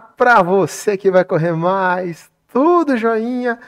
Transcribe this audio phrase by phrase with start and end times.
[0.00, 2.30] para você que vai correr mais.
[2.52, 3.58] Tudo joinha.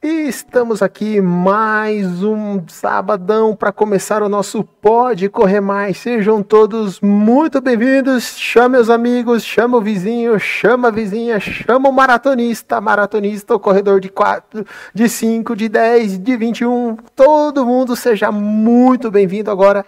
[0.00, 5.98] E estamos aqui mais um sabadão para começar o nosso Pode Correr Mais.
[5.98, 8.38] Sejam todos muito bem-vindos.
[8.38, 13.98] Chame os amigos, chama o vizinho, chama a vizinha, chama o maratonista, maratonista, o corredor
[14.00, 14.64] de 4,
[14.94, 16.96] de 5, de 10, de 21.
[17.16, 19.84] Todo mundo seja muito bem-vindo agora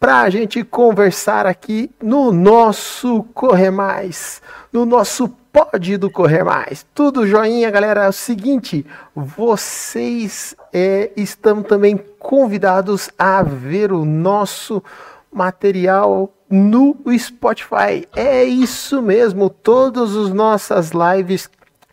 [0.00, 4.40] para a gente conversar aqui no nosso Correr Mais,
[4.72, 6.86] no nosso Pode do Correr Mais.
[6.94, 8.04] Tudo joinha, galera?
[8.04, 14.82] É o seguinte, vocês é, estão também convidados a ver o nosso
[15.30, 18.08] material no Spotify.
[18.16, 21.50] É isso mesmo, todas as nossas lives,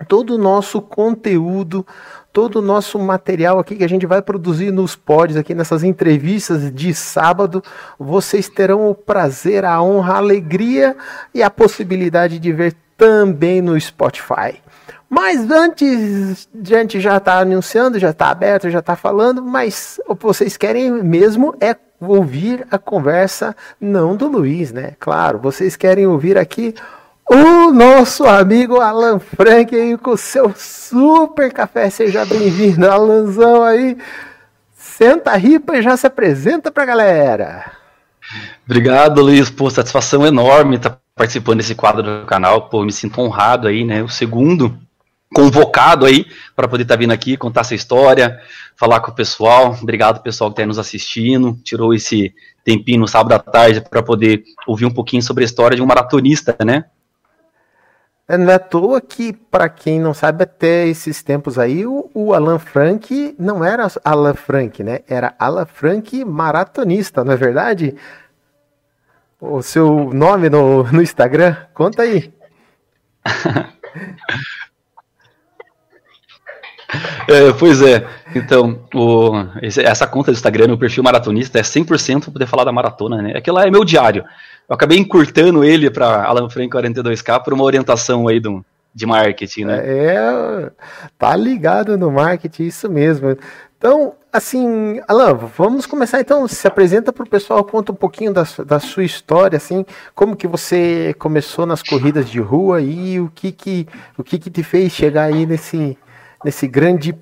[0.07, 1.85] todo o nosso conteúdo
[2.37, 6.71] todo o nosso material aqui que a gente vai produzir nos pods, aqui nessas entrevistas
[6.71, 7.63] de sábado,
[7.97, 10.95] vocês terão o prazer, a honra, a alegria
[11.33, 14.61] e a possibilidade de ver também no Spotify.
[15.09, 20.15] Mas antes, a gente já está anunciando, já está aberto, já está falando, mas o
[20.15, 24.93] que vocês querem mesmo é ouvir a conversa, não do Luiz, né?
[24.99, 26.75] Claro, vocês querem ouvir aqui
[27.29, 31.89] o nosso amigo Alan Frank aí com o seu super café.
[31.89, 33.97] Seja bem-vindo, Alanzão aí.
[34.73, 37.71] Senta a ripa e já se apresenta pra galera.
[38.65, 39.49] Obrigado, Luiz.
[39.49, 42.69] Pô, satisfação enorme estar tá participando desse quadro do canal.
[42.69, 44.01] Pô, me sinto honrado aí, né?
[44.01, 44.77] O segundo
[45.33, 46.25] convocado aí
[46.55, 48.39] para poder estar tá vindo aqui contar essa história,
[48.77, 49.77] falar com o pessoal.
[49.81, 51.59] Obrigado, pessoal que está nos assistindo.
[51.63, 55.75] Tirou esse tempinho no sábado à tarde para poder ouvir um pouquinho sobre a história
[55.75, 56.85] de um maratonista, né?
[58.27, 62.09] É, não é à toa que, para quem não sabe, até esses tempos aí, o,
[62.13, 64.99] o, Alan Frank não era Alan Frank, né?
[65.07, 67.95] Era Alan Frank maratonista, não é verdade?
[69.39, 71.55] O seu nome no, no Instagram?
[71.73, 72.33] Conta aí.
[77.27, 82.31] É, pois é, então, o, essa conta do Instagram, o perfil maratonista, é 100% para
[82.31, 83.33] poder falar da maratona, né?
[83.35, 84.23] Aquilo lá é meu diário.
[84.69, 89.65] Eu acabei encurtando ele para Alan Frank 42K por uma orientação aí do, de marketing,
[89.65, 89.81] né?
[89.83, 90.71] É,
[91.17, 93.37] tá ligado no marketing, isso mesmo.
[93.77, 96.47] Então, assim, Alan, vamos começar então.
[96.47, 100.47] Se apresenta para o pessoal, conta um pouquinho da, da sua história, assim, como que
[100.47, 103.87] você começou nas corridas de rua e o que que,
[104.17, 105.97] o que, que te fez chegar aí nesse,
[106.43, 107.15] nesse grande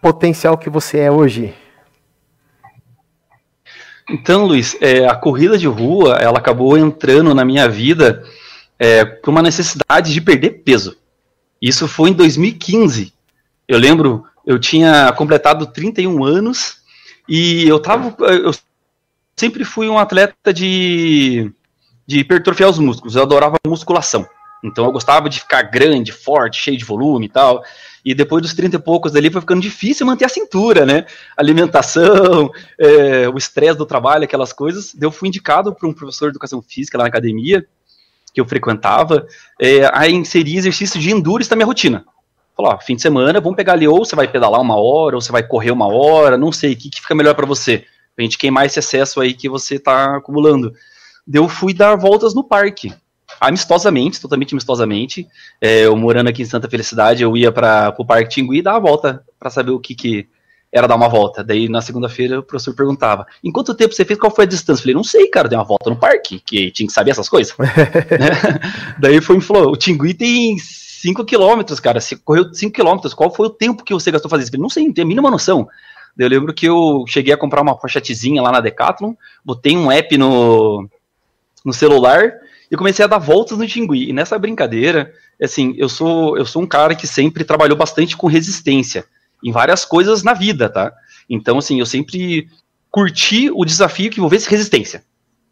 [0.00, 1.54] potencial que você é hoje.
[4.10, 8.24] Então, Luiz, é, a corrida de rua, ela acabou entrando na minha vida
[8.78, 10.96] é, por uma necessidade de perder peso.
[11.60, 13.12] Isso foi em 2015.
[13.66, 16.78] Eu lembro, eu tinha completado 31 anos
[17.28, 18.52] e eu tava, eu
[19.36, 21.52] sempre fui um atleta de,
[22.06, 23.14] de hipertrofiar os músculos.
[23.14, 24.26] Eu adorava musculação.
[24.62, 27.62] Então eu gostava de ficar grande, forte, cheio de volume e tal.
[28.04, 31.04] E depois dos 30 e poucos ali foi ficando difícil manter a cintura, né?
[31.36, 34.96] Alimentação, é, o estresse do trabalho, aquelas coisas.
[35.00, 37.66] Eu fui indicado por um professor de educação física lá na academia,
[38.32, 39.26] que eu frequentava,
[39.60, 42.04] é, a inserir exercício de endurance na minha rotina.
[42.56, 45.30] Falou, fim de semana, vamos pegar ali, ou você vai pedalar uma hora, ou você
[45.30, 47.84] vai correr uma hora, não sei, o que, que fica melhor para você?
[48.16, 50.72] Pra gente queimar esse excesso aí que você tá acumulando.
[51.32, 52.92] Eu fui dar voltas no parque
[53.40, 55.26] amistosamente, totalmente amistosamente.
[55.60, 58.76] É, eu morando aqui em Santa Felicidade, eu ia para o Parque Tingui e dava
[58.76, 60.28] a volta para saber o que, que
[60.72, 61.42] era dar uma volta.
[61.42, 64.18] Daí na segunda-feira o professor perguntava: em quanto tempo você fez?
[64.18, 64.80] Qual foi a distância?
[64.80, 67.28] Eu falei: não sei, cara, dei uma volta no parque, que tinha que saber essas
[67.28, 67.56] coisas.
[67.58, 68.94] né?
[68.98, 72.00] Daí foi me falou: o Tingui tem 5 quilômetros, cara.
[72.00, 74.50] Você correu 5 quilômetros, qual foi o tempo que você gastou fazendo isso?
[74.50, 75.68] Eu falei, não sei, não tenho a mínima noção.
[76.16, 79.90] Daí eu lembro que eu cheguei a comprar uma pochetezinha lá na Decathlon, botei um
[79.90, 80.88] app no,
[81.64, 82.32] no celular
[82.70, 84.08] e comecei a dar voltas no Tingui.
[84.08, 85.12] E nessa brincadeira,
[85.42, 89.04] assim, eu sou eu sou um cara que sempre trabalhou bastante com resistência
[89.44, 90.92] em várias coisas na vida, tá?
[91.28, 92.48] Então, assim, eu sempre
[92.90, 95.02] curti o desafio que envolvesse resistência.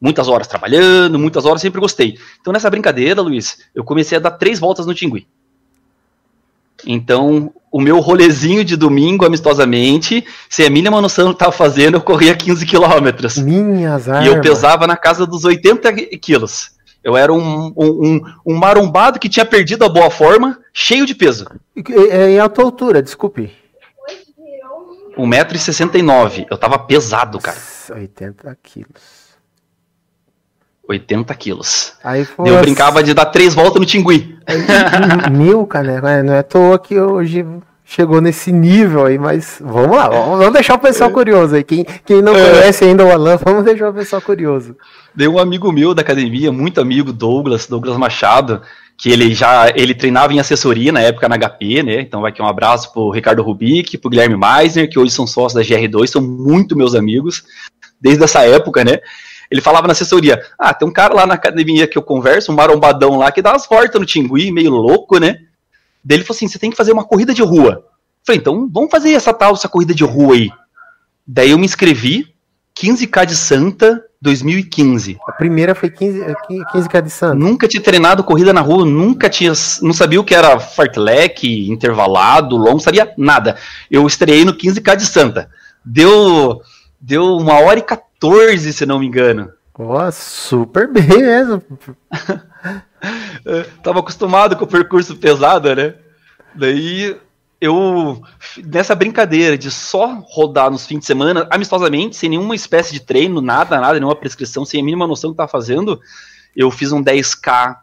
[0.01, 2.19] Muitas horas trabalhando, muitas horas sempre gostei.
[2.41, 5.27] Então, nessa brincadeira, Luiz, eu comecei a dar três voltas no Tingui.
[6.87, 12.37] Então, o meu rolezinho de domingo, amistosamente, sem a mínima noção estava fazendo, eu corria
[12.37, 13.39] 15 quilômetros.
[13.39, 14.27] Minhas armas.
[14.27, 16.76] E eu pesava na casa dos 80 quilos.
[17.07, 21.47] Eu era um, um, um, marombado que tinha perdido a boa forma, cheio de peso.
[21.77, 21.85] E,
[22.35, 23.53] e a tua altura, desculpe?
[25.17, 26.49] 1,69m.
[26.51, 27.57] Eu tava pesado, cara.
[27.95, 29.37] 80 quilos.
[30.89, 31.93] 80 quilos.
[32.03, 34.37] Aí foi eu brincava de dar três voltas no tingui.
[35.31, 37.47] Mil, cara, não é à toa que hoje
[37.87, 41.13] chegou nesse nível aí, mas vamos lá, vamos, deixar o pessoal é.
[41.13, 41.63] curioso aí.
[41.63, 42.51] Quem, quem não é.
[42.51, 44.77] conhece ainda o Alan, vamos deixar o pessoal curioso.
[45.15, 48.61] Deu um amigo meu da academia, muito amigo, Douglas, Douglas Machado,
[48.99, 52.01] que ele já ele treinava em assessoria na época na HP, né?
[52.01, 55.55] Então vai aqui um abraço pro Ricardo Rubik, pro Guilherme Meisner, que hoje são sócios
[55.55, 57.45] da GR2, são muito meus amigos
[58.01, 58.99] desde essa época, né?
[59.49, 62.57] Ele falava na assessoria: "Ah, tem um cara lá na academia que eu converso, um
[62.57, 65.46] marombadão lá que dá umas voltas no Tingui, meio louco, né?"
[66.07, 67.85] Daí ele falou assim: "Você tem que fazer uma corrida de rua." Eu
[68.25, 70.51] falei: "Então, vamos fazer essa tal essa corrida de rua aí."
[71.27, 72.33] Daí eu me inscrevi,
[72.73, 75.19] 15k de Santa, 2015.
[75.27, 76.25] A primeira foi 15,
[76.73, 77.35] 15k de Santa.
[77.35, 82.57] Nunca tinha treinado corrida na rua, nunca tinha, não sabia o que era fartlek, intervalado,
[82.57, 83.57] longo, sabia nada.
[83.91, 85.51] Eu estreiei no 15k de Santa.
[85.85, 86.61] Deu
[87.01, 89.51] deu uma hora e 14, se não me engano.
[89.79, 91.63] Ó, super bem mesmo.
[93.83, 95.95] Tava acostumado com o percurso pesado, né?
[96.55, 97.17] Daí
[97.61, 98.23] eu,
[98.65, 103.41] nessa brincadeira de só rodar nos fins de semana, amistosamente, sem nenhuma espécie de treino,
[103.41, 106.01] nada, nada, nenhuma prescrição, sem a mínima noção do que tava fazendo,
[106.55, 107.77] eu fiz um 10K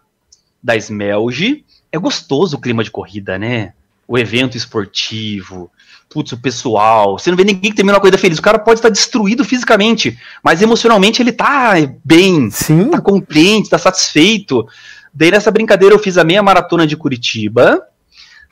[0.62, 1.64] da Smelge.
[1.92, 3.74] É gostoso o clima de corrida, né?
[4.08, 5.72] O evento esportivo,
[6.10, 7.18] putz, o pessoal.
[7.18, 8.38] Você não vê ninguém que termina uma corrida feliz.
[8.38, 11.74] O cara pode estar destruído fisicamente, mas emocionalmente ele tá
[12.04, 12.90] bem, Sim.
[12.90, 14.68] tá contente, tá satisfeito.
[15.14, 17.82] Daí nessa brincadeira eu fiz a meia maratona de Curitiba.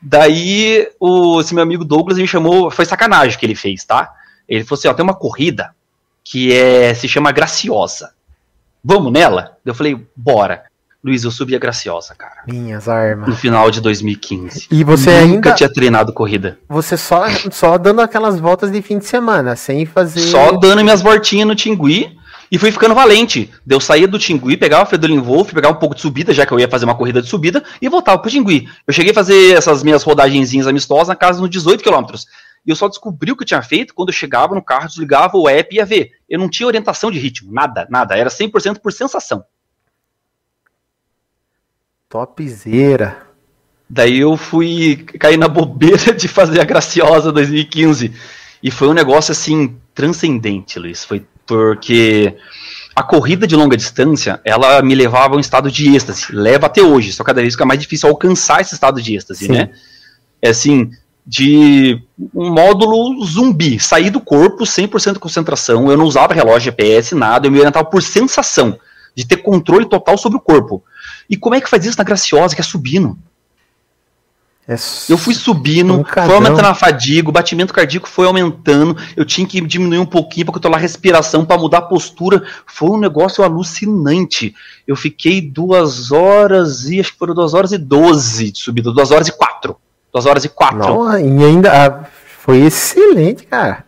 [0.01, 4.12] Daí o, esse meu amigo Douglas me chamou, foi sacanagem que ele fez, tá?
[4.50, 5.75] Ele falou assim, ó, tem uma corrida
[6.24, 8.13] que é se chama Graciosa.
[8.83, 9.57] Vamos nela?
[9.63, 10.63] Eu falei, bora.
[11.03, 12.44] Luiz, eu subi a Graciosa, cara.
[12.48, 13.27] Minhas armas.
[13.27, 14.68] No final de 2015.
[14.69, 15.53] E você Nunca ainda.
[15.53, 16.59] tinha treinado corrida.
[16.69, 20.19] Você só, só dando aquelas voltas de fim de semana, sem fazer.
[20.19, 22.15] Só dando minhas voltinhas no Tingui
[22.51, 23.50] e fui ficando valente.
[23.65, 26.51] Deu sair do Tingui, pegava o Fredolin Wolf, pegava um pouco de subida, já que
[26.51, 28.68] eu ia fazer uma corrida de subida, e voltava pro Tingui.
[28.86, 32.27] Eu cheguei a fazer essas minhas rodagenzinhas amistosas na casa nos 18 quilômetros.
[32.63, 35.36] E eu só descobri o que eu tinha feito quando eu chegava no carro, desligava
[35.36, 36.12] o app e ia ver.
[36.30, 38.15] Eu não tinha orientação de ritmo, nada, nada.
[38.15, 39.44] Era 100% por sensação.
[42.11, 43.19] Topzera.
[43.89, 48.13] Daí eu fui cair na bobeira de fazer a Graciosa 2015.
[48.61, 51.05] E foi um negócio assim transcendente, Luiz.
[51.05, 52.35] Foi porque
[52.93, 56.33] a corrida de longa distância, ela me levava a um estado de êxtase.
[56.33, 59.53] Leva até hoje, só cada vez fica mais difícil alcançar esse estado de êxtase, Sim.
[59.53, 59.69] né?
[60.41, 60.91] É assim,
[61.25, 62.01] de
[62.35, 67.47] um módulo zumbi, sair do corpo 100% de concentração, eu não usava relógio GPS, nada,
[67.47, 68.77] eu me orientava por sensação,
[69.15, 70.83] de ter controle total sobre o corpo.
[71.31, 73.17] E como é que faz isso na Graciosa, que é subindo?
[74.67, 74.75] É
[75.09, 76.27] Eu fui subindo, Pancadão.
[76.27, 80.45] foi aumentando a fadiga, o batimento cardíaco foi aumentando, eu tinha que diminuir um pouquinho
[80.45, 82.43] para controlar a respiração, para mudar a postura.
[82.65, 84.53] Foi um negócio alucinante.
[84.85, 89.09] Eu fiquei duas horas e acho que foram duas horas e doze de subida, duas
[89.09, 89.77] horas e quatro.
[90.13, 90.77] Duas horas e quatro.
[90.77, 92.05] Não, e ainda ah,
[92.39, 93.85] foi excelente, cara.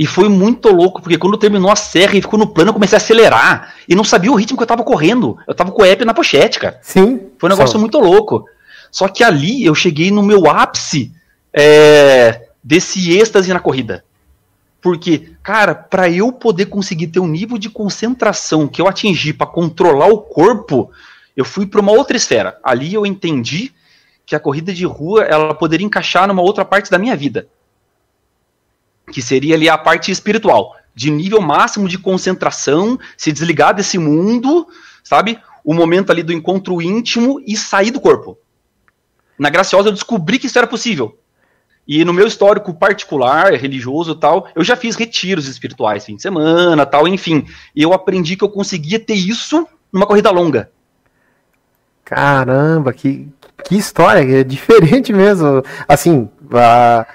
[0.00, 2.96] E foi muito louco, porque quando terminou a serra e ficou no plano, eu comecei
[2.96, 3.74] a acelerar.
[3.86, 5.36] E não sabia o ritmo que eu tava correndo.
[5.46, 6.78] Eu tava com o app na pochete, cara.
[6.80, 7.20] Sim.
[7.38, 8.46] Foi um negócio só- muito louco.
[8.90, 11.12] Só que ali eu cheguei no meu ápice
[11.52, 14.02] é, desse êxtase na corrida.
[14.80, 19.46] Porque, cara, para eu poder conseguir ter um nível de concentração que eu atingi para
[19.46, 20.90] controlar o corpo,
[21.36, 22.56] eu fui para uma outra esfera.
[22.64, 23.70] Ali eu entendi
[24.24, 27.48] que a corrida de rua ela poderia encaixar numa outra parte da minha vida,
[29.10, 34.66] que seria ali a parte espiritual, de nível máximo de concentração, se desligar desse mundo,
[35.02, 35.38] sabe?
[35.64, 38.38] O momento ali do encontro íntimo e sair do corpo.
[39.38, 41.18] Na Graciosa eu descobri que isso era possível.
[41.88, 46.86] E no meu histórico particular, religioso tal, eu já fiz retiros espirituais fim de semana,
[46.86, 47.46] tal, enfim.
[47.74, 50.70] E eu aprendi que eu conseguia ter isso numa corrida longa.
[52.04, 53.28] Caramba, que,
[53.64, 55.64] que história, é diferente mesmo.
[55.88, 57.06] Assim, a,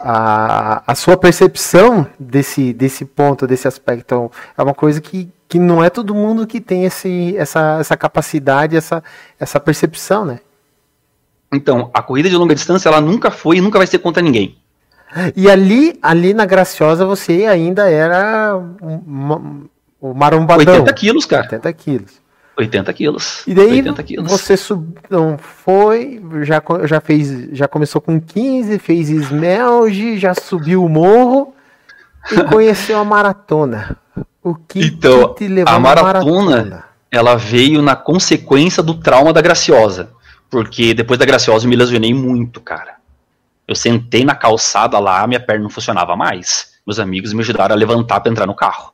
[0.00, 5.82] a, a sua percepção desse, desse ponto, desse aspecto, é uma coisa que, que não
[5.82, 9.02] é todo mundo que tem esse, essa, essa capacidade, essa,
[9.38, 10.40] essa percepção, né?
[11.52, 14.56] Então, a corrida de longa distância, ela nunca foi e nunca vai ser contra ninguém.
[15.36, 19.68] E ali, ali na Graciosa você ainda era um, um,
[20.00, 20.74] um marombadão.
[20.74, 21.42] 80 quilos, cara.
[21.42, 22.19] 80 quilos.
[22.60, 23.42] 80 quilos.
[23.46, 24.30] E daí 80 quilos.
[24.30, 24.94] você sub...
[25.08, 31.54] não foi, já, já fez, já começou com 15, fez esmelge, já subiu o morro
[32.30, 33.96] e conheceu a maratona.
[34.42, 39.32] O que, Então, que te levou a na maratona- ela veio na consequência do trauma
[39.32, 40.10] da Graciosa.
[40.48, 42.94] Porque depois da Graciosa eu me lesionei muito, cara.
[43.66, 46.72] Eu sentei na calçada lá, minha perna não funcionava mais.
[46.86, 48.92] Meus amigos me ajudaram a levantar para entrar no carro.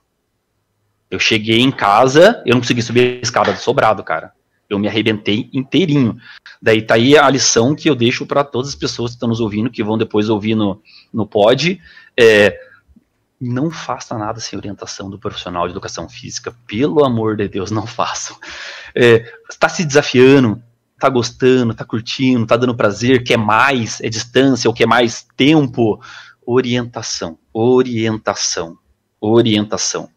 [1.10, 4.32] Eu cheguei em casa, eu não consegui subir a escada do sobrado, cara.
[4.68, 6.16] Eu me arrebentei inteirinho.
[6.60, 9.40] Daí tá aí a lição que eu deixo para todas as pessoas que estão nos
[9.40, 10.82] ouvindo, que vão depois ouvir no,
[11.12, 11.80] no pod.
[12.18, 12.58] É,
[13.40, 16.54] não faça nada sem orientação do profissional de educação física.
[16.66, 18.36] Pelo amor de Deus, não façam.
[18.94, 20.60] É, está se desafiando,
[20.98, 26.00] tá gostando, tá curtindo, tá dando prazer, quer mais, é distância ou quer mais tempo.
[26.44, 28.78] Orientação, orientação,
[29.20, 30.08] orientação.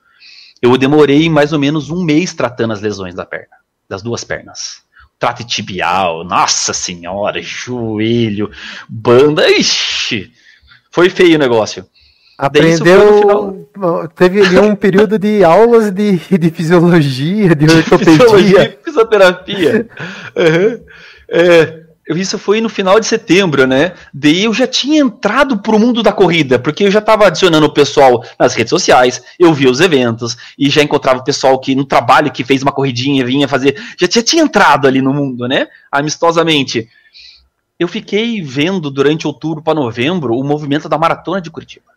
[0.62, 3.56] Eu demorei mais ou menos um mês tratando as lesões da perna,
[3.88, 4.82] das duas pernas.
[5.18, 8.52] Trato tibial, nossa senhora, joelho,
[8.88, 10.32] banda, ixi,
[10.92, 11.86] foi feio o negócio.
[12.38, 13.70] Aprendeu,
[14.16, 18.14] teve ali um período de aulas de, de fisiologia, de ortopedia.
[18.14, 19.90] Fisiologia fisioterapia.
[20.38, 20.86] Uhum.
[21.28, 21.84] É,
[22.18, 23.94] isso foi no final de setembro, né?
[24.14, 27.74] Daí eu já tinha entrado pro mundo da corrida, porque eu já estava adicionando o
[27.74, 31.86] pessoal nas redes sociais, eu via os eventos, e já encontrava o pessoal que no
[31.86, 33.76] trabalho que fez uma corridinha, vinha fazer.
[33.98, 35.68] Já, já tinha entrado ali no mundo, né?
[35.92, 36.90] Amistosamente.
[37.80, 41.90] Eu fiquei vendo durante outubro para novembro o movimento da maratona de Curitiba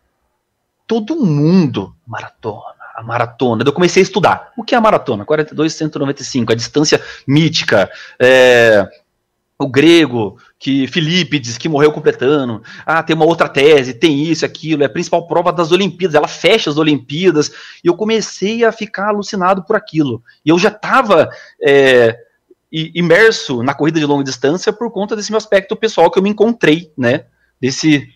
[0.93, 3.65] todo mundo maratona, a maratona.
[3.65, 4.53] Eu comecei a estudar.
[4.59, 5.25] O que é a maratona?
[5.25, 8.87] 42, 195, a distância mítica, é,
[9.63, 12.63] o grego, que Filípides, que morreu completando.
[12.85, 16.29] Ah, tem uma outra tese, tem isso, aquilo, é a principal prova das Olimpíadas, ela
[16.29, 17.53] fecha as Olimpíadas.
[17.83, 20.23] E eu comecei a ficar alucinado por aquilo.
[20.45, 21.31] E eu já estava
[21.63, 22.19] é,
[22.71, 26.31] imerso na corrida de longa distância por conta desse meu aspecto pessoal que eu me
[26.31, 27.27] encontrei, né?
[27.61, 28.09] Desse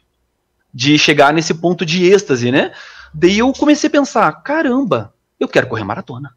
[0.73, 2.73] de chegar nesse ponto de êxtase, né?
[3.15, 6.35] Daí eu comecei a pensar, caramba, eu quero correr maratona.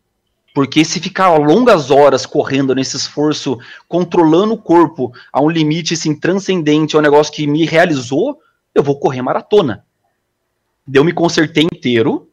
[0.54, 6.18] Porque se ficar longas horas correndo nesse esforço, controlando o corpo a um limite assim,
[6.18, 8.40] transcendente, é um negócio que me realizou,
[8.74, 9.86] eu vou correr maratona.
[10.88, 12.30] Daí eu me consertei inteiro,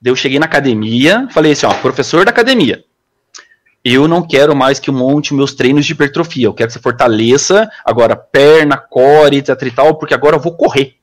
[0.00, 2.84] daí eu cheguei na academia, falei assim, ó, professor da academia,
[3.84, 7.68] eu não quero mais que monte meus treinos de hipertrofia, eu quero que você fortaleça
[7.84, 10.96] agora perna, core, etc e tal, porque agora eu vou correr.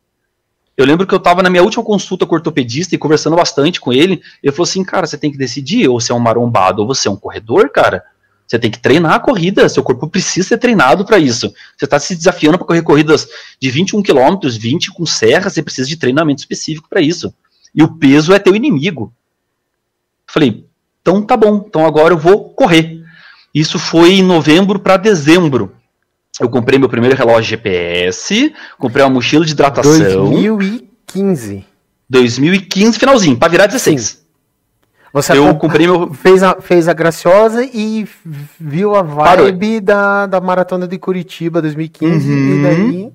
[0.77, 3.79] Eu lembro que eu estava na minha última consulta com o ortopedista e conversando bastante
[3.79, 4.21] com ele.
[4.43, 7.07] Ele falou assim: cara, você tem que decidir, ou você é um marombado ou você
[7.07, 8.03] é um corredor, cara.
[8.47, 11.51] Você tem que treinar a corrida, seu corpo precisa ser treinado para isso.
[11.75, 13.27] Você está se desafiando para correr corridas
[13.59, 17.33] de 21 km, 20 com serra, você precisa de treinamento específico para isso.
[17.73, 19.11] E o peso é teu inimigo.
[20.27, 20.65] Falei,
[21.01, 23.03] então tá bom, então agora eu vou correr.
[23.53, 25.74] Isso foi em novembro para dezembro
[26.41, 30.29] eu comprei meu primeiro relógio GPS, comprei uma mochila de hidratação.
[30.29, 31.65] 2015.
[32.09, 34.01] 2015, finalzinho, para virar 16.
[34.01, 34.17] Sim.
[35.13, 36.13] Você eu comprei meu...
[36.13, 38.05] fez, a, fez a Graciosa e
[38.59, 42.37] viu a vibe da, da Maratona de Curitiba 2015 uhum.
[42.37, 43.11] e daí...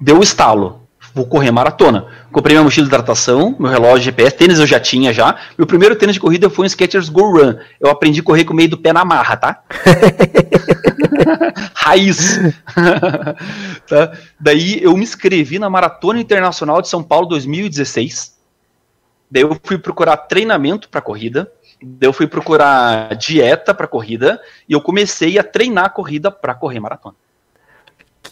[0.00, 0.87] Deu o estalo.
[1.14, 2.06] Vou correr maratona.
[2.30, 5.36] Comprei minha mochila de hidratação, meu relógio GPS, tênis eu já tinha já.
[5.56, 7.54] Meu primeiro tênis de corrida foi um Skechers Go Run.
[7.80, 9.62] Eu aprendi a correr com o meio do pé na marra, tá?
[11.74, 12.38] Raiz.
[13.88, 14.12] tá?
[14.38, 18.36] Daí eu me inscrevi na Maratona Internacional de São Paulo 2016.
[19.30, 21.50] Daí eu fui procurar treinamento para corrida.
[21.82, 26.54] Daí eu fui procurar dieta para corrida e eu comecei a treinar a corrida para
[26.54, 27.14] correr maratona.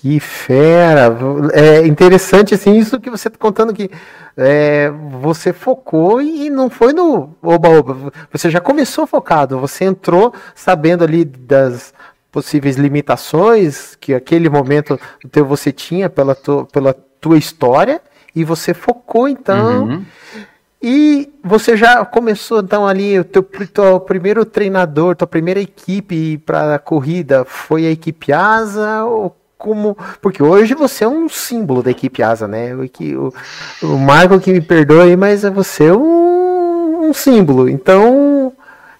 [0.00, 1.16] Que fera!
[1.52, 3.90] É interessante assim isso que você está contando que
[4.36, 8.12] é, você focou e não foi no oba oba.
[8.30, 9.58] Você já começou focado.
[9.58, 11.94] Você entrou sabendo ali das
[12.30, 15.00] possíveis limitações que aquele momento
[15.32, 18.00] teu você tinha pela, tu, pela tua história
[18.34, 19.84] e você focou então.
[19.84, 20.04] Uhum.
[20.82, 26.74] E você já começou então ali o teu, teu primeiro treinador, tua primeira equipe para
[26.74, 31.90] a corrida foi a equipe Asa ou como porque hoje você é um símbolo da
[31.90, 32.74] equipe Asa, né?
[32.74, 33.34] O, o,
[33.82, 37.68] o Marco que me perdoe, mas você é um, um símbolo.
[37.68, 38.52] Então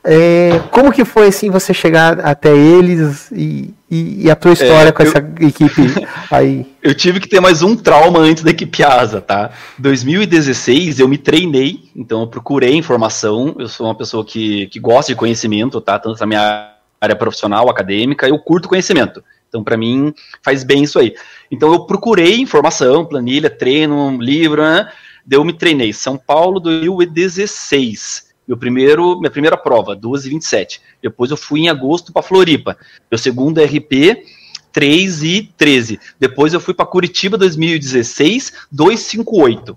[0.08, 4.90] é, como que foi assim você chegar até eles e, e, e a tua história
[4.90, 5.82] é, com eu, essa equipe
[6.30, 6.64] aí?
[6.80, 9.50] Eu tive que ter mais um trauma antes da equipe Asa, tá?
[9.78, 13.56] 2016 eu me treinei, então eu procurei informação.
[13.58, 15.98] Eu sou uma pessoa que, que gosta de conhecimento, tá?
[15.98, 16.70] Tanto na minha
[17.00, 19.25] área profissional, acadêmica, eu curto conhecimento.
[19.49, 20.12] Então, para mim,
[20.43, 21.15] faz bem isso aí.
[21.50, 24.91] Então, eu procurei informação, planilha, treino, livro, né?
[25.25, 25.93] Deu, me treinei.
[25.93, 28.26] São Paulo 2016.
[28.47, 30.81] Meu primeiro, minha primeira prova, 2h27.
[31.03, 32.76] Depois eu fui em agosto para Floripa.
[33.11, 34.25] Meu segundo RP,
[34.73, 35.99] 3 e 13.
[36.21, 39.76] Depois eu fui para Curitiba 2016, 258.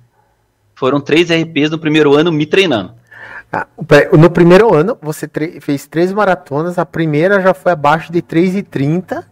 [0.76, 2.94] Foram três RPs no primeiro ano me treinando.
[3.52, 3.66] Ah,
[4.16, 5.28] no primeiro ano, você
[5.60, 6.78] fez três maratonas.
[6.78, 9.28] A primeira já foi abaixo de 3 e 30.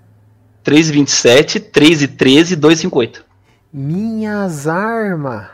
[0.68, 3.26] 327, 313, 258.
[3.72, 5.48] Minhas armas!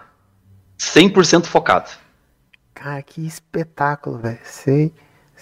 [0.79, 1.91] 100% focado.
[2.73, 4.39] Cara, que espetáculo, velho.
[4.43, 4.91] Você,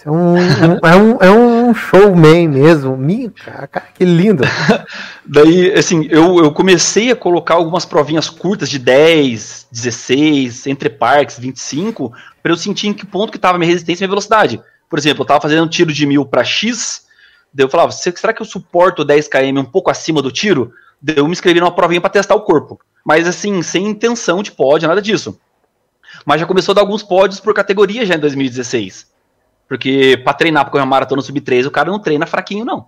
[0.06, 2.98] é, um, é, um, é um showman mesmo.
[2.98, 4.44] Minha, cara, que lindo.
[5.26, 11.40] Daí, assim, eu, eu comecei a colocar algumas provinhas curtas de 10, 16, entre parques,
[11.40, 12.12] 25,
[12.44, 14.62] para eu sentir em que ponto que estava minha resistência e minha velocidade.
[14.90, 17.10] Por exemplo, eu tava fazendo um tiro de mil para X,
[17.54, 20.74] Daí eu falava, será que eu suporto 10 km um pouco acima do tiro?
[21.02, 22.80] Daí eu me inscrevi numa provinha para testar o corpo.
[23.04, 25.40] Mas assim, sem intenção de pódio, nada disso.
[26.26, 29.08] Mas já começou a dar alguns pódios por categoria já em 2016.
[29.68, 32.88] Porque para treinar para correr uma maratona sub 3, o cara não treina fraquinho, não.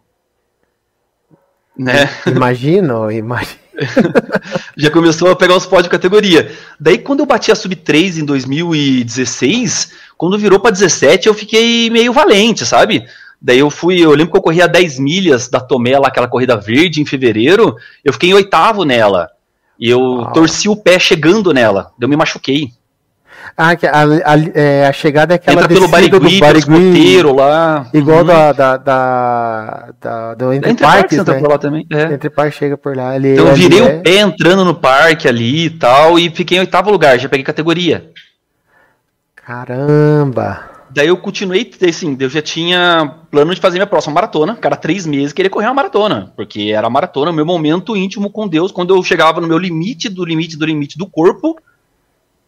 [1.78, 2.08] Né?
[2.28, 3.64] Imagino, imagino.
[4.78, 6.52] já começou a pegar os pódios de categoria.
[6.80, 11.90] Daí, quando eu bati a sub 3 em 2016, quando virou para 17, eu fiquei
[11.90, 13.06] meio valente, sabe?
[13.44, 16.30] Daí eu fui, eu lembro que eu corri a 10 milhas da Tomé, lá, aquela
[16.30, 19.30] corrida verde em fevereiro, eu fiquei em oitavo nela.
[19.78, 22.72] E eu torci o pé chegando nela, eu me machuquei.
[23.58, 27.86] Ah, a, a, é, a chegada é aquela Entra pelo Barigui, pelo lá.
[27.94, 28.26] Igual uhum.
[28.26, 31.34] da, da, da, da, do Entre, Entre Parques, né?
[31.40, 31.86] por lá também.
[31.92, 32.14] É.
[32.14, 33.18] Entre Parques chega por lá.
[33.18, 33.84] Então eu virei é...
[33.84, 37.44] o pé entrando no parque ali e tal, e fiquei em oitavo lugar, já peguei
[37.44, 38.10] categoria.
[39.36, 40.73] Caramba!
[40.94, 45.08] Daí eu continuei, assim, eu já tinha plano de fazer minha próxima maratona, cada três
[45.08, 48.72] meses querer correr uma maratona, porque era a maratona, o meu momento íntimo com Deus,
[48.72, 51.58] quando eu chegava no meu limite do limite do limite do corpo,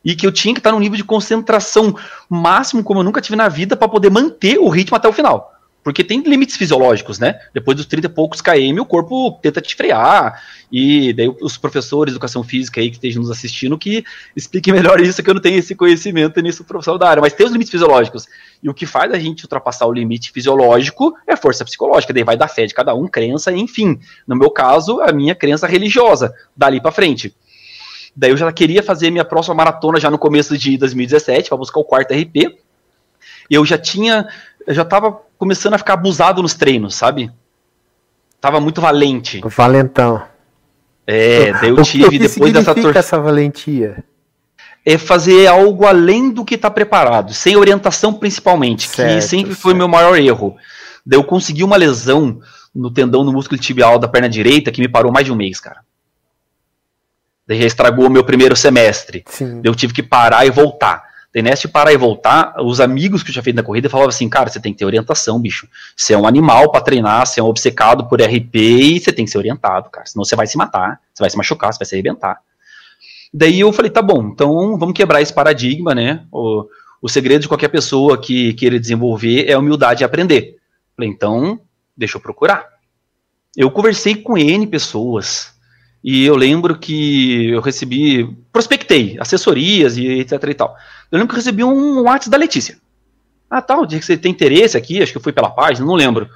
[0.03, 1.95] e que eu tinha que estar num nível de concentração
[2.29, 5.54] máximo como eu nunca tive na vida para poder manter o ritmo até o final.
[5.85, 7.39] Porque tem limites fisiológicos, né?
[7.53, 10.41] Depois dos 30 e poucos km, o corpo tenta te frear.
[10.71, 14.03] E daí os professores de educação física aí que estejam nos assistindo que
[14.35, 17.21] expliquem melhor isso, que eu não tenho esse conhecimento nisso profissional da área.
[17.21, 18.25] Mas tem os limites fisiológicos.
[18.63, 22.11] E o que faz a gente ultrapassar o limite fisiológico é força psicológica.
[22.11, 23.99] Daí vai da fé de cada um, crença, enfim.
[24.27, 27.31] No meu caso, a minha crença religiosa, dali para frente.
[28.15, 31.79] Daí eu já queria fazer minha próxima maratona já no começo de 2017, para buscar
[31.79, 32.57] o quarto RP.
[33.49, 34.27] Eu já tinha,
[34.65, 37.31] eu já tava começando a ficar abusado nos treinos, sabe?
[38.41, 39.41] Tava muito valente.
[39.43, 40.23] Valentão.
[41.07, 42.99] É, daí eu tive, que depois dessa torcida.
[42.99, 44.03] essa valentia?
[44.83, 49.61] É fazer algo além do que tá preparado, sem orientação principalmente, certo, que sempre certo.
[49.61, 50.55] foi meu maior erro.
[51.05, 52.39] Daí eu consegui uma lesão
[52.73, 55.59] no tendão no músculo tibial da perna direita que me parou mais de um mês,
[55.59, 55.81] cara.
[57.47, 59.23] Daí já estragou o meu primeiro semestre.
[59.27, 59.61] Sim.
[59.61, 61.04] Daí eu tive que parar e voltar.
[61.41, 64.49] De parar e voltar, os amigos que eu tinha feito na corrida falavam assim, cara,
[64.49, 65.67] você tem que ter orientação, bicho.
[65.93, 69.25] Você é um animal para treinar, você é um obcecado por RP e você tem
[69.25, 70.05] que ser orientado, cara.
[70.05, 72.39] Senão você vai se matar, você vai se machucar, você vai se arrebentar.
[73.33, 76.25] Daí eu falei, tá bom, então vamos quebrar esse paradigma, né?
[76.31, 76.69] O,
[77.01, 80.55] o segredo de qualquer pessoa que queira desenvolver é humildade e aprender.
[80.95, 81.59] Falei, então,
[81.97, 82.65] deixa eu procurar.
[83.57, 85.53] Eu conversei com N pessoas,
[86.07, 90.77] e eu lembro que eu recebi, prospectei assessorias e etc e tal.
[91.11, 92.77] Eu lembro que eu recebi um WhatsApp da Letícia.
[93.49, 96.29] Ah, tal, dia que você tem interesse aqui, acho que foi pela página, não lembro.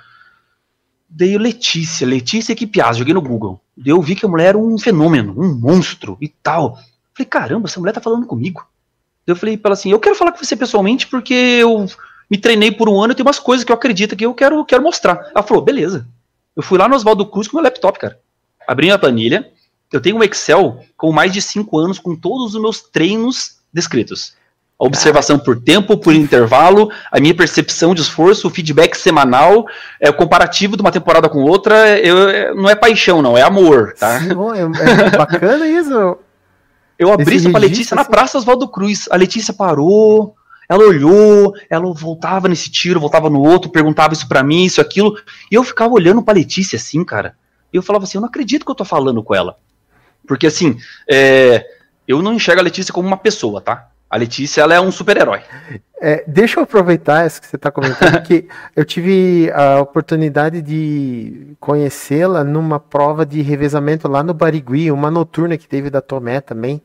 [1.08, 3.62] Daí Letícia, Letícia Equipiaz, joguei no Google.
[3.78, 6.76] Daí eu vi que a mulher era um fenômeno, um monstro e tal.
[7.14, 8.68] Falei, caramba, essa mulher tá falando comigo.
[9.24, 11.86] Daí eu falei pra ela assim, eu quero falar com você pessoalmente porque eu
[12.28, 14.66] me treinei por um ano e tem umas coisas que eu acredito que eu quero,
[14.66, 15.30] quero mostrar.
[15.30, 16.08] Ela falou, beleza.
[16.56, 18.20] Eu fui lá no Oswaldo Cruz com meu laptop, cara.
[18.68, 19.48] Abri a planilha,
[19.92, 24.34] eu tenho um Excel com mais de cinco anos com todos os meus treinos descritos.
[24.80, 29.66] A observação por tempo, por intervalo, a minha percepção de esforço, o feedback semanal,
[30.00, 33.94] é o comparativo de uma temporada com outra, eu, não é paixão, não, é amor,
[34.00, 34.22] tá?
[34.22, 36.18] Sim, é, é bacana isso.
[36.98, 37.96] Eu abri Esse isso pra Letícia assim.
[37.96, 39.08] na Praça Oswaldo Cruz.
[39.12, 40.36] A Letícia parou,
[40.70, 45.18] ela olhou, ela voltava nesse tiro, voltava no outro, perguntava isso para mim, isso, aquilo.
[45.52, 47.36] E eu ficava olhando pra Letícia assim, cara.
[47.74, 49.58] E eu falava assim, eu não acredito que eu tô falando com ela.
[50.30, 50.78] Porque assim,
[51.10, 51.66] é,
[52.08, 53.90] eu não enxergo a Letícia como uma pessoa, tá?
[54.08, 55.42] A Letícia, ela é um super-herói.
[56.00, 61.56] É, deixa eu aproveitar isso que você está comentando, que eu tive a oportunidade de
[61.60, 66.80] conhecê-la numa prova de revezamento lá no Barigui, uma noturna que teve da Tomé também.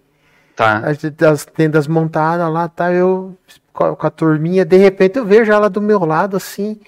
[0.57, 0.83] Tá.
[1.30, 3.37] As tendas montadas lá, tá, eu
[3.74, 6.80] com a turminha, de repente eu vejo ela do meu lado assim,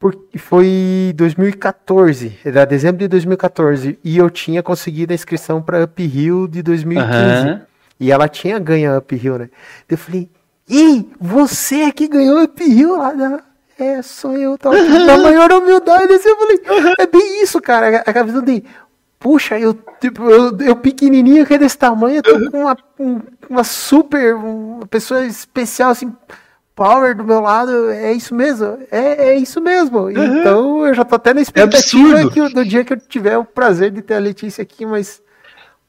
[0.00, 6.48] porque foi 2014, era dezembro de 2014, e eu tinha conseguido a inscrição para Uphill
[6.48, 7.48] de 2015.
[7.48, 7.60] Uhum.
[8.00, 9.50] E ela tinha ganho a Uphill, né?
[9.86, 10.30] Eu falei,
[10.66, 13.42] Ih, você que ganhou Uphill lá da...
[13.78, 18.22] É, sou eu, tá na maior humildade, assim, eu falei, é bem isso, cara, a
[18.22, 18.62] visão de,
[19.18, 22.76] puxa, eu, tipo, eu, eu pequenininho, que é desse tamanho, eu tô com uma,
[23.48, 26.12] uma super, uma pessoa especial, assim,
[26.80, 29.98] Power do meu lado, é isso mesmo, é, é isso mesmo.
[30.04, 30.10] Uhum.
[30.10, 33.44] Então eu já tô até na expectativa é que do dia que eu tiver o
[33.44, 35.20] prazer de ter a Letícia aqui, mas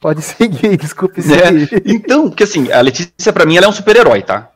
[0.01, 1.73] pode seguir, desculpe seguir.
[1.73, 1.81] É.
[1.85, 4.51] Então, porque assim, a Letícia para mim ela é um super-herói, tá?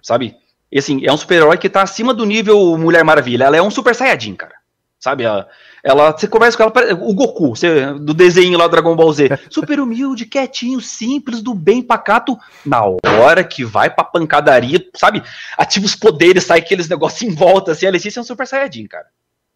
[0.00, 0.36] Sabe?
[0.70, 3.68] E assim, é um super-herói que tá acima do nível Mulher Maravilha, ela é um
[3.68, 4.54] super saiyajin, cara.
[5.00, 5.24] Sabe?
[5.24, 5.48] Ela,
[5.82, 9.30] ela, você conversa com ela, o Goku, você, do desenho lá do Dragon Ball Z.
[9.50, 12.38] Super humilde, quietinho, simples, do bem pacato.
[12.64, 15.22] Na hora que vai pra pancadaria, sabe?
[15.58, 17.86] Ativa os poderes, sai aqueles negócios em volta, assim.
[17.86, 19.06] A Letícia é um super saiyajin, cara.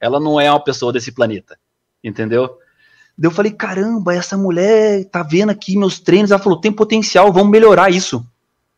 [0.00, 1.56] Ela não é uma pessoa desse planeta.
[2.02, 2.58] Entendeu?
[3.16, 6.32] Daí eu falei, caramba, essa mulher tá vendo aqui meus treinos.
[6.32, 8.26] Ela falou, tem potencial, vamos melhorar isso.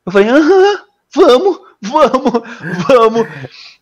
[0.04, 0.80] Eu falei, aham,
[1.14, 2.42] vamos, vamos,
[2.88, 3.26] vamos.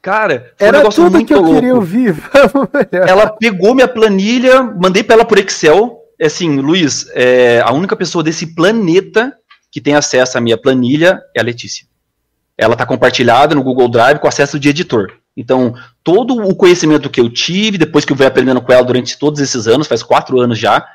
[0.03, 1.55] Cara, era um tudo que eu louco.
[1.55, 2.15] queria ouvir.
[2.93, 5.99] ela pegou minha planilha, mandei para ela por Excel.
[6.19, 9.37] É assim, Luiz, é, a única pessoa desse planeta
[9.71, 11.87] que tem acesso à minha planilha é a Letícia.
[12.57, 15.13] Ela está compartilhada no Google Drive com acesso de editor.
[15.37, 19.19] Então, todo o conhecimento que eu tive, depois que eu venho aprendendo com ela durante
[19.19, 20.87] todos esses anos, faz quatro anos já,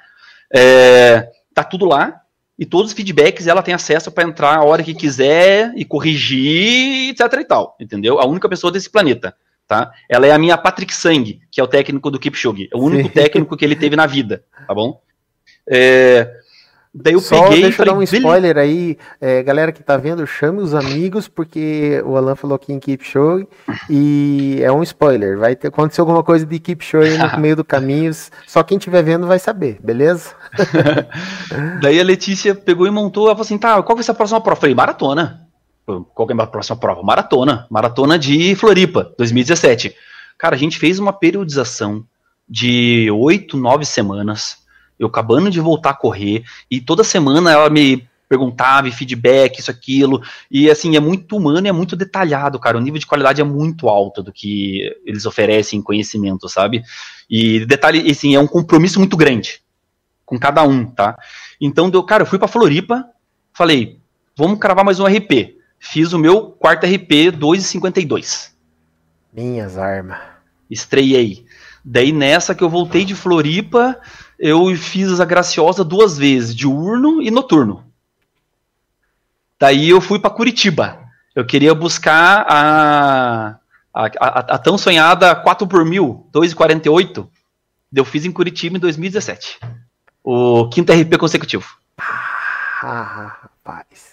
[0.53, 2.20] é, tá tudo lá.
[2.61, 7.09] E todos os feedbacks ela tem acesso para entrar a hora que quiser e corrigir,
[7.09, 7.75] etc e tal.
[7.79, 8.19] Entendeu?
[8.19, 9.35] A única pessoa desse planeta.
[9.67, 9.91] Tá?
[10.07, 12.69] Ela é a minha Patrick Sang, que é o técnico do Kipchoge.
[12.71, 13.15] É o único Sim.
[13.15, 14.43] técnico que ele teve na vida.
[14.67, 15.01] Tá bom?
[15.67, 16.31] É,
[16.93, 17.61] Daí eu Só peguei.
[17.63, 22.01] Deixa eu dar um spoiler aí, é, galera que tá vendo, chame os amigos, porque
[22.05, 23.47] o Alan falou aqui em Keep Show
[23.89, 25.37] e é um spoiler.
[25.37, 28.11] Vai ter, acontecer alguma coisa de Keep Show aí no meio do caminho.
[28.45, 30.31] Só quem estiver vendo vai saber, beleza?
[31.81, 34.41] Daí a Letícia pegou e montou, ela falou assim: tá, qual vai ser a próxima
[34.41, 34.57] prova?
[34.57, 35.47] Eu falei, maratona.
[35.85, 37.01] Qual é a próxima prova?
[37.01, 37.67] Maratona.
[37.69, 39.95] Maratona de Floripa, 2017.
[40.37, 42.03] Cara, a gente fez uma periodização
[42.49, 44.60] de oito, nove semanas
[45.01, 49.69] eu acabando de voltar a correr, e toda semana ela me perguntava e feedback, isso,
[49.69, 53.41] aquilo, e assim, é muito humano e é muito detalhado, cara, o nível de qualidade
[53.41, 56.81] é muito alto do que eles oferecem em conhecimento, sabe?
[57.29, 59.61] E detalhe, assim, é um compromisso muito grande
[60.31, 61.17] com cada um, tá?
[61.59, 63.03] Então, deu, cara, eu fui pra Floripa,
[63.53, 63.99] falei,
[64.33, 65.57] vamos cravar mais um RP.
[65.77, 68.51] Fiz o meu quarto RP 2,52.
[69.33, 70.19] Minhas armas.
[70.69, 71.45] Estreiei.
[71.83, 73.99] Daí nessa que eu voltei de Floripa,
[74.41, 77.85] eu fiz a graciosa duas vezes, diurno e noturno.
[79.59, 80.97] Daí eu fui para Curitiba.
[81.35, 83.59] Eu queria buscar a,
[83.93, 87.27] a, a, a tão sonhada 4 por mil, 2,48.
[87.93, 89.59] Eu fiz em Curitiba em 2017.
[90.23, 91.77] O quinto RP consecutivo.
[92.81, 94.10] Ah, rapaz.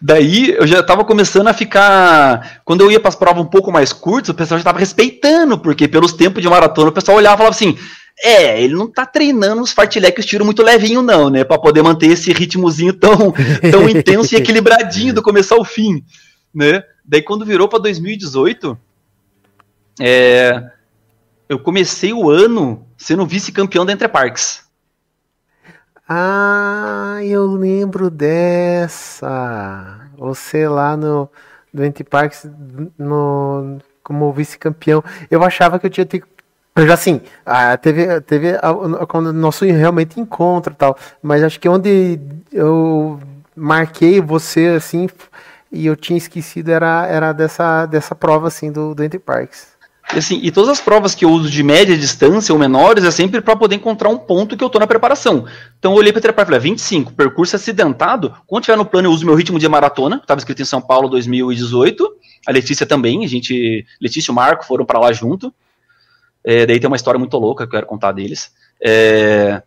[0.00, 2.60] Daí eu já estava começando a ficar.
[2.64, 5.58] Quando eu ia para as provas um pouco mais curtas, o pessoal já estava respeitando,
[5.58, 7.76] porque pelos tempos de maratona o pessoal olhava e falava assim:
[8.22, 11.44] é, ele não tá treinando os fartlek os tiros muito levinho, não, né?
[11.44, 13.32] Para poder manter esse ritmozinho tão,
[13.70, 16.02] tão intenso e equilibradinho do começo ao fim,
[16.54, 16.82] né?
[17.04, 18.78] Daí quando virou para 2018,
[20.00, 20.62] é,
[21.48, 24.67] eu comecei o ano sendo vice-campeão da Entre Parks.
[26.08, 30.00] Ah, eu lembro dessa.
[30.16, 31.28] Você lá no,
[31.74, 32.46] Entre Parks
[32.98, 35.04] no, como vice-campeão.
[35.30, 36.22] Eu achava que eu tinha que
[36.78, 37.20] já assim,
[37.82, 38.52] teve, teve
[39.08, 42.20] quando nosso realmente encontro tal, mas acho que onde
[42.52, 43.18] eu
[43.56, 45.08] marquei você assim
[45.72, 49.77] e eu tinha esquecido era, era dessa, dessa prova assim do, do Entre Parks.
[50.14, 53.10] E, assim, e todas as provas que eu uso de média distância ou menores é
[53.10, 55.46] sempre para poder encontrar um ponto que eu tô na preparação.
[55.78, 59.12] Então eu olhei para o e falei, 25, percurso acidentado, quando tiver no plano eu
[59.12, 62.08] uso meu ritmo de maratona, estava escrito em São Paulo 2018,
[62.46, 65.52] a Letícia também, a gente, Letícia e o Marco foram para lá junto.
[66.42, 68.50] É, daí tem uma história muito louca que eu quero contar deles.
[68.82, 69.62] É,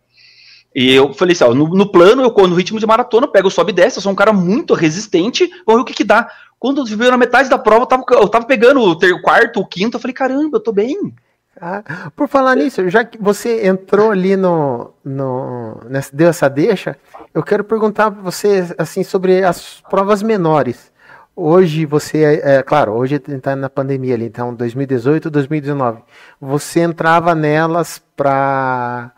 [0.74, 3.72] e eu falei assim, ó, no, no, plano, eu no ritmo de maratona, pego, sobe
[3.72, 6.28] e desce, eu sou um cara muito resistente, vamos ver o que que dá.
[6.62, 9.96] Quando veio na metade da prova, eu tava, eu tava pegando o quarto, o quinto,
[9.96, 11.12] eu falei, caramba, eu tô bem.
[11.60, 16.96] Ah, por falar nisso, já que você entrou ali no, no nessa, deu essa deixa,
[17.34, 20.92] eu quero perguntar para você assim sobre as provas menores.
[21.34, 26.00] Hoje você, é, é claro, hoje está na pandemia ali, então 2018, 2019.
[26.40, 29.10] Você entrava nelas para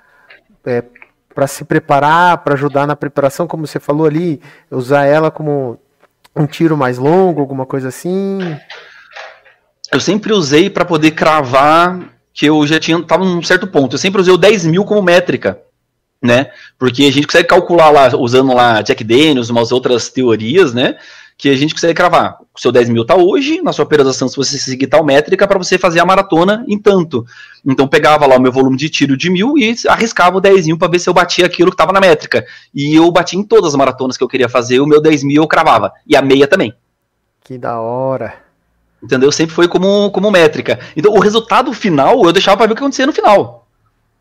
[0.65, 0.83] é,
[1.35, 5.79] para se preparar, para ajudar na preparação, como você falou ali, usar ela como
[6.37, 8.39] um tiro mais longo, alguma coisa assim?
[9.93, 12.01] Eu sempre usei para poder cravar
[12.33, 13.95] que eu já tinha tava num certo ponto.
[13.95, 15.61] Eu sempre usei o 10 mil como métrica,
[16.21, 16.51] né?
[16.79, 20.97] Porque a gente consegue calcular lá usando lá Jack Daniels, umas outras teorias, né?
[21.37, 22.39] Que a gente consegue cravar.
[22.55, 25.59] O seu 10 mil tá hoje, na sua periodização, se você seguir tal métrica, para
[25.59, 27.27] você fazer a maratona em tanto.
[27.67, 30.79] Então pegava lá o meu volume de tiro de mil e arriscava o 10 mil
[30.79, 32.47] para ver se eu batia aquilo que estava na métrica.
[32.73, 35.43] E eu bati em todas as maratonas que eu queria fazer, o meu 10 mil
[35.43, 35.93] eu cravava.
[36.07, 36.73] E a meia também.
[37.43, 38.35] Que da hora.
[39.03, 39.31] Entendeu?
[39.33, 40.79] Sempre foi como, como métrica.
[40.97, 43.67] Então o resultado final eu deixava para ver o que acontecia no final.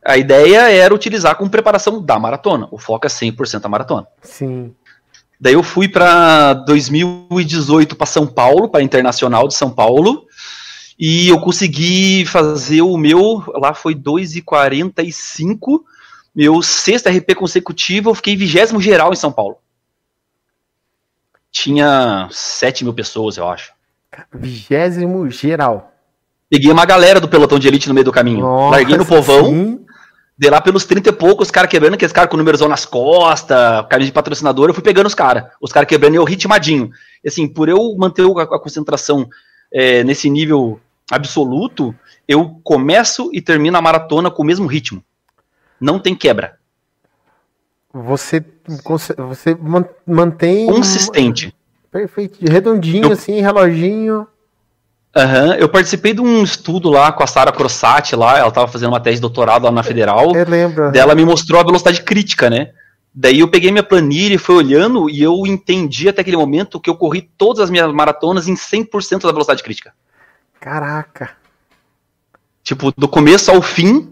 [0.04, 2.68] A ideia era utilizar como preparação da maratona.
[2.72, 4.08] O foco é 100% a maratona.
[4.22, 4.74] Sim.
[5.44, 10.26] Daí eu fui para 2018 para São Paulo, para Internacional de São Paulo,
[10.98, 15.82] e eu consegui fazer o meu, lá foi 2,45,
[16.34, 19.58] meu sexto RP consecutivo, eu fiquei vigésimo geral em São Paulo.
[21.52, 23.74] Tinha 7 mil pessoas, eu acho.
[24.34, 25.92] Vigésimo geral.
[26.50, 28.40] Peguei uma galera do pelotão de elite no meio do caminho.
[28.40, 29.48] Nossa, Larguei no povão.
[29.48, 29.83] Sim.
[30.44, 33.58] De lá pelos 30 e poucos, os caras quebrando, aqueles caras com númerozão nas costas,
[33.90, 35.46] carinha de patrocinador, eu fui pegando os caras.
[35.62, 36.92] Os caras quebrando e eu ritmadinho.
[37.24, 39.26] E assim, por eu manter a, a concentração
[39.72, 41.96] é, nesse nível absoluto,
[42.28, 45.02] eu começo e termino a maratona com o mesmo ritmo.
[45.80, 46.58] Não tem quebra.
[47.94, 48.44] Você,
[49.18, 49.58] você
[50.06, 50.68] mantém.
[50.68, 51.56] Consistente.
[51.90, 52.40] Perfeito.
[52.52, 53.12] Redondinho, eu...
[53.14, 54.28] assim, reloginho.
[55.16, 55.54] Uhum.
[55.54, 59.00] Eu participei de um estudo lá com a Sara Crossati lá, ela estava fazendo uma
[59.00, 60.36] tese de doutorado lá na Federal.
[60.36, 60.92] Eu lembro.
[60.92, 62.72] Dela me mostrou a velocidade crítica, né?
[63.14, 66.90] Daí eu peguei minha planilha e fui olhando e eu entendi até aquele momento que
[66.90, 69.94] eu corri todas as minhas maratonas em 100% da velocidade crítica.
[70.60, 71.38] Caraca.
[72.64, 74.12] Tipo, do começo ao fim,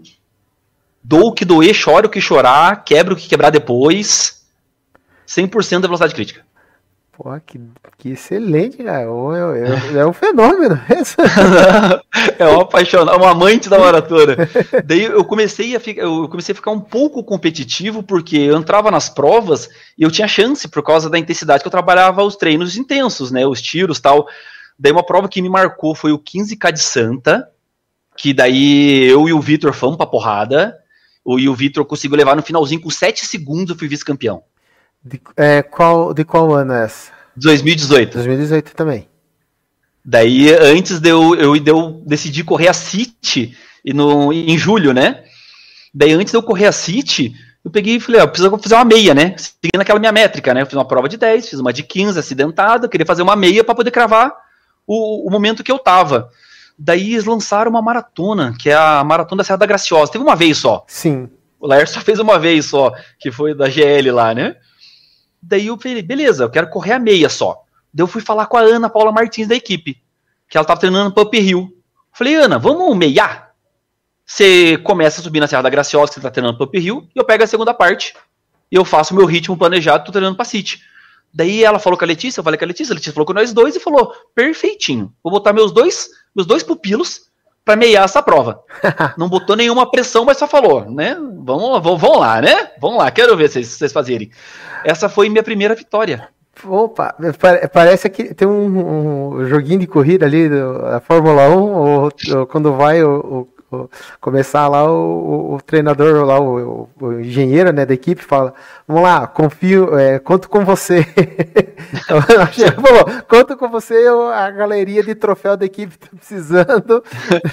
[1.02, 4.44] dou o que doer, choro o que chorar, quebro o que quebrar depois.
[5.26, 6.44] 100% da velocidade crítica.
[7.14, 7.60] Pô, que,
[7.98, 9.02] que excelente, cara.
[9.02, 10.80] É, é, é um fenômeno.
[12.38, 14.34] é um apaixonado, um amante da maratona.
[14.82, 18.90] Daí eu comecei, a ficar, eu comecei a ficar um pouco competitivo, porque eu entrava
[18.90, 22.78] nas provas e eu tinha chance, por causa da intensidade que eu trabalhava os treinos
[22.78, 23.46] intensos, né?
[23.46, 24.26] Os tiros tal.
[24.78, 27.46] Daí uma prova que me marcou foi o 15K de Santa,
[28.16, 30.78] que daí eu e o Vitor fomos pra porrada.
[31.24, 34.42] E o Vitor conseguiu levar no finalzinho com 7 segundos, eu fui vice-campeão.
[35.04, 37.10] De, é, qual, de qual ano é essa?
[37.36, 38.14] 2018.
[38.14, 39.08] 2018 também.
[40.04, 45.24] Daí, antes de eu, eu, de eu decidi correr a City no, em julho, né?
[45.94, 47.34] Daí, antes de eu correr a City,
[47.64, 49.34] eu peguei e falei, ó, preciso fazer uma meia, né?
[49.36, 50.62] Seguindo aquela minha métrica, né?
[50.62, 53.62] Eu fiz uma prova de 10, fiz uma de 15, acidentada, queria fazer uma meia
[53.62, 54.34] para poder cravar
[54.86, 56.30] o, o momento que eu tava.
[56.76, 60.10] Daí eles lançaram uma maratona, que é a Maratona da Serra da Graciosa.
[60.10, 60.84] Teve uma vez só.
[60.88, 61.28] Sim.
[61.60, 64.56] O Lair só fez uma vez só, que foi da GL lá, né?
[65.42, 67.64] Daí eu falei, beleza, eu quero correr a meia só.
[67.92, 70.00] Daí eu fui falar com a Ana Paula Martins da equipe,
[70.48, 71.76] que ela tava treinando Up Hill.
[72.12, 73.52] Falei, Ana, vamos meiar?
[74.24, 77.18] Você começa a subir na Serra da Graciosa, que você tá treinando Up Hill, e
[77.18, 78.14] eu pego a segunda parte.
[78.70, 80.80] E eu faço meu ritmo planejado, tô treinando pra City.
[81.34, 83.32] Daí ela falou com a Letícia, eu falei com a Letícia, a Letícia falou com
[83.32, 87.31] nós dois e falou: perfeitinho, vou botar meus dois, meus dois pupilos
[87.64, 88.62] para meiar essa prova.
[89.16, 91.14] Não botou nenhuma pressão, mas só falou, né?
[91.14, 92.70] Vamos, vamos, vamos lá, né?
[92.80, 94.30] Vamos lá, quero ver vocês, vocês fazerem.
[94.84, 96.28] Essa foi minha primeira vitória.
[96.64, 97.14] Opa,
[97.72, 102.74] parece que tem um, um joguinho de corrida ali da Fórmula 1, ou, ou quando
[102.74, 103.48] vai o, o,
[104.20, 108.54] começar lá o, o, treinador, lá o, o, engenheiro né, da equipe fala,
[108.86, 111.04] vamos lá, confio, é, conto com você.
[112.06, 117.02] Falou, conto com você, a galeria de troféu da equipe tá precisando.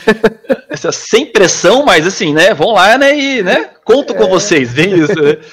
[0.70, 4.16] Essa, sem pressão, mas assim, né, vamos lá, né, e, né, conto é...
[4.16, 5.38] com vocês, vem isso, né?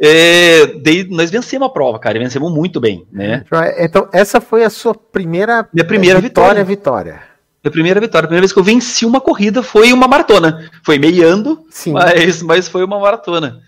[0.00, 0.64] É,
[1.10, 3.44] nós vencemos a prova, cara, vencemos muito bem, né?
[3.78, 6.64] Então, essa foi a sua primeira, Minha primeira vitória.
[6.64, 7.12] vitória.
[7.12, 7.27] vitória.
[7.68, 10.70] A primeira vitória, a primeira vez que eu venci uma corrida foi uma maratona.
[10.82, 11.92] Foi meiando, Sim.
[11.92, 13.60] Mas, mas foi uma maratona.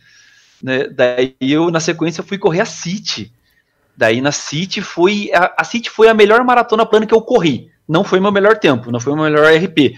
[0.63, 0.89] Né?
[0.89, 3.33] Daí eu, na sequência, fui correr a City.
[3.97, 5.31] Daí na City foi.
[5.33, 7.71] A, a City foi a melhor maratona plana que eu corri.
[7.89, 9.95] Não foi meu melhor tempo, não foi meu melhor RP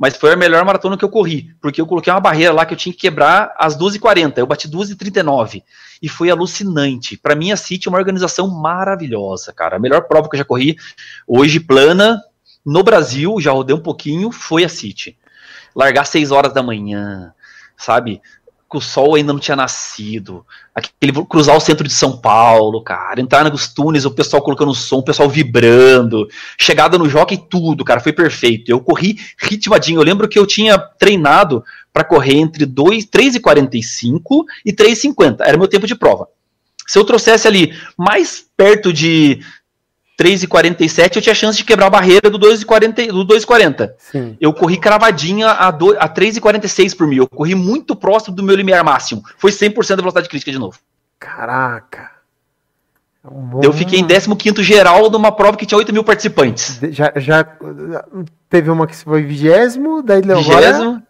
[0.00, 2.72] mas foi a melhor maratona que eu corri, porque eu coloquei uma barreira lá que
[2.72, 5.62] eu tinha que quebrar às 12h40, eu bati 12h39,
[6.00, 7.18] e foi alucinante.
[7.18, 10.44] Para mim, a City é uma organização maravilhosa, cara, a melhor prova que eu já
[10.44, 10.78] corri,
[11.26, 12.18] hoje plana,
[12.64, 15.16] no Brasil, já rodei um pouquinho, foi a City.
[15.74, 17.32] Largar 6 horas da manhã,
[17.76, 18.20] sabe?
[18.70, 23.20] que o sol ainda não tinha nascido, aquele cruzar o centro de São Paulo, cara,
[23.20, 27.98] entrar nos túneis, o pessoal colocando som, o pessoal vibrando, chegada no jockey, tudo, cara,
[27.98, 28.70] foi perfeito.
[28.70, 29.98] Eu corri ritmadinho.
[29.98, 35.38] Eu lembro que eu tinha treinado para correr entre 2, 3,45 e 3,50.
[35.40, 36.28] Era meu tempo de prova.
[36.86, 39.40] Se eu trouxesse ali mais perto de
[40.20, 43.06] 3,47, eu tinha chance de quebrar a barreira do 2,40.
[43.06, 44.36] Do 2,40.
[44.38, 47.22] Eu corri cravadinha a, a 3,46 por mil.
[47.22, 49.22] Eu corri muito próximo do meu limiar máximo.
[49.38, 50.78] Foi 100% da velocidade crítica de novo.
[51.18, 52.10] Caraca.
[53.24, 53.60] É bom...
[53.62, 56.78] Eu fiquei em 15 geral numa prova que tinha 8 mil participantes.
[56.90, 57.46] Já, já
[58.50, 61.02] teve uma que foi 20, daí agora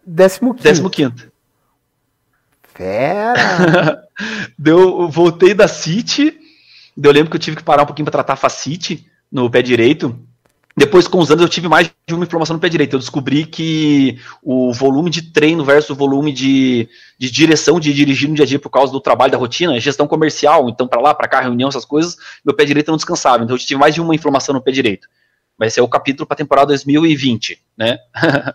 [0.54, 0.88] 15.
[0.88, 1.30] 15.
[2.74, 4.04] Fera!
[4.56, 6.39] Deu, voltei da City
[7.08, 10.18] eu lembro que eu tive que parar um pouquinho para tratar facite no pé direito.
[10.76, 12.94] Depois, com os anos, eu tive mais de uma inflamação no pé direito.
[12.94, 18.28] Eu descobri que o volume de treino versus o volume de, de direção de dirigir
[18.28, 21.14] no dia a dia por causa do trabalho, da rotina, gestão comercial, então para lá,
[21.14, 23.42] para cá, reunião, essas coisas, meu pé direito não descansava.
[23.42, 25.08] Então eu tive mais de uma inflamação no pé direito.
[25.58, 27.98] Vai ser o capítulo para a temporada 2020, né?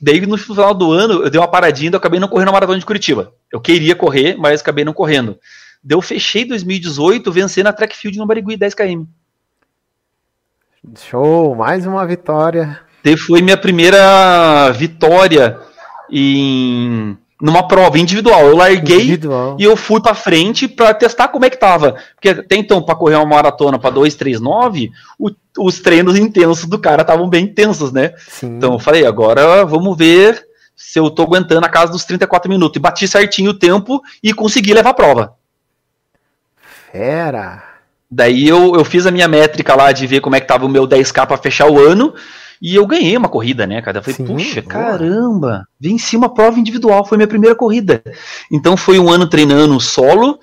[0.00, 2.78] Daí, no final do ano, eu dei uma paradinha e acabei não correndo a maratona
[2.78, 3.32] de Curitiba.
[3.52, 5.38] Eu queria correr, mas acabei não correndo.
[5.82, 9.04] Deu fechei 2018 vencendo a Track Field no Barigui 10 km.
[10.96, 12.80] Show, mais uma vitória.
[13.16, 15.58] foi minha primeira vitória
[16.10, 18.46] em numa prova individual.
[18.46, 19.56] Eu larguei individual.
[19.58, 21.96] e eu fui para frente para testar como é que tava.
[22.14, 27.02] Porque até então, para correr uma maratona para 239, o, os treinos intensos do cara
[27.02, 28.12] estavam bem intensos, né?
[28.28, 28.56] Sim.
[28.56, 30.40] Então eu falei, agora vamos ver
[30.76, 32.76] se eu tô aguentando a casa dos 34 minutos.
[32.76, 35.41] E bati certinho o tempo e consegui levar a prova.
[36.92, 37.62] Fera!
[38.10, 40.68] Daí eu, eu fiz a minha métrica lá de ver como é que tava o
[40.68, 42.12] meu 10k para fechar o ano.
[42.60, 43.98] E eu ganhei uma corrida, né, cara?
[43.98, 44.72] Eu falei, Sim, puxa, boa.
[44.72, 48.02] caramba, venci uma prova individual, foi minha primeira corrida.
[48.52, 50.38] Então foi um ano treinando solo.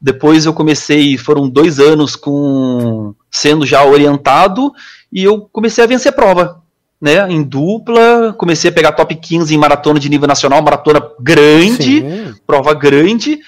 [0.00, 4.72] Depois eu comecei, foram dois anos com sendo já orientado
[5.12, 6.62] e eu comecei a vencer prova,
[6.98, 7.30] né?
[7.30, 12.34] Em dupla, comecei a pegar top 15 em maratona de nível nacional, maratona grande, Sim.
[12.46, 13.38] prova grande.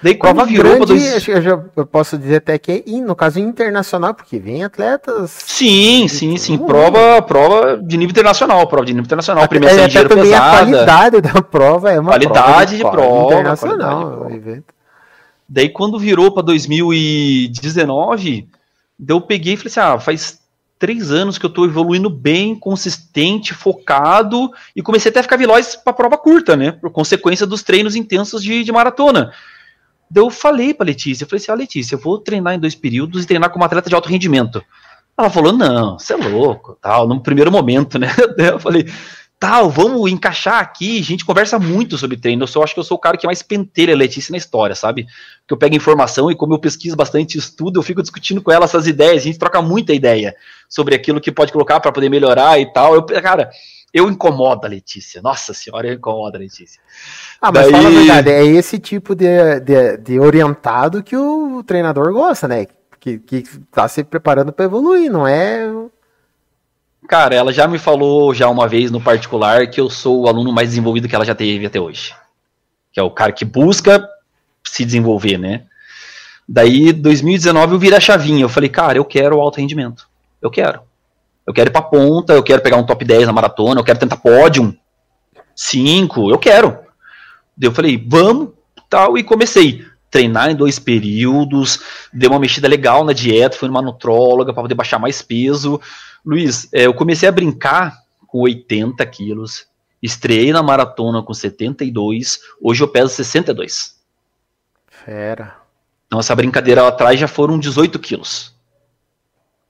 [0.00, 1.26] Daí prova virou grande, dois...
[1.26, 5.28] eu, já, eu posso dizer até que é, no caso internacional, porque vem atletas.
[5.30, 6.56] Sim, sim, sim.
[6.56, 9.42] Prova, prova de nível internacional, prova de nível internacional.
[9.42, 10.36] Até, premiação é, de pesada.
[10.36, 14.18] A qualidade da prova é uma qualidade de prova, internacional.
[14.18, 14.62] Qualidade de prova.
[15.48, 18.48] Daí quando virou para 2019,
[19.08, 20.38] eu peguei e falei assim: ah, faz
[20.78, 25.74] três anos que eu estou evoluindo bem, consistente, focado, e comecei até a ficar veloz
[25.74, 26.70] para prova curta, né?
[26.70, 29.32] Por consequência dos treinos intensos de, de maratona.
[30.14, 33.24] Eu falei pra Letícia, eu falei assim, ah, Letícia, eu vou treinar em dois períodos
[33.24, 34.62] e treinar como atleta de alto rendimento.
[35.16, 38.08] Ela falou, não, você é louco, tal, no primeiro momento, né?
[38.38, 38.86] Eu falei,
[39.38, 42.84] tal, vamos encaixar aqui, a gente conversa muito sobre treino, eu só acho que eu
[42.84, 45.06] sou o cara que mais pentelha a Letícia na história, sabe?
[45.46, 48.64] Que eu pego informação e como eu pesquiso bastante estudo, eu fico discutindo com ela
[48.64, 50.34] essas ideias, a gente troca muita ideia
[50.68, 52.94] sobre aquilo que pode colocar para poder melhorar e tal.
[52.94, 53.48] Eu, cara,
[53.92, 55.22] eu incomodo a Letícia.
[55.22, 56.80] Nossa senhora, eu incomodo a Letícia.
[57.40, 57.72] Ah, mas Daí...
[57.72, 62.66] fala a verdade, é esse tipo de, de, de, orientado que o treinador gosta, né?
[63.00, 65.68] Que, que tá se preparando para evoluir, não é?
[67.08, 70.52] Cara, ela já me falou já uma vez no particular que eu sou o aluno
[70.52, 72.14] mais desenvolvido que ela já teve até hoje.
[72.92, 74.06] Que é o cara que busca
[74.62, 75.64] se desenvolver, né?
[76.46, 78.42] Daí, 2019, eu virei a chavinha.
[78.42, 80.08] Eu falei, cara, eu quero alto rendimento.
[80.40, 80.87] Eu quero.
[81.48, 83.98] Eu quero ir pra ponta, eu quero pegar um top 10 na maratona, eu quero
[83.98, 84.76] tentar pódio.
[85.56, 86.78] 5, eu quero.
[87.58, 88.50] Eu falei, vamos,
[88.90, 89.82] tal, e comecei.
[90.10, 91.80] Treinar em dois períodos,
[92.12, 95.80] dei uma mexida legal na dieta, fui numa nutróloga para poder baixar mais peso.
[96.22, 99.66] Luiz, é, eu comecei a brincar com 80 quilos,
[100.02, 103.96] estreiei na maratona com 72, hoje eu peso 62.
[104.86, 105.56] Fera.
[106.06, 108.57] Então essa brincadeira lá atrás já foram 18 quilos.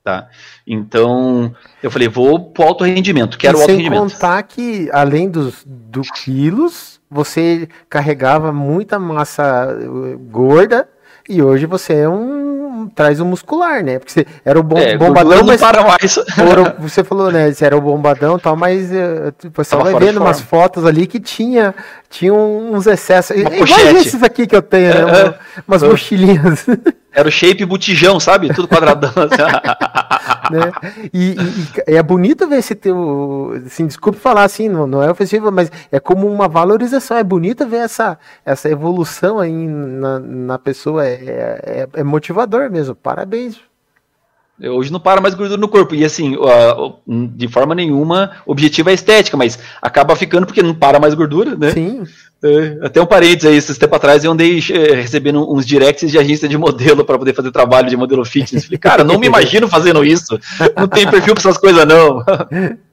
[0.09, 0.27] Tá?
[0.67, 4.09] Então, eu falei, vou pro alto rendimento, quero e alto rendimento.
[4.09, 10.89] Sem contar que, além dos do quilos, você carregava muita massa uh, gorda
[11.29, 13.99] e hoje você é um traz um muscular, né?
[13.99, 16.19] Porque você era o bom, é, bombadão, mas para mais.
[16.79, 17.53] você falou, né?
[17.53, 21.75] Você era o bombadão, tal, mas uh, você vai vendo umas fotos ali que tinha
[22.11, 25.13] tinha uns excessos, igual esses aqui que eu tenho, né?
[25.13, 25.39] É, é.
[25.67, 26.67] umas mochilinhas.
[27.13, 28.53] Era o shape botijão, sabe?
[28.55, 29.11] Tudo quadradão.
[30.51, 30.73] né?
[31.13, 33.61] E, e, e, é bonito ver esse teu.
[33.67, 37.17] Assim, desculpe falar assim, não, não é ofensivo, mas é como uma valorização.
[37.17, 41.05] É bonito ver essa, essa evolução aí na, na pessoa.
[41.07, 42.95] É, é, é motivador mesmo.
[42.95, 43.68] Parabéns.
[44.61, 45.95] Hoje não para mais gordura no corpo.
[45.95, 46.37] E assim,
[47.07, 51.55] de forma nenhuma, o objetivo é estética, mas acaba ficando porque não para mais gordura,
[51.55, 51.71] né?
[51.71, 52.03] Sim.
[52.43, 56.19] É, até um parênteses aí, esses tempo atrás eu andei é, recebendo uns directs de
[56.19, 58.65] agência de modelo para poder fazer trabalho de modelo fitness.
[58.65, 60.39] Falei, cara, não me imagino fazendo isso.
[60.77, 62.25] Não tem perfil para essas coisas, não.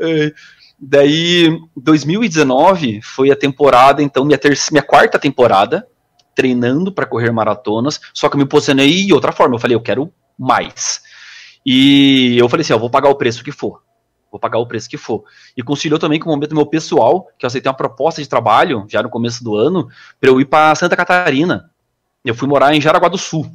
[0.00, 0.32] É,
[0.80, 5.86] daí, 2019 foi a temporada, então, minha, minha quarta temporada,
[6.34, 9.54] treinando para correr maratonas, só que eu me posicionei de outra forma.
[9.54, 10.10] Eu falei, eu quero
[10.42, 11.02] mais.
[11.64, 13.82] E eu falei assim, ó, vou pagar o preço que for
[14.32, 15.24] vou pagar o preço que for.
[15.54, 18.86] E conciliou também com o momento meu pessoal, que eu aceitei uma proposta de trabalho,
[18.88, 21.70] já no começo do ano, para eu ir para Santa Catarina.
[22.24, 23.46] Eu fui morar em Jaraguá do Sul.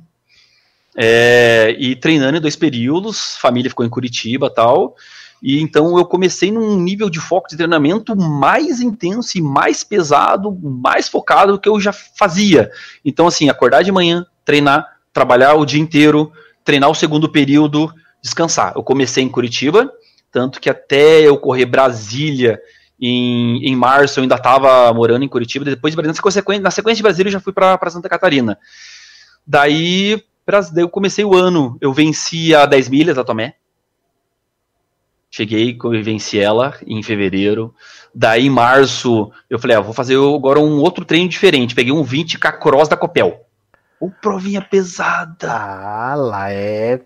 [0.96, 4.96] É, e treinando em dois períodos, família ficou em Curitiba tal.
[5.42, 10.52] E então eu comecei num nível de foco de treinamento mais intenso e mais pesado,
[10.52, 12.72] mais focado do que eu já fazia.
[13.04, 16.32] Então, assim, acordar de manhã, treinar, trabalhar o dia inteiro,
[16.68, 17.90] treinar o segundo período,
[18.22, 18.74] descansar.
[18.76, 19.90] Eu comecei em Curitiba,
[20.30, 22.60] tanto que até eu correr Brasília
[23.00, 25.64] em, em março, eu ainda estava morando em Curitiba.
[25.64, 26.22] Depois de Brasília,
[26.62, 28.60] na sequência, de Brasília, eu já fui para Santa Catarina.
[29.46, 33.56] Daí, daí eu comecei o ano, eu venci a 10 milhas da Tomé.
[35.32, 37.74] Cheguei, venci ela em fevereiro.
[38.14, 41.74] Daí, em março, eu falei, ah, vou fazer agora um outro treino diferente.
[41.74, 43.47] Peguei um 20K Cross da Copel.
[44.00, 45.52] O provinha pesada.
[45.52, 47.02] Ah, lá é.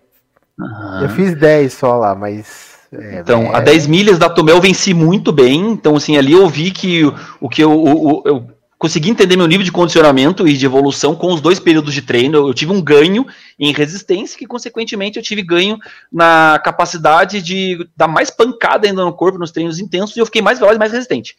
[0.58, 1.02] Uhum.
[1.02, 3.56] Eu fiz 10 só lá, mas É, então, é...
[3.56, 5.70] a 10 milhas da Tomé eu venci muito bem.
[5.70, 8.46] Então, assim, ali eu vi que o, o que eu, o, eu
[8.82, 12.48] consegui entender meu nível de condicionamento e de evolução com os dois períodos de treino.
[12.48, 13.24] Eu tive um ganho
[13.56, 15.78] em resistência, que consequentemente eu tive ganho
[16.12, 20.42] na capacidade de dar mais pancada ainda no corpo nos treinos intensos e eu fiquei
[20.42, 21.36] mais veloz e mais resistente.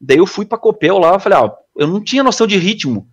[0.00, 3.06] Daí eu fui para Copel lá, falei, ó, eu não tinha noção de ritmo.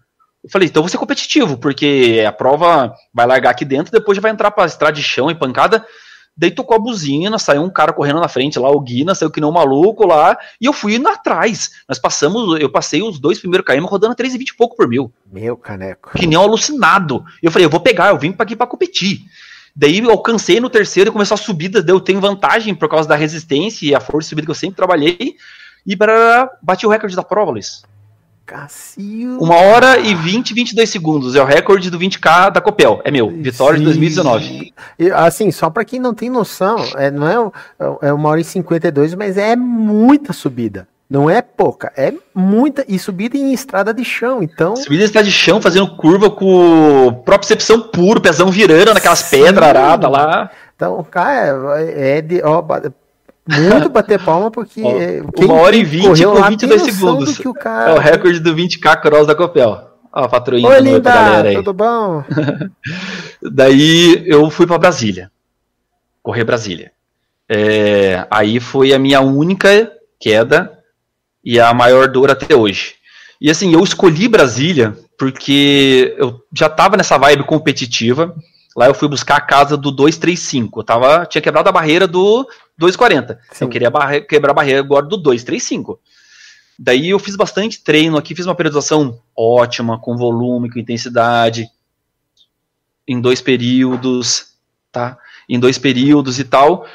[0.43, 4.21] Eu falei, então vou ser competitivo, porque a prova vai largar aqui dentro, depois já
[4.21, 5.85] vai entrar para estrada de chão e pancada.
[6.37, 9.41] Daí tocou a buzina, saiu um cara correndo na frente lá, o Guina, saiu que
[9.41, 11.71] nem um maluco lá, e eu fui indo atrás.
[11.89, 15.11] Nós passamos, eu passei os dois primeiros KM rodando a 3,20 e pouco por mil.
[15.31, 16.11] Meu caneco.
[16.15, 17.25] Que nem um alucinado.
[17.41, 19.21] E eu falei, eu vou pegar, eu vim para aqui para competir.
[19.75, 23.09] Daí eu alcancei no terceiro e começou a subida, daí eu tenho vantagem por causa
[23.09, 25.35] da resistência e a força de subida que eu sempre trabalhei.
[25.87, 27.81] E para bati o recorde da prova, Luiz.
[28.47, 29.43] Cacilda.
[29.43, 31.35] Uma hora e 20, 22 segundos.
[31.35, 33.01] É o recorde do 20K da Copel.
[33.03, 33.29] É meu.
[33.29, 33.79] Vitória Sim.
[33.79, 34.73] de 2019.
[34.97, 38.45] E, assim, só para quem não tem noção, é, não é, é uma hora e
[38.45, 40.87] 52, mas é muita subida.
[41.09, 42.85] Não é pouca, é muita.
[42.87, 44.77] E subida em estrada de chão, então.
[44.77, 50.09] Subida em estrada de chão, fazendo curva com propriocepção puro, pezão virando naquelas pedras aradas
[50.09, 50.49] lá.
[50.73, 52.41] Então, cara, é, é de.
[52.43, 52.61] Ó,
[53.47, 54.81] muito bater palma, porque.
[54.81, 57.39] Ó, uma hora e vinte com 22 segundos.
[57.39, 57.91] O cara...
[57.91, 59.69] É o recorde do 20k Cross da Copel.
[60.11, 61.55] Ó, a patroinha Oi, linda, galera aí.
[61.55, 62.23] tudo bom?
[63.41, 65.31] Daí eu fui para Brasília.
[66.23, 66.91] Correr Brasília.
[67.49, 70.77] É, aí foi a minha única queda
[71.43, 72.95] e a maior dor até hoje.
[73.39, 78.35] E assim, eu escolhi Brasília porque eu já tava nessa vibe competitiva.
[78.77, 80.79] Lá eu fui buscar a casa do 235.
[80.79, 82.47] Eu tava, tinha quebrado a barreira do
[82.77, 83.39] 240.
[83.51, 83.65] Sim.
[83.65, 85.99] Eu queria barre quebrar a barreira agora do 235.
[86.77, 91.67] Daí eu fiz bastante treino aqui, fiz uma periodização ótima, com volume, com intensidade,
[93.07, 94.53] em dois períodos,
[94.91, 95.17] tá?
[95.49, 96.85] Em dois períodos e tal.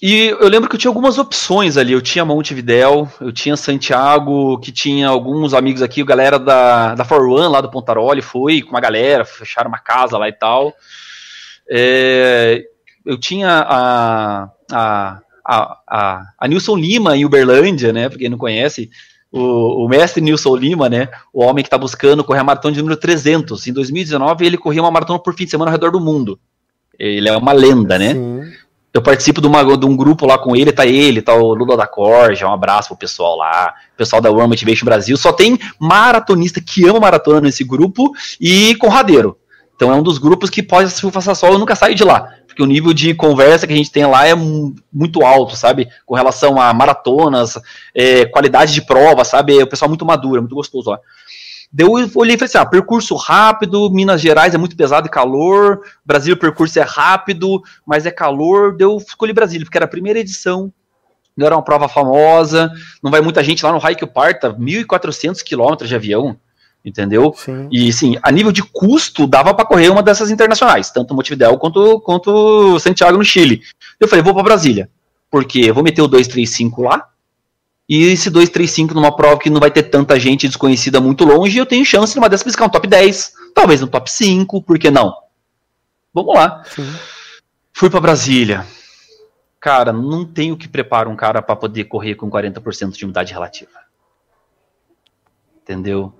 [0.00, 1.92] E eu lembro que eu tinha algumas opções ali.
[1.92, 7.26] Eu tinha Montevidéu, eu tinha Santiago, que tinha alguns amigos aqui, galera da, da For
[7.28, 10.72] One lá do Pontaroli, foi com uma galera, fecharam uma casa lá e tal.
[11.68, 12.64] É,
[13.04, 18.08] eu tinha a, a, a, a, a Nilson Lima em Uberlândia, né?
[18.08, 18.88] Pra quem não conhece,
[19.32, 21.08] o, o, mestre Nilson Lima, né?
[21.32, 23.66] O homem que está buscando correr a maratona de número 300.
[23.66, 26.38] Em 2019, ele corria uma maratona por fim de semana ao redor do mundo.
[26.96, 28.14] Ele é uma lenda, né?
[28.14, 28.52] Sim.
[28.92, 31.76] Eu participo de, uma, de, um grupo lá com ele, tá ele, tá o Lula
[31.76, 35.16] da Corja, um abraço pro pessoal lá, pessoal da One Motivation Brasil.
[35.16, 38.10] Só tem maratonista que ama maratona nesse grupo
[38.40, 39.36] e conradeiro.
[39.76, 42.32] Então é um dos grupos que pode, se faça sol, eu nunca saio de lá.
[42.48, 45.86] Porque o nível de conversa que a gente tem lá é muito alto, sabe?
[46.04, 47.54] Com relação a maratonas,
[47.94, 49.56] é, qualidade de prova, sabe?
[49.56, 50.98] É o pessoal muito maduro, é muito gostoso lá.
[51.70, 55.10] Deu, eu olhei e falei assim: ah, percurso rápido, Minas Gerais é muito pesado e
[55.10, 58.76] calor, Brasil o percurso é rápido, mas é calor.
[58.76, 60.72] Deu, escolhi Brasília, porque era a primeira edição,
[61.36, 65.88] não era uma prova famosa, não vai muita gente lá no Hike Parta, 1.400 quilômetros
[65.88, 66.38] de avião
[66.84, 67.34] entendeu?
[67.36, 67.68] Sim.
[67.70, 72.00] E sim, a nível de custo dava para correr uma dessas internacionais, tanto Montevideo quanto
[72.00, 73.62] quanto Santiago no Chile.
[73.98, 74.88] Eu falei, vou para Brasília,
[75.30, 77.06] porque eu vou meter o 235 lá.
[77.88, 81.64] E esse 235 numa prova que não vai ter tanta gente desconhecida muito longe, eu
[81.64, 85.14] tenho chance numa dessas ficar no top 10, talvez no top 5, por que não?
[86.12, 86.62] Vamos lá.
[86.66, 86.86] Sim.
[87.72, 88.66] Fui para Brasília.
[89.60, 93.70] Cara, não tenho que preparar um cara para poder correr com 40% de umidade relativa.
[95.62, 96.12] Entendeu?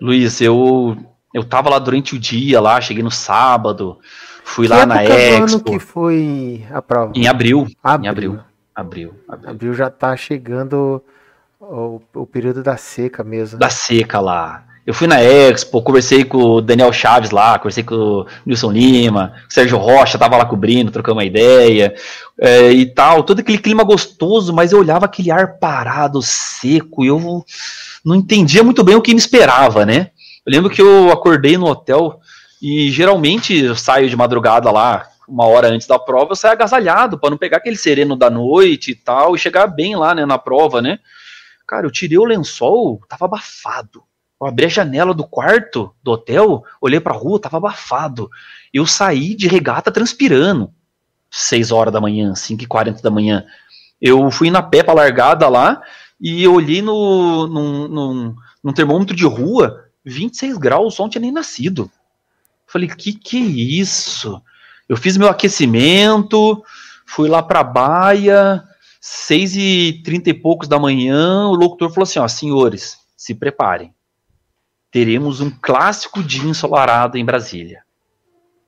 [0.00, 0.96] Luiz, eu
[1.32, 3.98] eu tava lá durante o dia lá, cheguei no sábado,
[4.42, 5.62] fui que lá na Expo.
[5.62, 7.12] que foi a prova?
[7.14, 7.66] Em abril.
[7.82, 8.06] abril.
[8.06, 8.40] Em abril.
[8.78, 9.50] Abril, abril.
[9.50, 11.02] Abril já tá chegando
[11.60, 13.58] o, o período da seca mesmo.
[13.58, 14.62] Da seca lá.
[14.86, 19.34] Eu fui na Expo, conversei com o Daniel Chaves lá, conversei com o Nilson Lima,
[19.50, 21.92] o Sérgio Rocha tava lá cobrindo, trocando uma ideia
[22.40, 23.24] é, e tal.
[23.24, 27.44] Todo aquele clima gostoso, mas eu olhava aquele ar parado, seco, e eu
[28.04, 30.12] não entendia muito bem o que me esperava, né?
[30.46, 32.20] Eu lembro que eu acordei no hotel
[32.62, 37.18] e geralmente eu saio de madrugada lá, uma hora antes da prova, eu saio agasalhado
[37.18, 40.38] para não pegar aquele sereno da noite e tal, e chegar bem lá, né, na
[40.38, 40.98] prova, né?
[41.66, 44.02] Cara, eu tirei o lençol, tava abafado.
[44.40, 48.30] Eu abri a janela do quarto do hotel, olhei pra rua, tava abafado.
[48.72, 50.72] Eu saí de regata transpirando.
[51.30, 53.44] 6 horas da manhã, 5 e 40 da manhã.
[54.00, 55.82] Eu fui na pé pra largada lá
[56.18, 61.20] e olhei no, num, num, num termômetro de rua, 26 graus, o sol não tinha
[61.20, 61.90] nem nascido.
[62.66, 64.40] Falei, que que é isso?
[64.88, 66.62] Eu fiz meu aquecimento,
[67.06, 68.62] fui lá pra baia,
[69.00, 73.92] 6 e 30 e poucos da manhã, o locutor falou assim, ó, senhores, se preparem
[74.90, 77.82] teremos um clássico dia ensolarado em Brasília.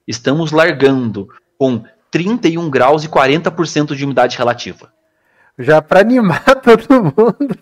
[0.06, 4.92] Estamos largando com 31 graus e 40% de umidade relativa.
[5.58, 7.58] Já para animar todo mundo.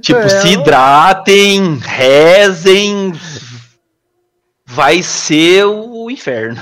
[0.00, 3.12] Tipo, é, se hidratem, rezem,
[4.66, 6.60] vai ser o inferno.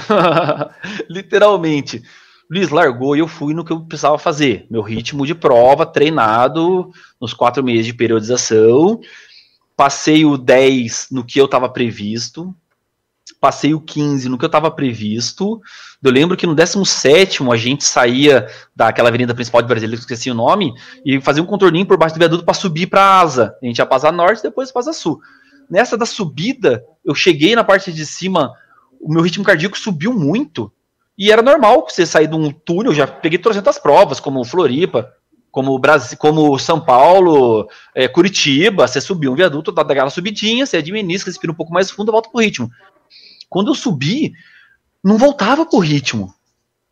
[1.09, 2.03] Literalmente.
[2.51, 4.67] Luiz largou e eu fui no que eu precisava fazer.
[4.69, 9.01] Meu ritmo de prova, treinado nos quatro meses de periodização.
[9.77, 12.55] Passei o 10 no que eu estava previsto.
[13.41, 15.61] Passei o 15 no que eu estava previsto.
[16.03, 20.31] Eu lembro que no 17 a gente saía daquela avenida principal de Brasília, que esqueci
[20.31, 20.75] o nome,
[21.05, 23.57] e fazia um contorninho por baixo do viaduto para subir para a asa.
[23.63, 25.21] A gente ia para asa norte, depois para asa sul.
[25.71, 28.53] Nessa da subida, eu cheguei na parte de cima,
[29.01, 30.73] o meu ritmo cardíaco subiu muito
[31.17, 35.13] e era normal você sair de um túnel, já peguei 300 provas, como Floripa,
[35.51, 40.77] como Brasil, como São Paulo, é, Curitiba, você subiu um viaduto, dá aquela subidinha, você
[40.77, 42.71] administra, respira um pouco mais fundo, volta pro ritmo.
[43.49, 44.33] Quando eu subi,
[45.03, 46.33] não voltava pro ritmo.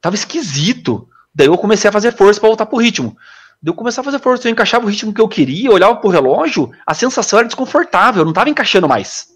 [0.00, 1.08] Tava esquisito.
[1.34, 3.16] Daí eu comecei a fazer força para voltar pro ritmo.
[3.62, 6.10] Daí eu comecei a fazer força, eu encaixava o ritmo que eu queria, olhava pro
[6.10, 9.28] relógio, a sensação era desconfortável, eu não tava encaixando mais.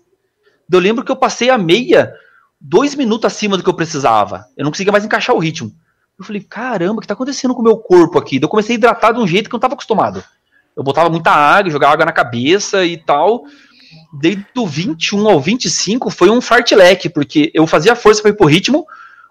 [0.68, 2.12] Daí eu lembro que eu passei a meia
[2.62, 4.46] dois minutos acima do que eu precisava.
[4.56, 5.72] Eu não conseguia mais encaixar o ritmo.
[6.18, 8.38] Eu falei, caramba, o que está acontecendo com o meu corpo aqui?
[8.38, 10.22] Daí eu comecei a hidratar de um jeito que eu não estava acostumado.
[10.76, 13.44] Eu botava muita água, jogava água na cabeça e tal.
[14.12, 18.46] Desde do 21 ao 25 foi um fartlek, porque eu fazia força para ir pro
[18.46, 18.86] ritmo,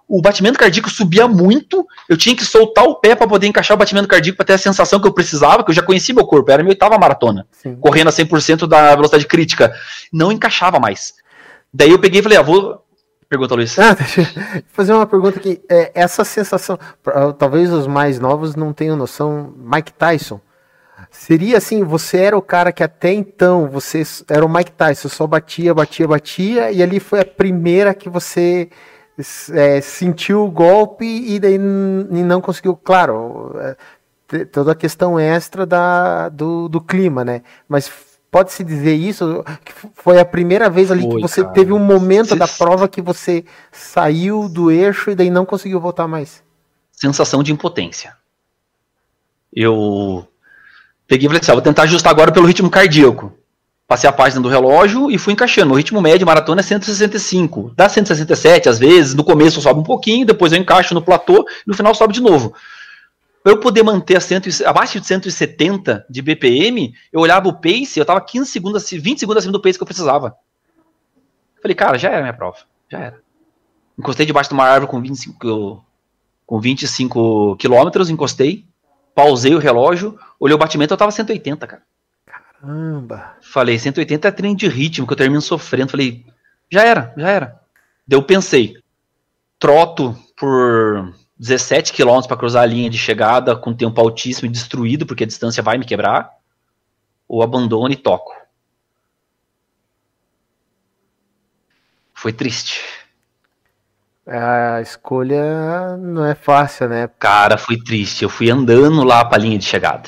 [0.08, 3.78] o batimento cardíaco subia muito, eu tinha que soltar o pé para poder encaixar o
[3.78, 6.52] batimento cardíaco para ter a sensação que eu precisava, que eu já conhecia meu corpo,
[6.52, 7.78] era minha oitava maratona, Sim.
[7.78, 9.74] correndo a 100% da velocidade crítica.
[10.12, 11.14] Não encaixava mais.
[11.74, 12.84] Daí eu peguei e falei, ah, vou
[13.32, 13.80] Pergunta, Luiz.
[13.80, 14.26] Ah, deixa eu
[14.74, 15.62] fazer uma pergunta aqui.
[15.70, 16.78] É, essa sensação,
[17.40, 20.42] talvez os mais novos não tenham noção, Mike Tyson.
[21.10, 25.26] Seria assim, você era o cara que até então, você era o Mike Tyson, só
[25.26, 28.70] batia, batia, batia, e ali foi a primeira que você
[29.54, 33.56] é, sentiu o golpe e daí não conseguiu, claro,
[34.30, 37.44] é, toda a questão extra da, do, do clima, né?
[37.66, 37.90] Mas
[38.32, 39.44] Pode-se dizer isso?
[39.66, 41.54] Que foi a primeira vez ali foi, que você cara.
[41.54, 46.08] teve um momento da prova que você saiu do eixo e daí não conseguiu voltar
[46.08, 46.42] mais?
[46.94, 48.16] Sensação de impotência.
[49.54, 50.26] Eu
[51.06, 53.34] peguei e falei assim: ah, vou tentar ajustar agora pelo ritmo cardíaco.
[53.86, 55.74] Passei a página do relógio e fui encaixando.
[55.74, 57.74] O ritmo médio maratona é 165.
[57.76, 61.68] Dá 167, às vezes, no começo sobe um pouquinho, depois eu encaixo no platô e
[61.68, 62.56] no final sobe de novo.
[63.44, 68.00] Para eu poder manter a cento, abaixo de 170 de BPM, eu olhava o pace,
[68.00, 70.36] eu tava 15 segundos, 20 segundos acima do pace que eu precisava.
[71.62, 72.58] Falei, cara, já era minha prova.
[72.90, 73.22] Já era.
[73.98, 75.86] Encostei debaixo de uma árvore com 25,
[76.46, 78.66] com 25 quilômetros, encostei,
[79.16, 81.84] pausei o relógio, olhei o batimento, eu tava 180, cara.
[82.26, 83.36] Caramba.
[83.42, 85.92] Falei, 180 é treino de ritmo, que eu termino sofrendo.
[85.92, 86.26] Falei,
[86.70, 87.62] já era, já era.
[88.08, 88.76] Daí eu pensei,
[89.58, 95.08] troto por 17 quilômetros para cruzar a linha de chegada com tempo altíssimo e destruído,
[95.08, 96.38] porque a distância vai me quebrar,
[97.28, 98.32] ou abandono e toco.
[102.14, 102.80] Foi triste.
[104.28, 107.10] A escolha não é fácil, né?
[107.18, 108.22] Cara, foi triste.
[108.22, 110.08] Eu fui andando lá para a linha de chegada.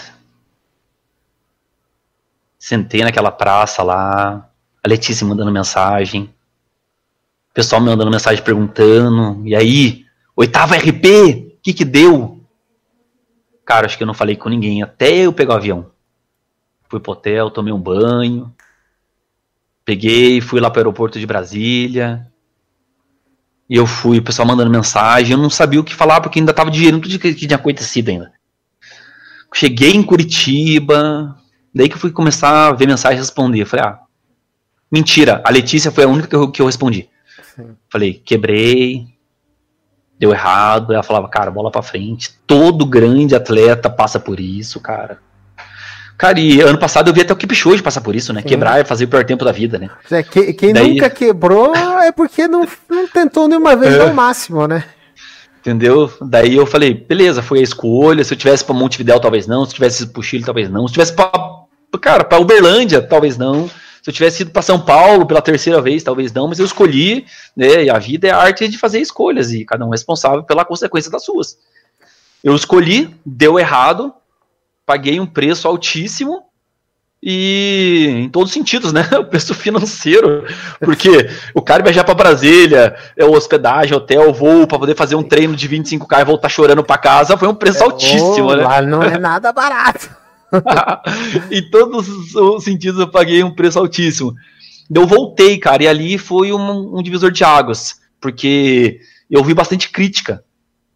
[2.59, 4.47] Sentei naquela praça lá,
[4.83, 6.25] a Letícia mandando mensagem,
[7.49, 10.02] o pessoal me mandando mensagem perguntando, e aí,
[10.35, 12.43] Oitava RP, o que que deu?
[13.65, 15.91] Cara, acho que eu não falei com ninguém até eu pegar o avião.
[16.89, 18.53] Fui pro hotel, tomei um banho.
[19.85, 22.27] Peguei, fui lá pro aeroporto de Brasília.
[23.69, 25.33] E eu fui, o pessoal mandando mensagem.
[25.33, 28.33] Eu não sabia o que falar porque ainda tava digerindo tudo que tinha acontecido ainda.
[29.53, 31.37] Cheguei em Curitiba.
[31.73, 33.61] Daí que eu fui começar a ver mensagem e responder.
[33.61, 33.99] Eu falei, ah,
[34.91, 35.41] mentira.
[35.45, 37.09] A Letícia foi a única que eu, que eu respondi.
[37.55, 37.75] Sim.
[37.89, 39.12] Falei, quebrei,
[40.23, 40.93] deu errado.
[40.93, 42.31] Ela falava, cara, bola para frente.
[42.47, 45.17] Todo grande atleta passa por isso, cara.
[46.17, 48.41] Cara, e ano passado eu vi até o Kipchoge passar por isso, né?
[48.41, 48.47] Sim.
[48.47, 49.89] Quebrar e fazer o pior tempo da vida, né?
[50.09, 50.93] É, que, quem Daí...
[50.93, 54.13] nunca quebrou é porque não, não tentou nenhuma vez é.
[54.13, 54.85] máximo, né?
[55.59, 56.11] Entendeu?
[56.21, 58.23] Daí eu falei, beleza, foi a escolha.
[58.23, 59.65] Se eu tivesse pra Montevidéu, talvez não.
[59.65, 60.87] Se eu tivesse pro Chile, talvez não.
[60.87, 61.31] Se eu tivesse pra,
[61.99, 63.69] cara, pra Uberlândia, talvez não.
[64.03, 67.25] Se eu tivesse ido para São Paulo pela terceira vez, talvez não, mas eu escolhi,
[67.55, 67.85] né?
[67.85, 70.65] E a vida é a arte de fazer escolhas e cada um é responsável pela
[70.65, 71.57] consequência das suas.
[72.43, 74.13] Eu escolhi, deu errado,
[74.85, 76.43] paguei um preço altíssimo
[77.25, 79.07] e em todos os sentidos, né?
[79.17, 80.45] O preço financeiro,
[80.81, 85.55] porque o cara viajar para Brasília, é hospedagem, hotel, voo para poder fazer um treino
[85.55, 88.63] de 25k e voltar chorando para casa, foi um preço é, altíssimo, oh, né?
[88.63, 90.22] Lá não é nada barato.
[91.51, 94.33] Em todos os sentidos eu paguei um preço altíssimo.
[94.93, 98.99] Eu voltei, cara, e ali foi um, um divisor de águas, porque
[99.29, 100.43] eu vi bastante crítica.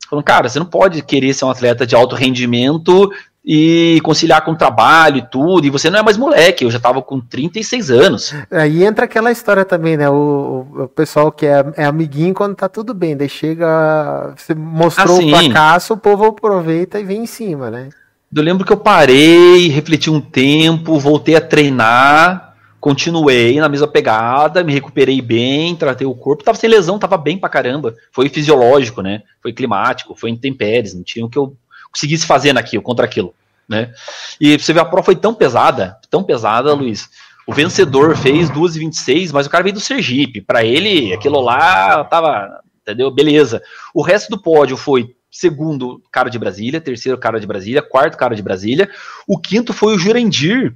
[0.09, 3.11] Falando, cara, você não pode querer ser um atleta de alto rendimento
[3.49, 6.81] e conciliar com o trabalho e tudo, e você não é mais moleque, eu já
[6.81, 8.35] tava com 36 anos.
[8.51, 10.09] Aí entra aquela história também, né?
[10.09, 15.17] O, o pessoal que é, é, amiguinho quando tá tudo bem, daí chega, você mostrou
[15.17, 17.87] assim, o fracasso, o povo aproveita e vem em cima, né?
[18.35, 24.63] Eu lembro que eu parei, refleti um tempo, voltei a treinar, continuei na mesma pegada,
[24.63, 27.95] me recuperei bem, tratei o corpo, tava sem lesão, tava bem pra caramba.
[28.11, 29.23] Foi fisiológico, né?
[29.41, 31.55] Foi climático, foi intempéries, não tinha o que eu
[31.89, 33.33] conseguisse fazer naquilo, contra aquilo,
[33.67, 33.93] né?
[34.41, 37.09] E você vê, a prova foi tão pesada, tão pesada, Luiz.
[37.47, 40.41] O vencedor fez 2,26, mas o cara veio do Sergipe.
[40.41, 43.09] Para ele, aquilo lá tava, entendeu?
[43.09, 43.61] Beleza.
[43.93, 48.35] O resto do pódio foi segundo cara de Brasília, terceiro cara de Brasília, quarto cara
[48.35, 48.89] de Brasília.
[49.27, 50.75] O quinto foi o Jurandir,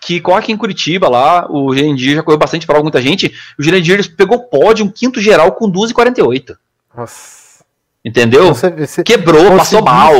[0.00, 1.46] que corre aqui em Curitiba lá.
[1.50, 3.34] O Jurandir já correu bastante para muita gente.
[3.58, 6.56] O Jurandir pegou pódio, um quinto geral com 2,48.
[6.96, 7.44] Nossa.
[8.04, 8.54] Entendeu?
[8.54, 10.12] Você, você Quebrou, passou mal.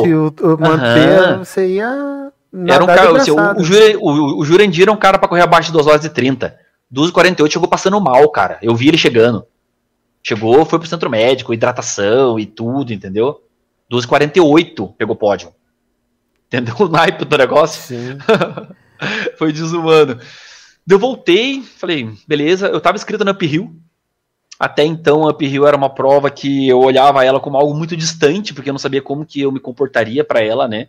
[0.59, 1.39] manter, uhum.
[1.45, 2.33] você ia.
[2.67, 5.73] Era um cara, assim, o, o, o, Jurandir era um cara para correr abaixo de
[5.75, 6.57] 2 horas e 30.
[6.93, 8.59] 2,48 chegou passando mal, cara.
[8.63, 9.45] Eu vi ele chegando.
[10.23, 13.44] Chegou, foi pro centro médico, hidratação e tudo, entendeu?
[13.91, 15.53] 2,48 pegou pódio.
[16.47, 17.83] Entendeu o naipe do negócio?
[17.83, 18.19] Sim.
[19.37, 20.19] foi desumano.
[20.89, 23.75] Eu voltei, falei, beleza, eu tava inscrito na Uphill,
[24.59, 28.55] até então, a Uphill era uma prova que eu olhava ela como algo muito distante,
[28.55, 30.89] porque eu não sabia como que eu me comportaria para ela, né?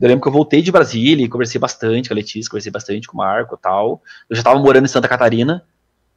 [0.00, 3.06] Eu lembro que eu voltei de Brasília e conversei bastante com a Letícia, conversei bastante
[3.06, 4.02] com o Marco e tal.
[4.28, 5.64] Eu já estava morando em Santa Catarina,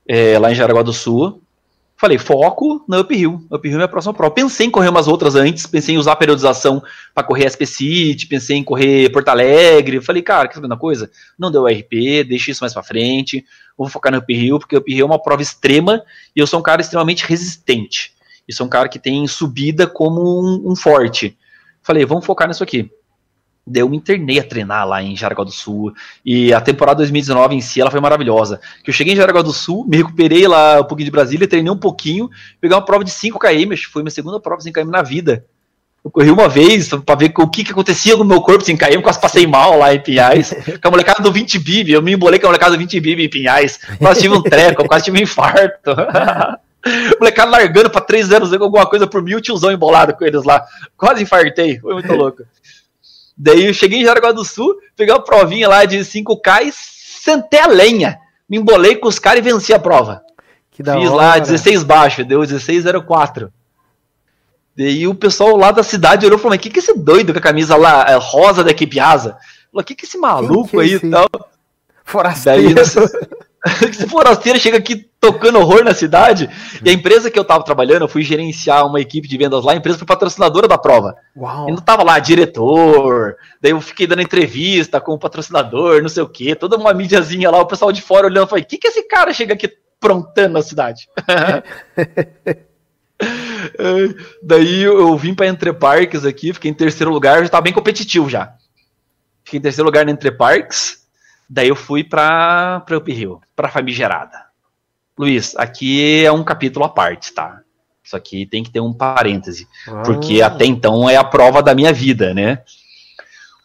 [0.08, 1.42] é, lá em Jaraguá do Sul.
[2.00, 3.44] Falei, foco na Uphill.
[3.52, 4.32] Uphill é a próxima prova.
[4.36, 6.82] Pensei em correr umas outras antes, pensei em usar a periodização
[7.12, 10.00] para correr SP City, pensei em correr Porto Alegre.
[10.00, 11.10] Falei, cara, quer saber uma coisa?
[11.40, 13.44] Não deu RP, deixa isso mais para frente.
[13.76, 16.04] Vou focar no Uphill, porque Uphill é uma prova extrema
[16.36, 18.14] e eu sou um cara extremamente resistente.
[18.48, 21.36] E sou um cara que tem subida como um, um forte.
[21.82, 22.92] Falei, vamos focar nisso aqui.
[23.74, 25.94] Eu me internei a treinar lá em Jaraguá do Sul.
[26.26, 28.60] E a temporada 2019 em si, ela foi maravilhosa.
[28.84, 31.72] Que eu cheguei em Jaraguá do Sul, me recuperei lá um pouquinho de Brasília, treinei
[31.72, 32.30] um pouquinho,
[32.62, 35.46] peguei uma prova de 5 km, foi minha segunda prova de 5 km na vida.
[36.08, 38.80] Eu corri uma vez para ver o que, que acontecia com o meu corpo 5
[38.80, 40.54] km, quase passei mal lá em Pinhais.
[40.82, 43.20] Com a molecada do 20 bib, eu me embolei com a molecada do 20 bib
[43.22, 43.78] em Pinhais.
[44.00, 45.92] Quase tive um treco, quase tive um infarto.
[47.20, 50.66] molecada largando pra 300 alguma coisa por mil, tiozão embolado com eles lá.
[50.96, 52.44] Quase infartei, foi muito louco.
[53.38, 57.60] Daí eu cheguei em Jaraguá do Sul, peguei uma provinha lá de 5K e sentei
[57.60, 58.20] a lenha.
[58.50, 60.22] Me embolei com os caras e venci a prova.
[60.72, 61.10] Fiz hora.
[61.10, 63.50] lá 16 baixo, deu 16,04.
[64.78, 67.40] Daí o pessoal lá da cidade olhou e falou: Mas que que esse doido com
[67.40, 69.38] a camisa lá é, rosa da equipe asa?
[69.72, 71.28] Falou: Que que esse maluco que é aí e tal?
[72.04, 72.76] Forasteiro.
[72.76, 72.86] Daí,
[73.90, 76.50] Esse forasteiro chega aqui tocando horror na cidade.
[76.84, 79.74] E a empresa que eu tava trabalhando, eu fui gerenciar uma equipe de vendas lá,
[79.74, 81.16] a empresa foi patrocinadora da prova.
[81.36, 81.68] Uau.
[81.68, 86.24] E não tava lá diretor, daí eu fiquei dando entrevista com o patrocinador, não sei
[86.24, 88.88] o quê, toda uma mídiazinha lá, o pessoal de fora olhando, falei, o que que
[88.88, 91.08] esse cara chega aqui prontando na cidade?
[94.42, 98.30] daí eu vim para Entre Parques aqui, fiquei em terceiro lugar, já tava bem competitivo
[98.30, 98.54] já.
[99.44, 101.07] Fiquei em terceiro lugar na Entre Parques,
[101.50, 104.48] Daí eu fui para para Uphill, para Famigerada.
[105.18, 107.62] Luiz, aqui é um capítulo à parte, tá?
[108.04, 110.04] Isso aqui tem que ter um parêntese, ah.
[110.06, 112.60] porque até então é a prova da minha vida, né?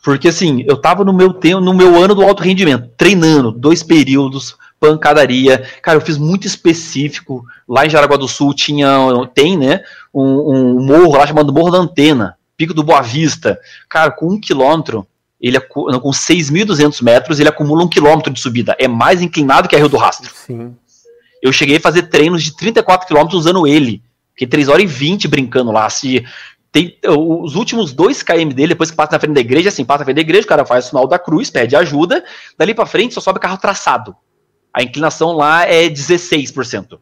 [0.03, 3.85] Porque assim, eu tava no meu tempo, no meu ano do alto rendimento, treinando dois
[3.85, 5.65] períodos, pancadaria.
[5.81, 7.45] Cara, eu fiz muito específico.
[7.69, 8.89] Lá em Jaraguá do Sul tinha,
[9.33, 13.61] tem, né, um, um morro lá chamado Morro da Antena, Pico do Boa Vista.
[13.89, 15.07] Cara, com um quilômetro
[15.43, 18.77] ele com 6.200 metros, ele acumula um quilômetro de subida.
[18.79, 20.31] É mais inclinado que a Rio do Rastro.
[20.33, 20.77] Sim.
[21.43, 24.01] Eu cheguei a fazer treinos de 34 quilômetros usando ele.
[24.31, 25.91] Fiquei 3 horas e 20 brincando lá.
[25.91, 26.25] Se
[26.71, 29.99] tem, os últimos 2 km dele, depois que passa na frente da igreja, assim, passa
[29.99, 32.25] na frente da igreja, o cara faz o sinal da cruz, pede ajuda.
[32.57, 34.15] Dali para frente só sobe carro traçado.
[34.73, 37.01] A inclinação lá é 16%.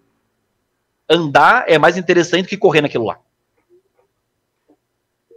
[1.09, 3.19] Andar é mais interessante do que correr naquilo lá.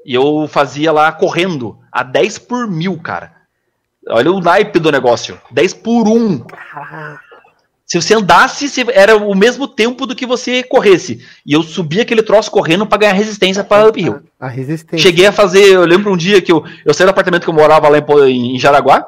[0.06, 3.32] E eu fazia lá correndo a 10 por mil, cara.
[4.10, 5.40] Olha o naipe do negócio.
[5.52, 6.46] 10 por 1.
[7.86, 11.24] Se você andasse, era o mesmo tempo do que você corresse.
[11.46, 14.22] E eu subia aquele troço correndo para ganhar resistência para uphill.
[14.40, 14.98] A resistência.
[14.98, 17.54] Cheguei a fazer, eu lembro um dia que eu, eu saí do apartamento que eu
[17.54, 19.06] morava lá em, em Jaraguá,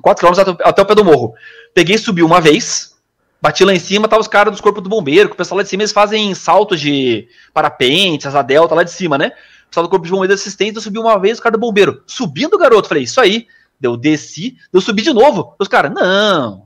[0.00, 1.34] 4 km até, até o pé do morro.
[1.74, 2.94] Peguei e subi uma vez,
[3.40, 5.62] bati lá em cima, tava os caras dos corpos do bombeiro, que o pessoal lá
[5.62, 9.32] de cima eles fazem saltos de parapente, asa delta lá de cima, né?
[9.72, 12.54] Pessoal do Corpo de Bombeiros Assistente, eu subi uma vez, o cara do bombeiro, subindo
[12.54, 13.46] o garoto, falei, isso aí,
[13.82, 15.56] eu desci, eu subi de novo.
[15.58, 16.64] Os caras, não.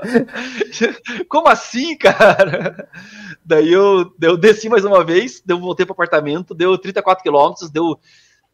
[1.28, 2.88] Como assim, cara?
[3.44, 7.98] Daí eu, eu desci mais uma vez, eu voltei pro apartamento, deu 34 quilômetros, deu,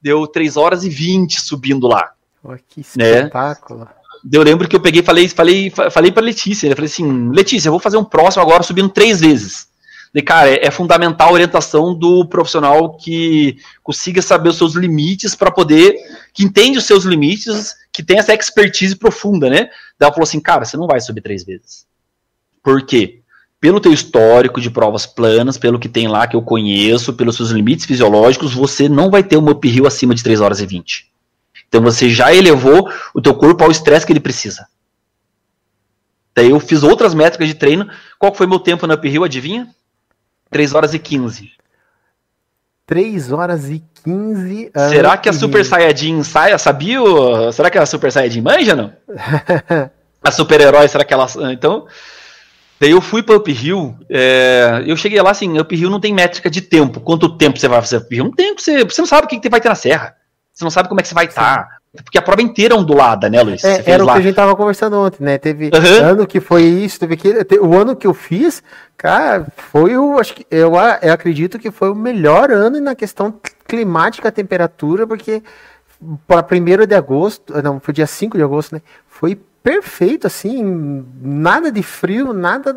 [0.02, 2.12] deu 3 horas e 20 subindo lá.
[2.42, 3.18] Oh, que né?
[3.18, 3.80] espetáculo.
[3.80, 3.88] Né?
[4.32, 7.72] Eu lembro que eu peguei falei, falei, falei pra Letícia, eu falei assim, Letícia, eu
[7.72, 9.68] vou fazer um próximo agora subindo três vezes.
[10.14, 15.34] E, cara, é, é, fundamental a orientação do profissional que consiga saber os seus limites
[15.34, 15.96] para poder,
[16.32, 19.64] que entende os seus limites, que tem essa expertise profunda, né?
[19.98, 21.84] Daí ela falou assim, cara, você não vai subir três vezes.
[22.62, 23.22] Por quê?
[23.60, 27.50] Pelo teu histórico de provas planas, pelo que tem lá que eu conheço, pelos seus
[27.50, 31.10] limites fisiológicos, você não vai ter um uphill acima de 3 horas e 20.
[31.68, 34.68] Então você já elevou o teu corpo ao estresse que ele precisa.
[36.36, 37.88] Daí eu fiz outras métricas de treino.
[38.16, 39.74] Qual foi meu tempo no uphill, adivinha?
[40.54, 41.50] 3 horas e 15.
[42.86, 44.70] 3 horas e 15.
[44.88, 46.56] Será que a Super Saiyajin saia?
[46.58, 47.00] Sabia?
[47.52, 48.92] Será que a Super Saiyajin manja, não?
[50.22, 51.26] a super-herói, será que ela.
[51.52, 51.88] Então.
[52.78, 56.60] Daí eu fui para Uphill, é, eu cheguei lá assim, Uphill não tem métrica de
[56.60, 57.00] tempo.
[57.00, 58.24] Quanto tempo você vai fazer Uphill?
[58.24, 60.14] Não tem, você, você não sabe o que, que vai ter na serra.
[60.52, 61.64] Você não sabe como é que você vai estar.
[61.64, 61.73] Tá.
[62.02, 63.62] Porque a prova inteira é ondulada, né, Luiz?
[63.62, 64.14] É, era o lá.
[64.14, 65.38] que a gente tava conversando ontem, né?
[65.38, 66.04] Teve uhum.
[66.04, 67.30] ano que foi isso, teve que.
[67.60, 68.62] O ano que eu fiz,
[68.96, 70.18] cara, foi o.
[70.18, 70.72] Acho que, eu,
[71.02, 73.32] eu acredito que foi o melhor ano na questão
[73.66, 75.42] climática, temperatura, porque
[76.26, 78.82] para 1 de agosto, não, foi dia 5 de agosto, né?
[79.06, 82.76] Foi perfeito, assim, nada de frio, nada.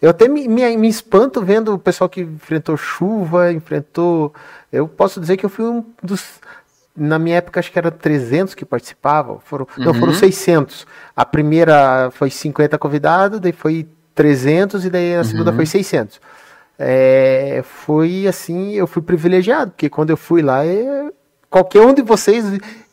[0.00, 4.32] Eu até me, me, me, espanto vendo o pessoal que enfrentou chuva, enfrentou.
[4.70, 6.38] Eu posso dizer que eu fui um dos
[6.96, 9.84] na minha época acho que era 300 que participavam, foram, uhum.
[9.84, 10.86] não, foram 600.
[11.16, 15.56] A primeira foi 50 convidados, daí foi 300 e daí a segunda uhum.
[15.56, 16.20] foi 600.
[16.78, 21.10] É, foi assim, eu fui privilegiado, porque quando eu fui lá, é,
[21.48, 22.44] qualquer um de vocês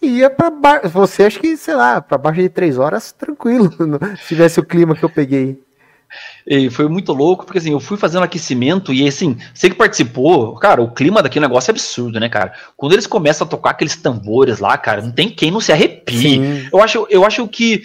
[0.01, 3.71] ia para baixo, você acho que, sei lá, para baixo de 3 horas, tranquilo,
[4.21, 5.61] se tivesse o clima que eu peguei.
[6.45, 10.55] E foi muito louco, porque assim, eu fui fazendo aquecimento e assim, você que participou,
[10.55, 12.53] cara, o clima daquele negócio é absurdo, né, cara?
[12.76, 16.70] Quando eles começam a tocar aqueles tambores lá, cara, não tem quem não se arrepie.
[16.72, 17.84] Eu acho, eu acho que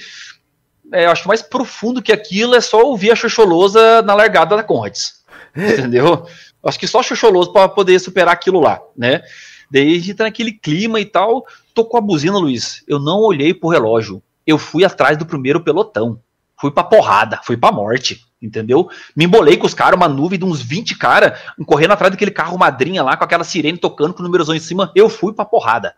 [0.92, 4.62] é, eu acho mais profundo que aquilo é só ouvir a Xoxolosa na largada da
[4.62, 5.24] Conrads.
[5.56, 6.26] Entendeu?
[6.64, 9.22] Acho que só Xoxoloso para poder superar aquilo lá, né?
[9.70, 11.44] Daí a gente tá naquele clima e tal,
[11.74, 12.84] tocou a buzina, Luiz.
[12.86, 14.22] Eu não olhei pro relógio.
[14.46, 16.20] Eu fui atrás do primeiro pelotão
[16.64, 18.88] fui pra porrada, fui pra morte, entendeu?
[19.14, 22.56] Me embolei com os caras, uma nuvem de uns 20 caras, correndo atrás daquele carro
[22.56, 24.90] madrinha lá, com aquela sirene tocando com o númerozão em cima.
[24.94, 25.94] Eu fui pra porrada.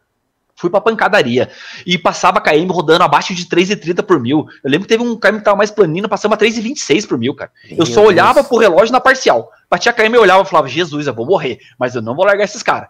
[0.56, 1.50] Fui pra pancadaria.
[1.86, 4.44] E passava KM rodando abaixo de 3,30 por mil.
[4.64, 7.32] Eu lembro que teve um KM que tava mais planinho, passando a 3,26 por mil,
[7.32, 7.52] cara.
[7.70, 8.08] Meu eu só Deus.
[8.08, 9.52] olhava pro relógio na parcial.
[9.70, 12.42] Batia KM, eu olhava e falava, Jesus, eu vou morrer, mas eu não vou largar
[12.42, 12.88] esses caras.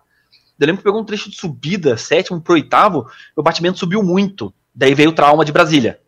[0.58, 3.06] Eu lembro que pegou um trecho de subida, sétimo pro oitavo,
[3.36, 4.54] o batimento subiu muito.
[4.74, 6.00] Daí veio o trauma de Brasília.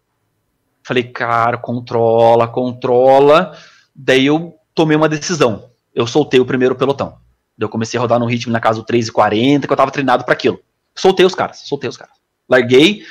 [0.89, 3.55] Falei, cara, controla, controla.
[3.95, 5.69] Daí eu tomei uma decisão.
[5.95, 7.19] Eu soltei o primeiro pelotão.
[7.59, 10.33] Eu comecei a rodar no ritmo na casa do 3,40, que eu tava treinado para
[10.33, 10.59] aquilo.
[10.97, 12.15] Soltei os caras, soltei os caras.
[12.49, 13.03] Larguei,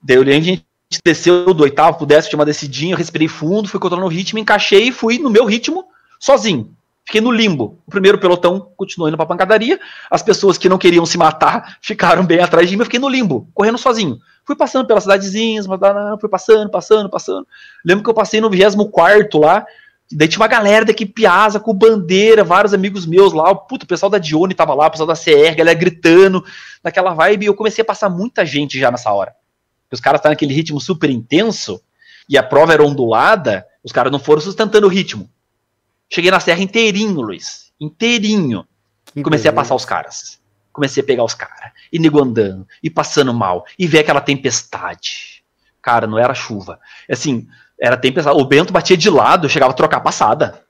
[0.00, 0.64] daí a gente
[1.04, 4.38] desceu do oitavo pro décimo, tinha uma descidinha, eu respirei fundo, fui controlando o ritmo,
[4.38, 5.84] encaixei e fui no meu ritmo,
[6.20, 6.76] sozinho.
[7.04, 7.82] Fiquei no limbo.
[7.84, 9.80] O primeiro pelotão continuou indo pra pancadaria.
[10.08, 12.82] As pessoas que não queriam se matar ficaram bem atrás de mim.
[12.82, 14.20] Eu fiquei no limbo, correndo sozinho.
[14.46, 17.46] Fui passando pelas cidadezinhas, fui passando, passando, passando.
[17.84, 19.66] Lembro que eu passei no 24 lá.
[20.10, 23.52] Daí tinha uma galera daqui Piazza com bandeira, vários amigos meus lá.
[23.54, 26.44] Puta, o pessoal da Dione tava lá, o pessoal da CR, galera gritando,
[26.82, 27.42] naquela vibe.
[27.42, 29.34] E eu comecei a passar muita gente já nessa hora.
[29.90, 31.80] Os caras estavam naquele ritmo super intenso
[32.28, 35.28] e a prova era ondulada, os caras não foram sustentando o ritmo.
[36.08, 37.72] Cheguei na serra inteirinho, Luiz.
[37.80, 38.64] Inteirinho.
[39.06, 39.48] Que Comecei beleza.
[39.48, 40.40] a passar os caras.
[40.72, 41.72] Comecei a pegar os caras.
[41.92, 42.66] E nego andando.
[42.82, 43.64] E passando mal.
[43.78, 45.42] E ver aquela tempestade.
[45.80, 46.80] Cara, não era chuva.
[47.10, 47.46] Assim,
[47.80, 48.38] era tempestade.
[48.38, 50.62] O Bento batia de lado, chegava a trocar passada.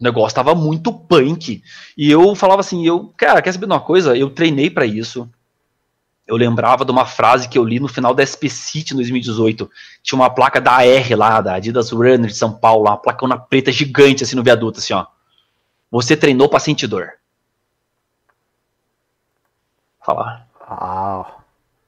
[0.00, 1.62] O negócio tava muito punk.
[1.96, 4.16] E eu falava assim, eu, cara, quer saber de uma coisa?
[4.16, 5.28] Eu treinei para isso
[6.26, 9.70] eu lembrava de uma frase que eu li no final da SP City em 2018.
[10.02, 13.72] Tinha uma placa da AR lá, da Adidas Runner de São Paulo, uma placona preta
[13.72, 15.06] gigante assim no viaduto, assim, ó.
[15.90, 17.10] Você treinou pra sentir dor.
[20.04, 20.46] Falar.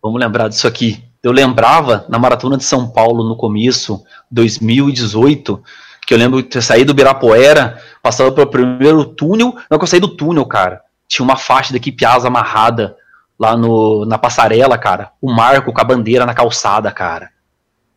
[0.02, 1.02] Vamos lembrar disso aqui.
[1.22, 5.62] Eu lembrava na maratona de São Paulo no começo, 2018,
[6.06, 10.00] que eu lembro de sair do Birapuera, passava pelo primeiro túnel, não que eu saí
[10.00, 10.82] do túnel, cara.
[11.08, 12.96] Tinha uma faixa da equipe asa amarrada
[13.38, 17.30] lá no, na passarela, cara, o Marco com a bandeira na calçada, cara.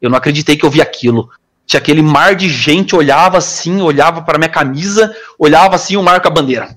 [0.01, 1.30] Eu não acreditei que eu vi aquilo.
[1.65, 6.22] Tinha aquele mar de gente, olhava assim, olhava para minha camisa, olhava assim, o Marco
[6.24, 6.70] com a bandeira.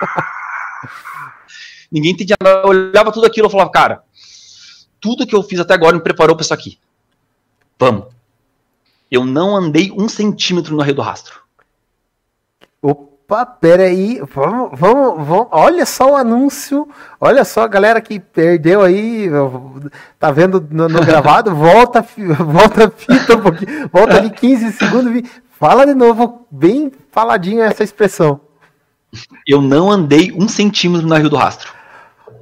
[1.90, 4.04] Ninguém entendia nada, olhava tudo aquilo e falava, cara,
[5.00, 6.78] tudo que eu fiz até agora me preparou para isso aqui.
[7.78, 8.06] Vamos.
[9.10, 11.40] Eu não andei um centímetro no Rio do Rastro.
[12.80, 16.88] Opa, peraí, vamos, vamos, vamos, olha só o anúncio,
[17.20, 19.28] olha só a galera que perdeu aí,
[20.18, 22.02] tá vendo no, no gravado, volta,
[22.38, 27.84] volta a fita um pouquinho, volta ali 15 segundos, fala de novo, bem faladinho essa
[27.84, 28.40] expressão.
[29.46, 31.79] Eu não andei um centímetro no Rio do Rastro.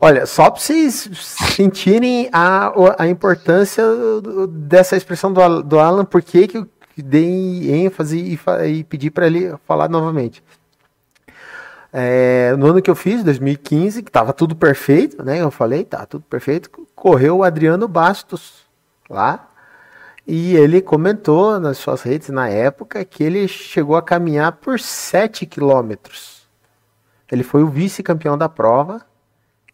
[0.01, 3.85] Olha, só para vocês sentirem a, a importância
[4.49, 8.39] dessa expressão do, do Alan, por que eu dei ênfase e,
[8.69, 10.43] e pedi para ele falar novamente.
[11.93, 15.41] É, no ano que eu fiz, 2015, que estava tudo perfeito, né?
[15.41, 16.71] Eu falei, tá tudo perfeito.
[16.95, 18.67] Correu o Adriano Bastos
[19.09, 19.49] lá.
[20.27, 25.47] E ele comentou nas suas redes na época que ele chegou a caminhar por 7
[25.47, 26.47] quilômetros.
[27.33, 29.08] Ele foi o vice-campeão da prova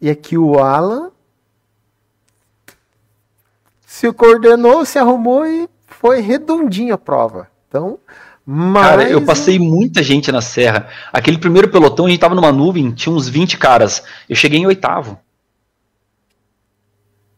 [0.05, 1.09] e aqui o Alan
[3.87, 7.49] se coordenou, se arrumou e foi redondinho a prova.
[7.67, 7.97] Então,
[8.45, 8.87] mas...
[8.87, 10.87] Cara, eu passei muita gente na serra.
[11.11, 14.03] Aquele primeiro pelotão, a gente tava numa nuvem, tinha uns 20 caras.
[14.29, 15.17] Eu cheguei em oitavo.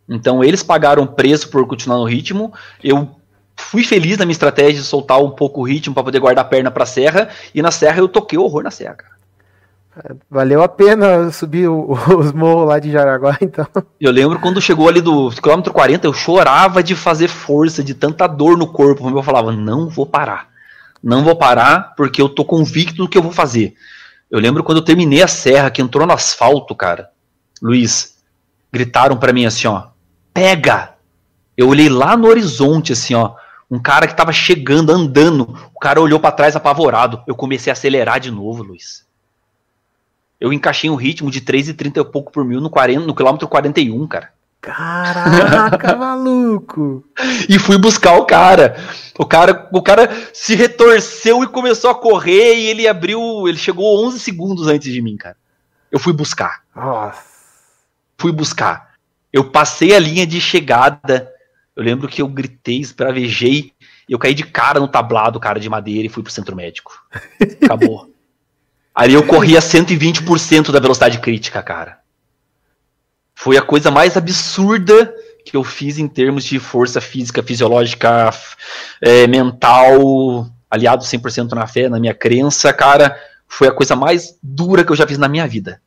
[0.10, 2.54] Então eles pagaram preço por continuar no ritmo.
[2.84, 3.16] Eu
[3.56, 6.50] fui feliz na minha estratégia de soltar um pouco o ritmo para poder guardar a
[6.50, 7.30] perna para a serra.
[7.56, 9.17] E na serra eu toquei horror na serra, cara.
[10.30, 13.66] Valeu a pena subir os morros lá de Jaraguá, então.
[14.00, 18.28] Eu lembro quando chegou ali do quilômetro 40, eu chorava de fazer força, de tanta
[18.28, 19.10] dor no corpo.
[19.10, 20.50] Eu falava, não vou parar.
[21.04, 23.76] Não vou parar porque eu tô convicto do que eu vou fazer.
[24.30, 27.10] Eu lembro quando eu terminei a serra, que entrou no asfalto, cara.
[27.62, 28.18] Luiz,
[28.72, 29.88] gritaram para mim assim, ó,
[30.34, 30.94] pega!
[31.56, 33.34] Eu olhei lá no horizonte, assim, ó,
[33.70, 35.58] um cara que tava chegando, andando.
[35.74, 37.24] O cara olhou para trás apavorado.
[37.26, 39.07] Eu comecei a acelerar de novo, Luiz.
[40.40, 44.08] Eu encaixei um ritmo de 3,30 e pouco por mil no, 40, no quilômetro 41,
[44.08, 44.32] cara.
[44.62, 47.04] Caraca, maluco!
[47.48, 48.76] E fui buscar o cara.
[49.18, 54.06] O cara, o cara se retorceu e começou a correr e ele abriu, ele chegou
[54.06, 55.38] 11 segundos antes de mim, cara.
[55.92, 56.64] Eu fui buscar.
[56.76, 57.24] Nossa.
[58.18, 58.94] Fui buscar.
[59.32, 61.32] Eu passei a linha de chegada.
[61.76, 63.72] Eu lembro que eu gritei, esbravejei,
[64.10, 66.92] eu caí de cara no tablado, cara de madeira e fui pro centro médico.
[67.64, 68.12] Acabou.
[68.98, 72.00] Ali eu corria 120% da velocidade crítica, cara.
[73.36, 75.14] Foi a coisa mais absurda
[75.46, 78.32] que eu fiz em termos de força física, fisiológica,
[79.00, 83.16] é, mental, aliado 100% na fé, na minha crença, cara.
[83.48, 85.80] Foi a coisa mais dura que eu já fiz na minha vida.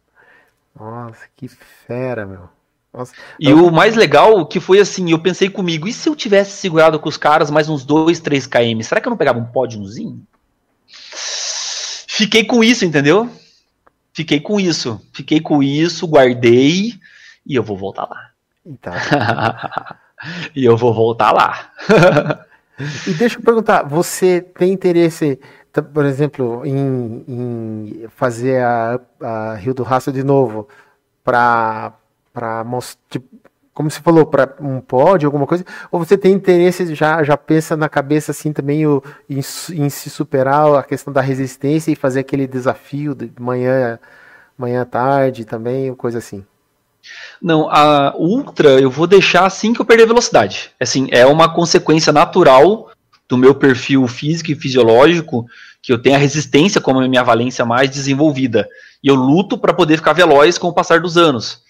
[0.79, 1.49] Nossa, que
[1.89, 2.49] fera, meu.
[2.95, 3.13] Nossa.
[3.41, 3.67] E eu...
[3.67, 7.09] o mais legal que foi assim, eu pensei comigo, e se eu tivesse segurado com
[7.09, 10.25] os caras mais uns 2, 3 km, será que eu não pegava um pódiozinho?
[12.21, 13.31] Fiquei com isso, entendeu?
[14.13, 15.01] Fiquei com isso.
[15.11, 16.93] Fiquei com isso, guardei
[17.47, 18.31] e eu vou voltar lá.
[18.79, 19.97] Tá.
[20.55, 21.73] e eu vou voltar lá.
[23.09, 25.41] e deixa eu perguntar, você tem interesse,
[25.95, 30.69] por exemplo, em, em fazer a, a, Rio do Rastro de novo
[31.25, 31.95] para
[32.67, 33.40] mostrar, tipo,
[33.73, 37.77] como você falou, para um pódio, alguma coisa, ou você tem interesse, já, já pensa
[37.77, 42.21] na cabeça assim também o, em, em se superar a questão da resistência e fazer
[42.21, 43.99] aquele desafio de manhã,
[44.59, 46.45] manhã tarde também, coisa assim?
[47.41, 50.73] Não, a ultra eu vou deixar assim que eu perder velocidade.
[50.79, 52.91] Assim, é uma consequência natural
[53.29, 55.47] do meu perfil físico e fisiológico
[55.81, 58.69] que eu tenho a resistência como a minha valência mais desenvolvida.
[59.03, 61.63] E eu luto para poder ficar veloz com o passar dos anos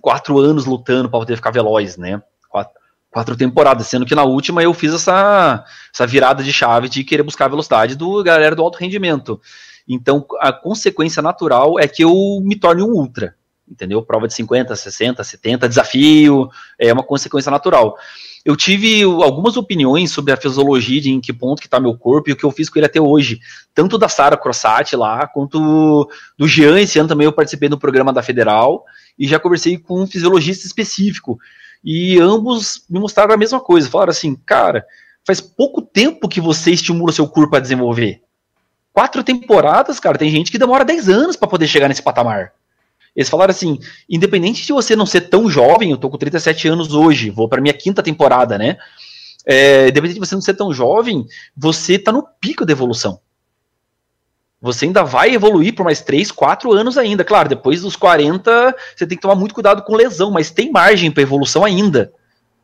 [0.00, 2.22] quatro anos lutando para poder ficar veloz, né?
[2.48, 2.72] Quatro,
[3.10, 7.22] quatro, temporadas, sendo que na última eu fiz essa, essa virada de chave de querer
[7.22, 9.40] buscar a velocidade do galera do alto rendimento.
[9.88, 13.34] Então, a consequência natural é que eu me torne um ultra,
[13.68, 14.02] entendeu?
[14.02, 17.96] Prova de 50, 60, 70, desafio, é uma consequência natural.
[18.44, 22.28] Eu tive algumas opiniões sobre a fisiologia, de em que ponto que está meu corpo
[22.28, 23.38] e o que eu fiz com ele até hoje.
[23.72, 28.12] Tanto da Sara Crossati lá, quanto do Jean, esse ano também eu participei do programa
[28.12, 28.84] da Federal,
[29.18, 31.38] e já conversei com um fisiologista específico.
[31.84, 33.90] E ambos me mostraram a mesma coisa.
[33.90, 34.84] Falaram assim, cara,
[35.24, 38.22] faz pouco tempo que você estimula seu corpo a desenvolver.
[38.92, 42.52] Quatro temporadas, cara, tem gente que demora 10 anos para poder chegar nesse patamar.
[43.14, 46.94] Eles falaram assim, independente de você não ser tão jovem, eu tô com 37 anos
[46.94, 48.76] hoje, vou para minha quinta temporada, né?
[49.46, 53.20] É, independente de você não ser tão jovem, você tá no pico da evolução
[54.62, 57.24] você ainda vai evoluir por mais 3, 4 anos ainda.
[57.24, 61.10] Claro, depois dos 40, você tem que tomar muito cuidado com lesão, mas tem margem
[61.10, 62.12] para evolução ainda.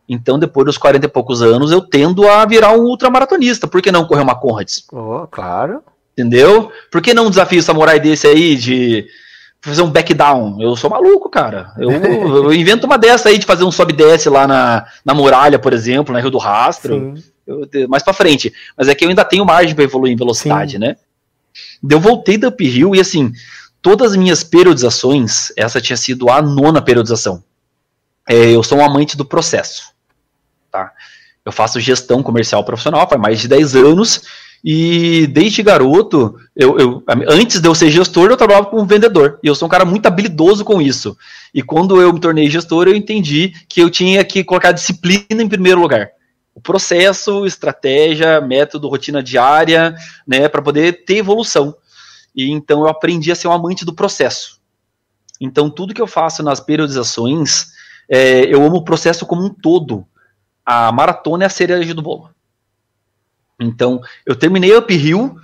[0.08, 3.66] Então, depois dos 40 e poucos anos, eu tendo a virar um ultramaratonista.
[3.66, 4.86] Por que não correr uma Conrads?
[4.92, 5.82] Oh, claro.
[6.12, 6.70] Entendeu?
[6.90, 9.06] Por que não um desafio samurai desse aí de
[9.60, 10.56] fazer um back down.
[10.60, 11.72] Eu sou maluco, cara.
[11.76, 15.58] Eu, eu invento uma dessa aí de fazer um sobe desce lá na, na muralha,
[15.58, 17.14] por exemplo, na Rio do Rastro.
[17.46, 18.52] Eu, mais para frente.
[18.76, 20.78] Mas é que eu ainda tenho margem para evoluir em velocidade, Sim.
[20.78, 20.96] né?
[21.88, 23.32] Eu voltei da uphill e assim,
[23.80, 27.42] todas as minhas periodizações, essa tinha sido a nona periodização.
[28.28, 29.92] É, eu sou um amante do processo.
[30.70, 30.92] Tá?
[31.44, 34.22] Eu faço gestão comercial profissional faz mais de 10 anos
[34.62, 39.38] e desde garoto, eu, eu, antes de eu ser gestor, eu trabalhava como vendedor.
[39.42, 41.16] E eu sou um cara muito habilidoso com isso.
[41.54, 45.48] E quando eu me tornei gestor, eu entendi que eu tinha que colocar disciplina em
[45.48, 46.10] primeiro lugar.
[46.58, 49.94] O processo, estratégia, método, rotina diária,
[50.26, 51.72] né, para poder ter evolução.
[52.34, 54.60] E então eu aprendi a ser um amante do processo.
[55.40, 57.68] Então tudo que eu faço nas periodizações,
[58.08, 60.04] é, eu amo o processo como um todo.
[60.66, 62.28] A maratona é a cereja do bolo.
[63.60, 65.36] Então, eu terminei uphill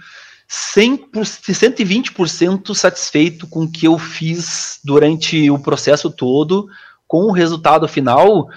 [0.48, 6.68] 100 120% satisfeito com o que eu fiz durante o processo todo,
[7.06, 8.48] com o resultado final.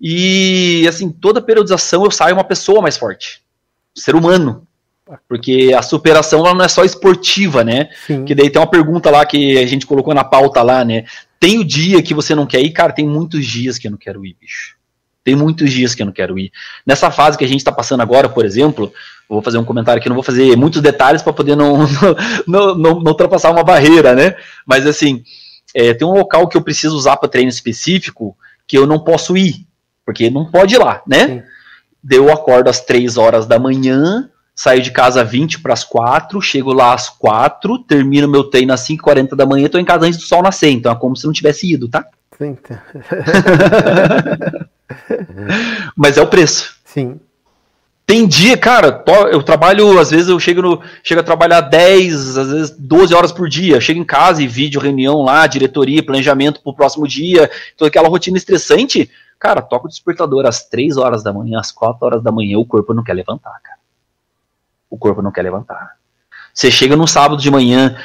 [0.00, 3.42] E, assim, toda periodização eu saio uma pessoa mais forte.
[3.94, 4.66] Ser humano.
[5.26, 7.88] Porque a superação ela não é só esportiva, né?
[8.06, 8.24] Sim.
[8.24, 11.04] Que daí tem uma pergunta lá que a gente colocou na pauta lá, né?
[11.40, 12.70] Tem o dia que você não quer ir?
[12.70, 14.76] Cara, tem muitos dias que eu não quero ir, bicho.
[15.24, 16.50] Tem muitos dias que eu não quero ir.
[16.86, 18.92] Nessa fase que a gente está passando agora, por exemplo,
[19.28, 21.78] vou fazer um comentário aqui, não vou fazer muitos detalhes para poder não,
[22.46, 24.34] não, não, não, ultrapassar uma barreira, né?
[24.66, 25.22] Mas assim,
[25.74, 28.36] é, tem um local que eu preciso usar para treino específico
[28.66, 29.66] que eu não posso ir,
[30.08, 31.26] porque não pode ir lá, né?
[31.26, 31.42] Sim.
[32.10, 36.72] Eu acordo às 3 horas da manhã, saio de casa 20 para as 4, chego
[36.72, 40.24] lá às 4, termino meu treino às 5h40 da manhã, estou em casa antes do
[40.24, 42.06] sol nascer, então é como se não tivesse ido, tá?
[42.38, 42.56] Sim.
[45.94, 46.76] Mas é o preço.
[46.86, 47.20] Sim.
[48.06, 52.50] Tem dia, cara, eu trabalho, às vezes eu chego, no, chego a trabalhar 10, às
[52.50, 53.78] vezes 12 horas por dia.
[53.82, 58.38] Chego em casa e vídeo, reunião lá, diretoria, planejamento pro próximo dia, toda aquela rotina
[58.38, 59.10] estressante.
[59.38, 62.66] Cara, toca o despertador às 3 horas da manhã, às 4 horas da manhã, o
[62.66, 63.78] corpo não quer levantar, cara.
[64.90, 65.96] O corpo não quer levantar.
[66.52, 67.96] Você chega no sábado de manhã,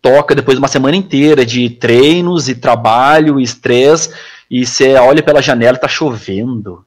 [0.00, 4.12] toca depois de uma semana inteira de treinos e trabalho e estresse,
[4.50, 6.84] e você olha pela janela e tá chovendo.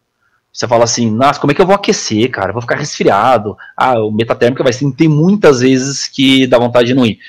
[0.51, 2.49] Você fala assim, nossa, como é que eu vou aquecer, cara?
[2.49, 3.57] Eu vou ficar resfriado.
[3.75, 7.19] Ah, o metatérmica vai sim, tem muitas vezes que dá vontade de não ir.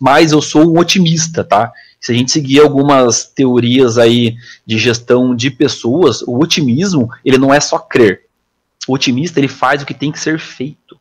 [0.00, 1.72] Mas eu sou um otimista, tá?
[2.00, 7.52] Se a gente seguir algumas teorias aí de gestão de pessoas, o otimismo, ele não
[7.52, 8.26] é só crer.
[8.86, 10.98] O otimista, ele faz o que tem que ser feito.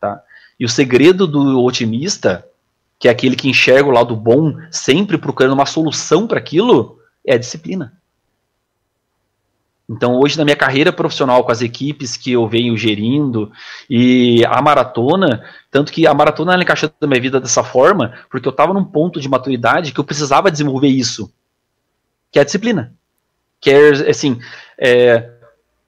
[0.00, 0.22] Tá?
[0.58, 2.46] E o segredo do otimista,
[2.98, 7.34] que é aquele que enxerga o lado bom, sempre procurando uma solução para aquilo, é
[7.34, 7.92] a disciplina.
[9.88, 13.50] Então, hoje, na minha carreira profissional, com as equipes que eu venho gerindo,
[13.88, 18.46] e a maratona, tanto que a maratona ela encaixou na minha vida dessa forma, porque
[18.46, 21.32] eu estava num ponto de maturidade que eu precisava desenvolver isso,
[22.30, 22.92] que é a disciplina.
[23.60, 24.38] Que é, assim,
[24.78, 25.30] é,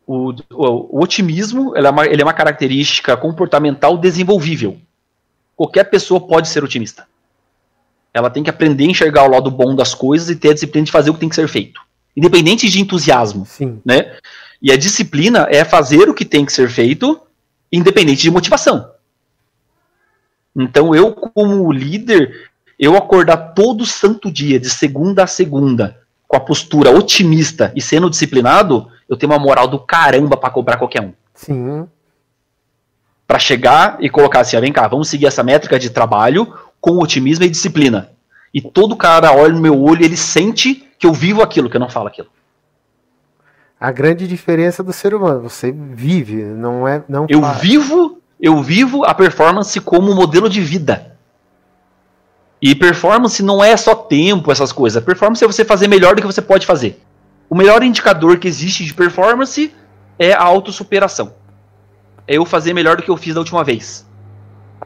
[0.07, 4.79] o, o, o, otimismo ele é, uma, ele é uma característica comportamental desenvolvível.
[5.55, 7.07] Qualquer pessoa pode ser otimista.
[8.15, 10.87] Ela tem que aprender a enxergar o lado bom das coisas e ter a disciplina
[10.87, 11.81] de fazer o que tem que ser feito.
[12.17, 13.47] Independente de entusiasmo.
[13.47, 13.81] Sim.
[13.85, 14.17] Né?
[14.61, 17.21] E a disciplina é fazer o que tem que ser feito,
[17.73, 18.91] independente de motivação.
[20.55, 26.41] Então, eu, como líder, eu acordar todo santo dia, de segunda a segunda, com a
[26.41, 31.13] postura otimista e sendo disciplinado, eu tenho uma moral do caramba para cobrar qualquer um.
[31.35, 31.87] Sim.
[33.27, 37.45] Para chegar e colocar assim, vem cá, vamos seguir essa métrica de trabalho, com otimismo
[37.45, 38.11] e disciplina.
[38.53, 41.81] E todo cara olha no meu olho ele sente que eu vivo aquilo, que eu
[41.81, 42.29] não falo aquilo.
[43.81, 49.07] A grande diferença do ser humano, você vive, não é não Eu vivo, eu vivo
[49.07, 51.17] a performance como modelo de vida.
[52.61, 55.03] E performance não é só tempo, essas coisas.
[55.03, 57.01] Performance é você fazer melhor do que você pode fazer.
[57.49, 59.75] O melhor indicador que existe de performance
[60.19, 61.33] é a autossuperação.
[62.29, 64.07] É eu fazer melhor do que eu fiz da última vez.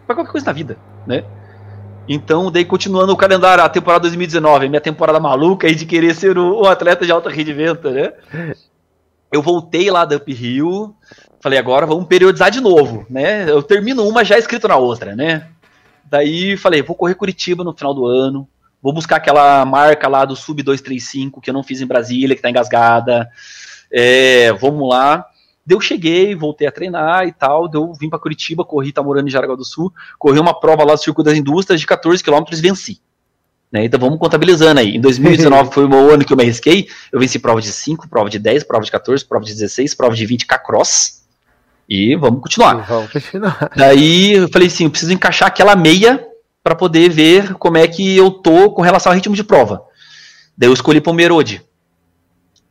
[0.07, 1.25] Para qualquer coisa na vida, né?
[2.09, 6.39] Então, daí continuando o calendário, a temporada 2019, minha temporada maluca aí de querer ser
[6.39, 8.13] um, atleta de alto rendimento, né?
[9.33, 10.95] Eu voltei lá da Uphill,
[11.41, 13.49] falei, agora vamos periodizar de novo, né?
[13.51, 15.49] Eu termino uma já escrito na outra, né?
[16.05, 18.47] Daí falei, vou correr Curitiba no final do ano,
[18.83, 22.43] vou buscar aquela marca lá do Sub 235 que eu não fiz em Brasília, que
[22.43, 23.29] tá engasgada.
[23.91, 25.25] É, vamos lá.
[25.67, 29.31] Deu cheguei, voltei a treinar e tal, deu vim para Curitiba, corri, tá morando em
[29.31, 32.57] Jaraguá do Sul, corri uma prova lá do Circuito das Indústrias de 14 km e
[32.57, 33.01] venci.
[33.73, 34.97] Né, então vamos contabilizando aí.
[34.97, 38.09] Em 2019 foi o meu ano que eu me arrisquei, eu venci prova de 5,
[38.09, 41.25] prova de 10, prova de 14, prova de 16, prova de 20 K-Cross.
[41.89, 42.87] E vamos continuar.
[42.87, 43.71] Vamos continuar.
[43.77, 46.25] Daí eu falei assim, eu preciso encaixar aquela meia
[46.63, 49.83] para poder ver como é que eu tô com relação ao ritmo de prova.
[50.57, 51.63] Daí eu escolhi Pomerode.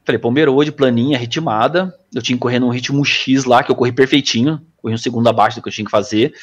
[0.06, 1.98] Falei, Pomerode, planinha, ritmada.
[2.14, 4.62] Eu tinha que correr num ritmo X lá, que eu corri perfeitinho.
[4.82, 6.34] Corri um segundo abaixo do que eu tinha que fazer.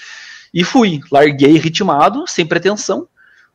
[0.53, 1.01] E fui.
[1.11, 3.07] Larguei ritmado, sem pretensão.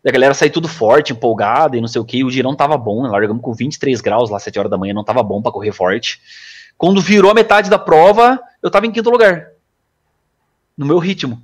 [0.05, 2.23] a galera saiu tudo forte, empolgada e não sei o que.
[2.23, 3.01] O girão tava bom.
[3.07, 4.93] Largamos com 23 graus lá, 7 horas da manhã.
[4.93, 6.21] Não tava bom para correr forte.
[6.77, 9.47] Quando virou a metade da prova, eu tava em quinto lugar.
[10.77, 11.41] No meu ritmo.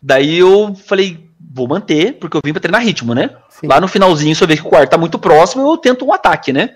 [0.00, 3.30] Daí eu falei, vou manter, porque eu vim pra treinar ritmo, né?
[3.50, 3.66] Sim.
[3.66, 6.12] Lá no finalzinho, se eu ver que o quarto tá muito próximo, eu tento um
[6.12, 6.70] ataque, né?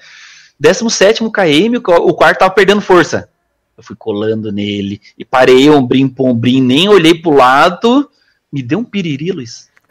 [0.59, 3.28] 17 KM, o quarto tava perdendo força.
[3.76, 8.11] Eu fui colando nele e parei ombrinho por ombrinho, nem olhei pro lado.
[8.50, 9.68] Me deu um piriri, Luiz.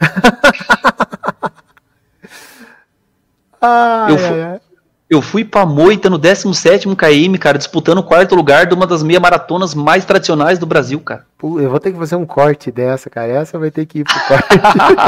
[3.62, 4.60] ai, eu, fui, ai,
[5.08, 9.04] eu fui pra moita no 17 KM, cara, disputando o quarto lugar de uma das
[9.04, 11.24] meia maratonas mais tradicionais do Brasil, cara.
[11.38, 13.28] Pô, eu vou ter que fazer um corte dessa, cara.
[13.28, 14.48] Essa vai ter que ir pro corte.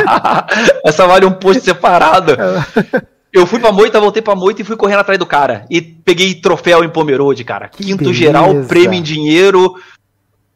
[0.87, 2.37] Essa vale um post separado.
[3.39, 5.65] Eu fui pra moita, voltei pra moita e fui correndo atrás do cara.
[5.71, 7.69] E peguei troféu em Pomerode, cara.
[7.69, 8.19] Quinto beleza.
[8.19, 9.77] geral, prêmio em dinheiro.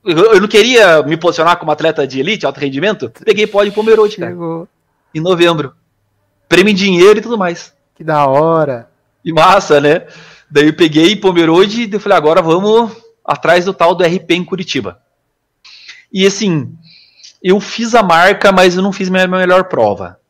[0.05, 3.12] Eu, eu, não queria me posicionar como atleta de elite, alto rendimento.
[3.24, 4.33] Peguei pódio em Pomerode, cara.
[4.33, 4.68] Chegou.
[5.14, 5.74] Em novembro.
[6.49, 7.72] Prêmio em dinheiro e tudo mais.
[7.95, 8.89] Que da hora.
[9.24, 10.07] E massa, né?
[10.51, 12.91] Daí eu peguei Pomerode e falei, agora vamos
[13.24, 15.01] atrás do tal do RP em Curitiba.
[16.12, 16.74] E assim,
[17.41, 20.20] eu fiz a marca, mas eu não fiz minha melhor prova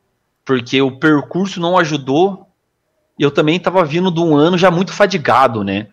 [0.44, 2.46] porque o percurso não ajudou.
[3.18, 5.88] E eu também estava vindo de um ano já muito fadigado, né?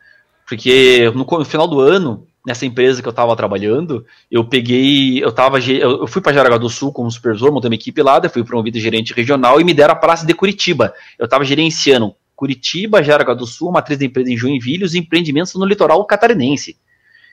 [0.47, 5.31] Porque no, no final do ano, nessa empresa que eu estava trabalhando, eu peguei, eu
[5.31, 8.79] tava, eu fui para Jaraguá do Sul como supervisor, montei uma equipe lá, fui promovido
[8.79, 10.93] gerente regional e me deram a praça de Curitiba.
[11.17, 15.65] Eu estava gerenciando Curitiba, Jaraguá do Sul, matriz da empresa em Joinville, os empreendimentos no
[15.65, 16.77] litoral catarinense.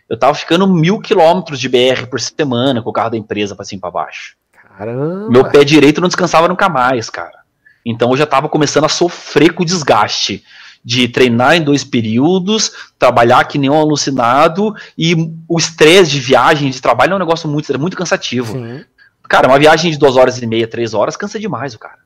[0.08, 3.64] Eu estava ficando mil quilômetros de BR por semana com o carro da empresa para
[3.64, 4.36] cima para baixo.
[4.76, 5.30] Caramba.
[5.30, 7.40] Meu pé direito não descansava nunca mais, cara.
[7.84, 10.44] Então eu já estava começando a sofrer com o desgaste
[10.84, 15.14] de treinar em dois períodos, trabalhar que nem um alucinado e
[15.48, 18.52] o estresse de viagem, de trabalho é um negócio muito, é muito cansativo.
[18.52, 18.84] Sim.
[19.28, 21.98] Cara, uma viagem de duas horas e meia, três horas, cansa demais o cara.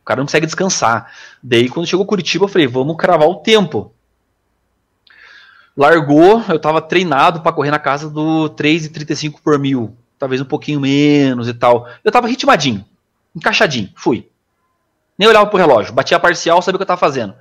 [0.00, 1.12] O cara não consegue descansar.
[1.42, 3.92] Daí, quando chegou Curitiba, eu falei, vamos cravar o tempo.
[5.76, 10.78] Largou, eu tava treinado para correr na casa do 3,35 por mil talvez um pouquinho
[10.78, 11.88] menos e tal.
[12.04, 12.84] Eu tava ritmadinho,
[13.34, 14.28] encaixadinho, fui.
[15.18, 17.34] Nem olhava pro relógio, batia a parcial, sabia o que eu tava fazendo.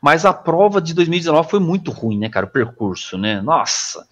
[0.00, 2.46] Mas a prova de 2019 foi muito ruim, né, cara?
[2.46, 3.40] O percurso, né?
[3.40, 4.04] Nossa.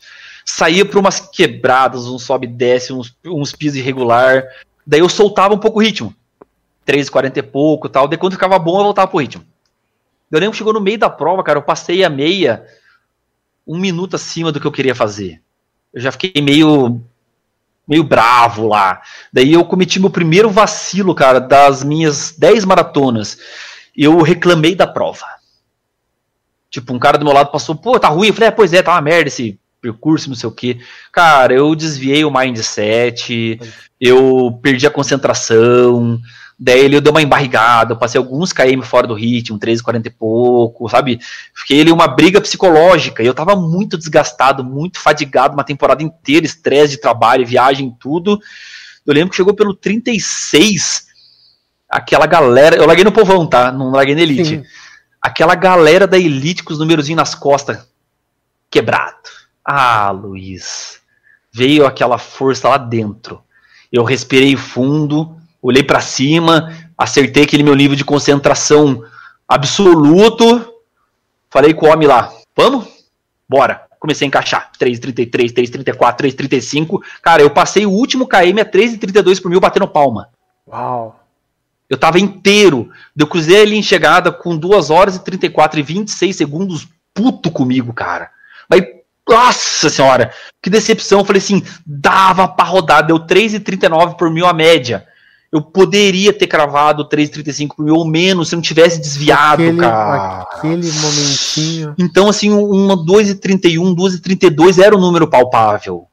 [0.45, 4.45] Saía por umas quebradas, um sobe e desce, uns, uns pisos irregular.
[4.87, 6.15] Daí eu soltava um pouco o ritmo.
[6.87, 8.07] 3,40 e pouco tal.
[8.07, 9.45] Daí quando ficava bom, eu voltava pro ritmo.
[10.31, 11.59] Eu lembro que chegou no meio da prova, cara.
[11.59, 12.65] Eu passei a meia
[13.67, 15.41] um minuto acima do que eu queria fazer.
[15.93, 17.03] Eu já fiquei meio
[17.91, 19.03] meio bravo lá.
[19.33, 23.37] Daí eu cometi meu primeiro vacilo, cara, das minhas 10 maratonas.
[23.97, 25.27] Eu reclamei da prova.
[26.71, 28.29] Tipo, um cara do meu lado passou, pô, tá ruim.
[28.29, 30.79] Eu falei, é, pois é, tá uma merda esse percurso, não sei o que.
[31.11, 33.59] Cara, eu desviei o mindset,
[34.01, 36.21] eu perdi a concentração,
[36.63, 40.11] Daí ele deu uma embarrigada, eu passei alguns km fora do ritmo, 13, 40 e
[40.11, 41.19] pouco, sabe?
[41.55, 46.45] Fiquei ali uma briga psicológica, e eu tava muito desgastado, muito fadigado, uma temporada inteira,
[46.45, 48.39] estresse de trabalho, viagem, tudo.
[49.07, 51.07] Eu lembro que chegou pelo 36,
[51.89, 53.73] aquela galera, eu larguei no povão, tá?
[53.73, 54.59] Não larguei na elite.
[54.59, 54.63] Sim.
[55.23, 57.89] Aquela galera da elite com os númerozinhos nas costas,
[58.71, 59.17] quebrado.
[59.65, 61.01] Ah, Luiz,
[61.51, 63.43] veio aquela força lá dentro.
[63.91, 69.05] Eu respirei fundo, olhei para cima, acertei aquele meu nível de concentração
[69.47, 70.75] absoluto.
[71.49, 72.87] Falei com o homem lá, vamos?
[73.49, 73.87] Bora.
[73.99, 74.71] Comecei a encaixar.
[74.81, 77.01] 3,33, 3,34, 3,35.
[77.21, 80.31] Cara, eu passei o último KM a 3,32 por mil batendo palma.
[80.67, 81.21] Uau.
[81.89, 82.89] Eu tava inteiro.
[83.15, 87.93] Eu cruzei ali em chegada com 2 horas e 34 e 26 segundos puto comigo,
[87.93, 88.31] cara.
[88.69, 88.85] Mas,
[89.29, 90.33] nossa senhora,
[90.63, 91.19] que decepção.
[91.19, 93.07] Eu falei assim, dava pra rodar.
[93.07, 95.07] Deu 3,39 por mil a média
[95.53, 100.43] eu poderia ter cravado 3,35 por mil ou menos se não tivesse desviado, aquele, cara.
[100.43, 101.95] Aquele momentinho.
[101.99, 106.07] Então, assim, uma 2,31, 2,32 era um número palpável.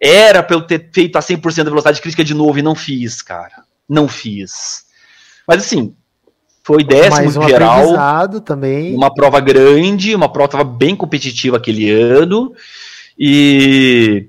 [0.00, 3.22] Era pra eu ter feito a 100% da velocidade crítica de novo e não fiz,
[3.22, 3.62] cara.
[3.88, 4.84] Não fiz.
[5.46, 5.94] Mas, assim,
[6.64, 8.40] foi décimo um geral.
[8.40, 8.94] também.
[8.94, 12.52] Uma prova grande, uma prova bem competitiva aquele ano.
[13.16, 14.28] E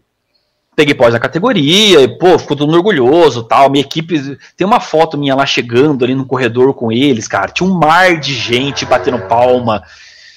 [0.79, 3.69] peguei pós na categoria, e, pô, ficou todo orgulhoso tal.
[3.69, 4.37] Minha equipe.
[4.55, 7.51] Tem uma foto minha lá chegando ali no corredor com eles, cara.
[7.51, 9.83] Tinha um mar de gente batendo palma.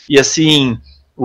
[0.09, 0.77] E assim,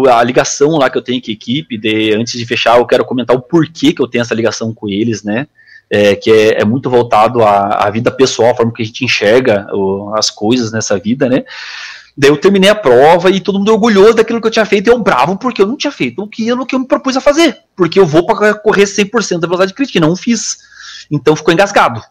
[0.07, 3.03] a ligação lá que eu tenho com a equipe, de, antes de fechar, eu quero
[3.06, 5.48] comentar o porquê que eu tenho essa ligação com eles, né?
[5.89, 9.06] é, que é, é, muito voltado à, à, vida pessoal, a forma que a gente
[9.06, 11.44] enxerga o, as coisas nessa vida, né?
[12.18, 14.91] Daí eu terminei a prova e todo mundo orgulhoso daquilo que eu tinha feito, e
[14.91, 17.99] eu bravo porque eu não tinha feito aquilo que eu me propus a fazer, porque
[17.99, 20.57] eu vou para correr 100% da velocidade crítica, e não fiz.
[21.11, 22.02] Então ficou engasgado.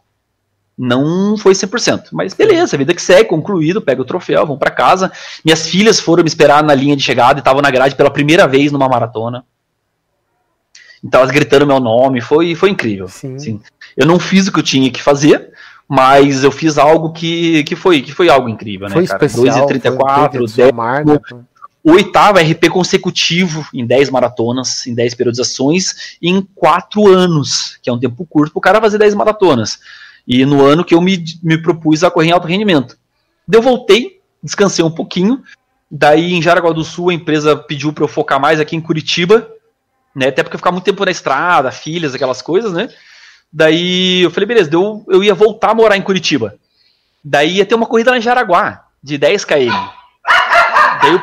[0.78, 5.10] Não foi 100%, mas beleza, vida que segue, concluído, pega o troféu, vão para casa.
[5.44, 8.46] Minhas filhas foram me esperar na linha de chegada e estavam na grade pela primeira
[8.46, 9.44] vez numa maratona.
[11.02, 13.08] Então elas gritando meu nome, foi, foi incrível.
[13.08, 13.38] Sim.
[13.38, 13.60] Sim.
[13.96, 15.50] Eu não fiz o que eu tinha que fazer,
[15.88, 19.24] mas eu fiz algo que, que, foi, que foi algo incrível, foi né, cara?
[19.24, 21.22] Especial, 2,34, 10, marca.
[21.84, 27.98] Oitavo RP consecutivo em 10 maratonas, em 10 periodizações, em 4 anos, que é um
[27.98, 29.78] tempo curto para o cara fazer 10 maratonas.
[30.26, 32.98] E no ano que eu me, me propus a correr em alto rendimento.
[33.46, 35.40] Daí eu voltei, descansei um pouquinho,
[35.88, 39.48] daí em Jaraguá do Sul a empresa pediu para eu focar mais aqui em Curitiba,
[40.12, 40.26] né?
[40.26, 42.88] Até porque eu ficar muito tempo na estrada, filhas, aquelas coisas, né?
[43.52, 46.54] Daí eu falei, beleza, eu, eu ia voltar a morar em Curitiba.
[47.24, 49.70] Daí ia ter uma corrida lá em Jaraguá, de 10 km.
[51.02, 51.20] Daí eu,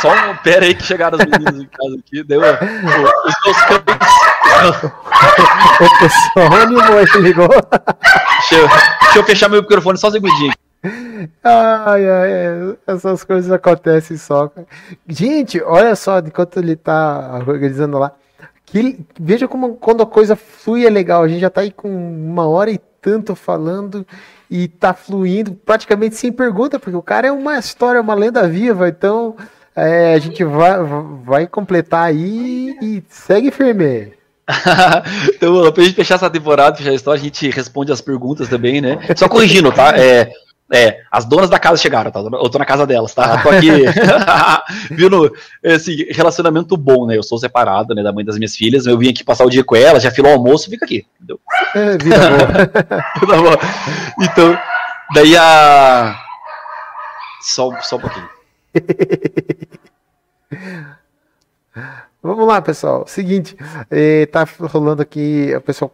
[0.00, 3.82] só um, pera aí que chegaram as meninas em casa aqui, deu os meus cães.
[5.80, 7.48] o pessoal animou, ligou.
[7.48, 10.52] Deixa eu, deixa eu fechar meu microfone só um segundinho.
[11.42, 14.50] Ai, ai, essas coisas acontecem só.
[15.06, 18.12] Gente, olha só, enquanto ele tá organizando lá.
[18.70, 21.22] Que, veja como quando a coisa flui é legal.
[21.22, 24.06] A gente já tá aí com uma hora e tanto falando
[24.50, 28.88] e tá fluindo praticamente sem pergunta, porque o cara é uma história, uma lenda viva.
[28.88, 29.36] Então
[29.74, 30.72] é, a gente vai,
[31.24, 34.12] vai completar aí e segue firme.
[35.34, 38.80] então, pra gente fechar essa temporada, fechar a história, a gente responde as perguntas também,
[38.80, 38.98] né?
[39.14, 39.96] Só corrigindo, tá?
[39.96, 40.32] É,
[40.70, 42.20] é, as donas da casa chegaram, tá?
[42.20, 43.42] Eu tô na casa delas, tá?
[43.42, 43.70] Tô aqui,
[44.90, 45.32] viu, no,
[45.62, 47.16] esse relacionamento bom, né?
[47.16, 49.64] Eu sou separado, né, da mãe das minhas filhas, eu vim aqui passar o dia
[49.64, 51.40] com ela, já filou o almoço, fica aqui, entendeu?
[51.74, 53.58] É, vida boa.
[54.20, 54.58] Então,
[55.14, 56.18] daí a...
[57.40, 58.28] Só, só um pouquinho.
[62.20, 63.06] Vamos lá, pessoal.
[63.06, 63.56] Seguinte,
[63.90, 65.90] eh, tá rolando aqui, pessoal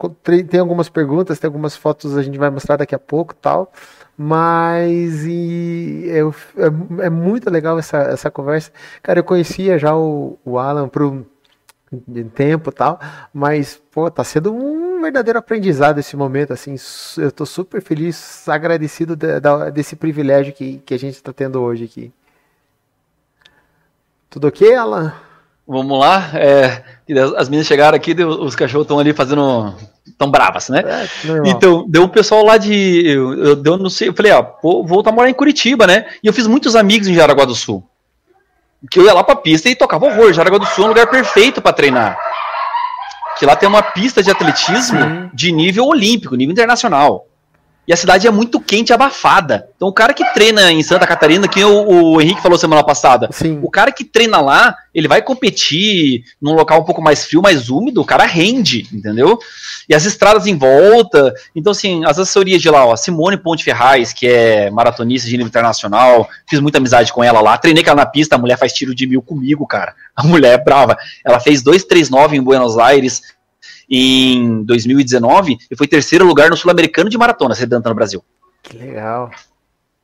[0.48, 3.70] tem algumas perguntas, tem algumas fotos a gente vai mostrar daqui a pouco, tal.
[4.16, 8.72] Mas e, é, é, é, muito legal essa, essa conversa.
[9.02, 11.24] Cara, eu conhecia já o, o Alan por um
[12.34, 12.98] tempo tal,
[13.32, 16.74] mas pô, tá sendo um verdadeiro aprendizado esse momento, assim,
[17.18, 21.60] eu tô super feliz, agradecido de, de, desse privilégio que, que a gente está tendo
[21.60, 22.12] hoje aqui.
[24.30, 25.14] Tudo ok, Alan?
[25.66, 26.30] Vamos lá.
[26.34, 26.84] É,
[27.36, 29.74] as meninas chegaram aqui, os cachorros estão ali fazendo.
[30.16, 30.82] Tão bravas, né?
[30.86, 33.06] É, então, deu um pessoal lá de.
[33.06, 36.06] Eu, eu, não sei, eu falei, ó, vou voltar a morar em Curitiba, né?
[36.22, 37.86] E eu fiz muitos amigos em Jaraguá do Sul.
[38.90, 40.32] Que eu ia lá pra pista e tocava horror.
[40.32, 42.18] Jaraguá do Sul é um lugar perfeito para treinar.
[43.38, 45.30] Que lá tem uma pista de atletismo Sim.
[45.32, 47.26] de nível olímpico, nível internacional.
[47.86, 49.68] E a cidade é muito quente e abafada.
[49.76, 53.28] Então, o cara que treina em Santa Catarina, que o, o Henrique falou semana passada,
[53.30, 53.60] Sim.
[53.62, 57.68] o cara que treina lá, ele vai competir num local um pouco mais frio, mais
[57.68, 59.38] úmido, o cara rende, entendeu?
[59.88, 61.34] E as estradas em volta.
[61.54, 65.48] Então, assim, as assessorias de lá, ó, Simone Ponte Ferraz, que é maratonista de nível
[65.48, 67.58] internacional, fiz muita amizade com ela lá.
[67.58, 69.94] Treinei com ela na pista, a mulher faz tiro de mil comigo, cara.
[70.16, 70.96] A mulher é brava.
[71.24, 73.33] Ela fez 239 em Buenos Aires,
[73.88, 78.24] em 2019 e foi terceiro lugar no Sul-Americano de Maratona sedenta no Brasil.
[78.62, 79.30] Que legal.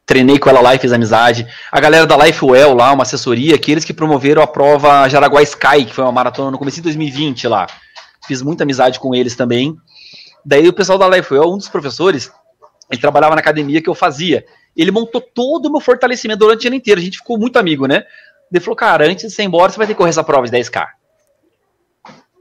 [0.05, 1.47] Treinei com ela lá e fiz amizade.
[1.71, 5.85] A galera da Lifewell lá, uma assessoria, que eles que promoveram a prova Jaraguá Sky,
[5.87, 7.67] que foi uma maratona no começo de 2020 lá.
[8.27, 9.77] Fiz muita amizade com eles também.
[10.45, 12.31] Daí o pessoal da Lifewell, um dos professores,
[12.91, 14.45] ele trabalhava na academia que eu fazia.
[14.77, 17.01] Ele montou todo o meu fortalecimento durante o ano inteiro.
[17.01, 18.05] A gente ficou muito amigo, né?
[18.53, 20.45] Ele falou, cara, antes de você ir embora, você vai ter que correr essa prova
[20.47, 20.87] de 10K.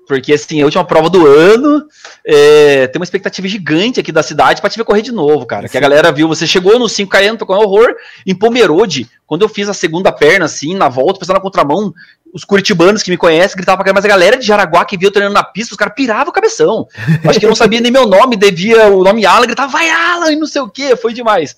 [0.10, 1.86] Porque, assim, a última prova do ano,
[2.26, 5.68] é, tem uma expectativa gigante aqui da cidade para te ver correr de novo, cara.
[5.68, 5.72] Sim.
[5.72, 7.94] Que a galera viu, você chegou no 5km, tocou um horror,
[8.26, 11.94] em Pomerode, quando eu fiz a segunda perna, assim, na volta, pensando na contramão,
[12.34, 15.12] os curitibanos que me conhecem gritavam pra caramba, mas a galera de Jaraguá que viu
[15.12, 16.88] treinando na pista, os caras piravam o cabeção.
[17.24, 20.36] Acho que não sabia nem meu nome, devia o nome Alan, gritava, vai Alan, e
[20.36, 21.56] não sei o que, foi demais.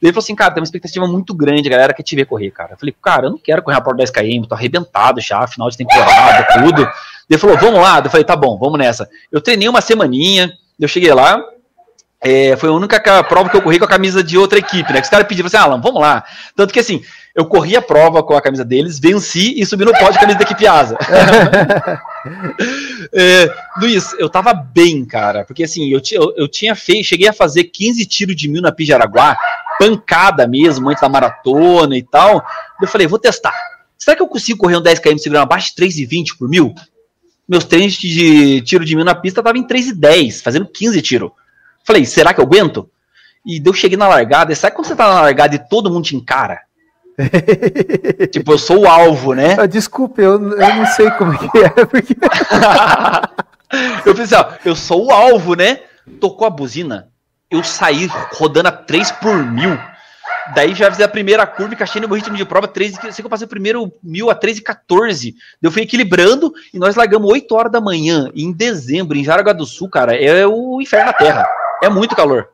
[0.00, 2.50] Ele falou assim, cara, tem uma expectativa muito grande, a galera quer te ver correr,
[2.50, 2.72] cara.
[2.72, 5.68] Eu falei, cara, eu não quero correr a porta 10 km, tô arrebentado já, final
[5.68, 6.88] de temporada, tudo.
[7.28, 7.98] Ele falou, vamos lá.
[7.98, 9.08] Eu falei, tá bom, vamos nessa.
[9.30, 11.42] Eu treinei uma semaninha, eu cheguei lá,
[12.20, 15.00] é, foi a única prova que eu corri com a camisa de outra equipe, né?
[15.00, 16.24] Que os caras pediram assim, Alan, vamos lá.
[16.56, 17.00] Tanto que assim,
[17.34, 20.20] eu corri a prova com a camisa deles, venci e subi no pódio com a
[20.20, 20.98] camisa da equipe Asa.
[23.14, 23.48] é,
[23.80, 27.64] Luiz, eu tava bem, cara, porque assim, eu, eu, eu tinha feito, cheguei a fazer
[27.64, 29.38] 15 tiros de mil na Pijaraguá,
[29.78, 32.44] pancada mesmo, antes da maratona e tal.
[32.80, 33.54] Eu falei, vou testar.
[33.96, 36.74] Será que eu consigo correr um 10km segurando abaixo de 3,20 por mil?
[37.48, 41.00] meus treinos de tiro de mil na pista estavam em 3 e 10, fazendo 15
[41.00, 41.32] tiro.
[41.82, 42.90] Falei, será que eu aguento?
[43.46, 46.04] E eu cheguei na largada, e sabe quando você tá na largada e todo mundo
[46.04, 46.60] te encara?
[48.30, 49.56] tipo, eu sou o alvo, né?
[49.58, 51.70] Ah, desculpe, eu, eu não sei como que é.
[51.86, 52.14] Porque...
[54.04, 55.80] eu pensei, ó, eu sou o alvo, né?
[56.20, 57.08] Tocou a buzina,
[57.50, 59.78] eu saí rodando a 3 por mil.
[60.54, 63.22] Daí já fiz a primeira curva, encaixei no meu ritmo de prova, 3, sei que
[63.22, 65.34] eu passei o primeiro mil a 13 e 14.
[65.60, 69.66] Eu fui equilibrando e nós largamos 8 horas da manhã, em dezembro, em Jaraguá do
[69.66, 70.16] Sul, cara.
[70.16, 71.46] É o inferno na Terra.
[71.82, 72.48] É muito calor.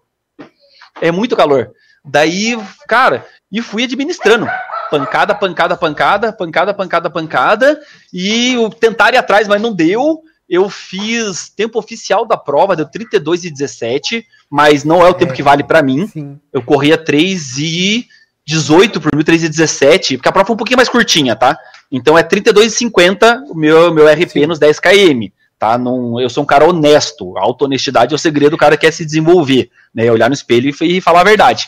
[1.00, 1.70] É muito calor.
[2.04, 2.58] Daí,
[2.88, 4.46] cara, e fui administrando.
[4.90, 7.80] Pancada, pancada, pancada, pancada, pancada, pancada.
[8.12, 10.22] E tentar ir atrás, mas não deu.
[10.54, 15.14] Eu fiz tempo oficial da prova, deu 32 e 17, mas não é o é,
[15.14, 16.06] tempo que vale para mim.
[16.06, 16.38] Sim.
[16.52, 18.06] Eu corria 3 e
[18.46, 21.58] 18 por mil, 3 e 17, porque a prova foi um pouquinho mais curtinha, tá?
[21.90, 24.46] Então é 32 e 50 o meu, meu RP sim.
[24.46, 25.26] nos 10 km.
[25.58, 25.76] Tá?
[25.76, 27.36] Não, eu sou um cara honesto.
[27.36, 30.08] A auto-honestidade é o segredo do cara que quer se desenvolver, né?
[30.08, 31.66] Olhar no espelho e, e falar a verdade.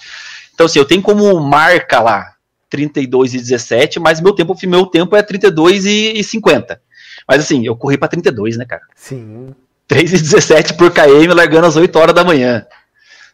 [0.54, 2.34] Então, assim, eu tenho como marca lá
[2.70, 6.80] 32 e 17, mas meu tempo, meu tempo é 32 e, e 50.
[7.26, 8.82] Mas assim, eu corri para 32, né, cara?
[8.94, 9.54] Sim.
[9.88, 12.66] 3 e 17 por KM, largando às 8 horas da manhã.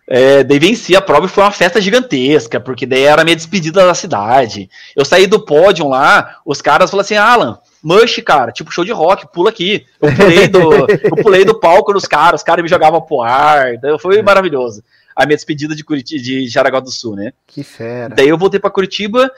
[0.09, 3.37] É, daí venci a prova e foi uma festa gigantesca, porque daí era a minha
[3.37, 4.69] despedida da cidade.
[4.97, 8.93] Eu saí do pódio lá, os caras falaram assim: Alan, Mush, cara, tipo show de
[8.93, 9.87] rock, pula aqui.
[10.01, 10.61] Eu pulei do,
[11.03, 14.23] eu pulei do palco nos caras, os caras me jogavam pro ar, então foi é.
[14.23, 14.83] maravilhoso.
[15.15, 17.33] A minha despedida de Curitiba, de Jaraguá do Sul, né?
[17.47, 18.15] Que fera.
[18.15, 19.31] Daí eu voltei para Curitiba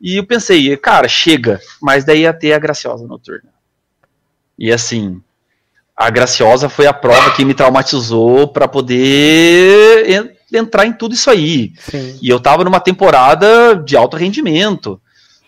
[0.00, 3.51] e eu pensei, cara, chega, mas daí ia ter a Graciosa noturna.
[4.58, 5.20] E assim,
[5.96, 11.30] a Graciosa foi a prova que me traumatizou para poder en entrar em tudo isso
[11.30, 11.72] aí.
[11.78, 12.18] Sim.
[12.20, 15.00] E eu tava numa temporada de alto rendimento,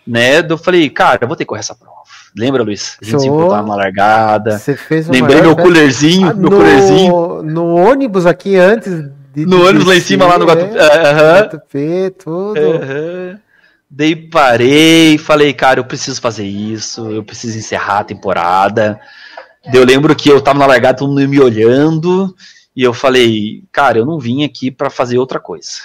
[0.05, 0.39] né?
[0.49, 1.95] Eu falei, cara, eu vou ter que correr essa prova.
[2.37, 2.97] Lembra, Luiz?
[3.01, 4.57] A gente se encontrava na largada.
[4.57, 7.43] Você fez Lembrei meu coolerzinho, ah, meu no, coolerzinho.
[7.43, 8.91] No ônibus aqui antes.
[9.33, 10.77] De, no ônibus lá em cima, lá no Guatupé.
[10.77, 12.59] É, Guatupé, tudo.
[12.59, 13.37] Uhum.
[13.97, 18.99] Daí parei, falei, cara, eu preciso fazer isso, eu preciso encerrar a temporada.
[19.65, 22.35] Daí eu lembro que eu tava na largada, todo mundo me olhando,
[22.75, 25.83] e eu falei, cara, eu não vim aqui para fazer outra coisa.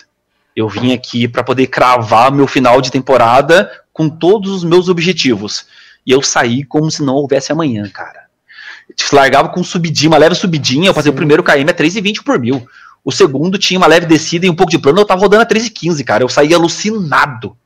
[0.57, 5.66] Eu vim aqui para poder cravar meu final de temporada com todos os meus objetivos.
[6.05, 8.24] E eu saí como se não houvesse amanhã, cara.
[9.12, 11.15] Largava com subidinha, uma leve subidinha, eu fazia Sim.
[11.15, 12.66] o primeiro KM a 3,20 por mil.
[13.05, 15.47] O segundo tinha uma leve descida e um pouco de plano, eu tava rodando a
[15.47, 16.24] 3,15, cara.
[16.24, 17.57] Eu saí alucinado.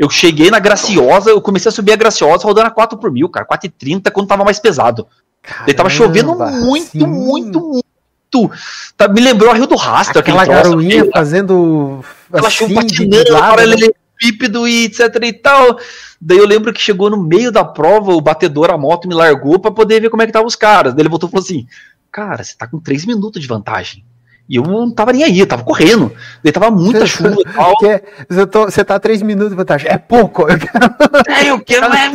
[0.00, 3.28] Eu cheguei na Graciosa, eu comecei a subir a Graciosa rodando a 4 por mil,
[3.28, 5.06] cara, 4,30 quando tava mais pesado.
[5.42, 7.06] Caramba, Ele tava chovendo muito, sim.
[7.06, 8.50] muito, muito.
[8.96, 12.02] Tá, me lembrou a Rio do Rastro, aquela garoinha fazendo.
[12.32, 15.78] Aquela assim, chuva patinando, paralelepípedo e etc e tal.
[16.18, 19.58] Daí eu lembro que chegou no meio da prova, o batedor, a moto me largou
[19.58, 20.94] para poder ver como é que tava os caras.
[20.94, 21.66] Daí ele voltou e falou assim:
[22.10, 24.02] Cara, você tá com 3 minutos de vantagem.
[24.50, 26.12] E eu não tava nem aí, eu tava correndo.
[26.42, 27.72] Daí tava muita chuva e tal.
[28.28, 29.88] Você, tô, você tá três minutos de vantagem.
[29.88, 30.42] É pouco.
[30.50, 30.90] Eu quero.
[31.30, 31.86] É, eu quero.
[31.86, 32.10] É,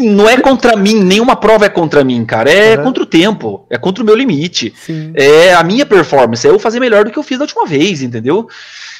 [0.00, 2.50] não é contra mim, nenhuma prova é contra mim, cara.
[2.50, 2.82] É uhum.
[2.82, 3.64] contra o tempo.
[3.70, 4.74] É contra o meu limite.
[4.76, 5.12] Sim.
[5.14, 6.44] É a minha performance.
[6.44, 8.48] É eu fazer melhor do que eu fiz da última vez, entendeu?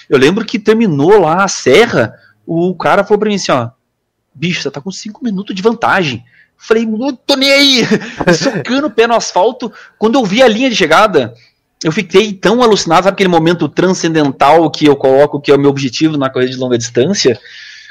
[0.09, 2.15] Eu lembro que terminou lá a serra,
[2.47, 3.71] o cara falou pra mim assim, ó.
[4.33, 6.25] Bicho, você tá com cinco minutos de vantagem.
[6.57, 7.83] Falei, não tô nem aí,
[8.39, 9.73] socando o pé no asfalto.
[9.99, 11.35] Quando eu vi a linha de chegada,
[11.83, 15.71] eu fiquei tão alucinado, sabe aquele momento transcendental que eu coloco, que é o meu
[15.71, 17.39] objetivo na corrida de longa distância?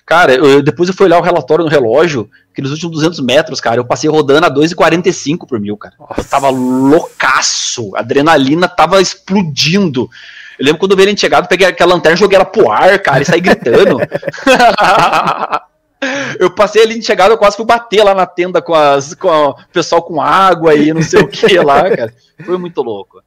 [0.06, 3.62] Cara, eu, depois eu fui olhar o relatório no relógio, que nos últimos 200 metros,
[3.62, 5.96] cara, eu passei rodando a 2,45 por mil, cara.
[6.00, 6.22] Nossa.
[6.22, 10.10] Eu tava loucaço, a adrenalina tava explodindo.
[10.58, 13.22] Eu lembro quando eu vi ele chegado, peguei aquela lanterna, joguei ela pro ar, cara,
[13.22, 14.00] e saí gritando.
[16.40, 19.30] eu passei ali de chegada, eu quase fui bater lá na tenda com, as, com
[19.30, 22.14] o pessoal com água e não sei o que lá, cara.
[22.46, 23.22] Foi muito louco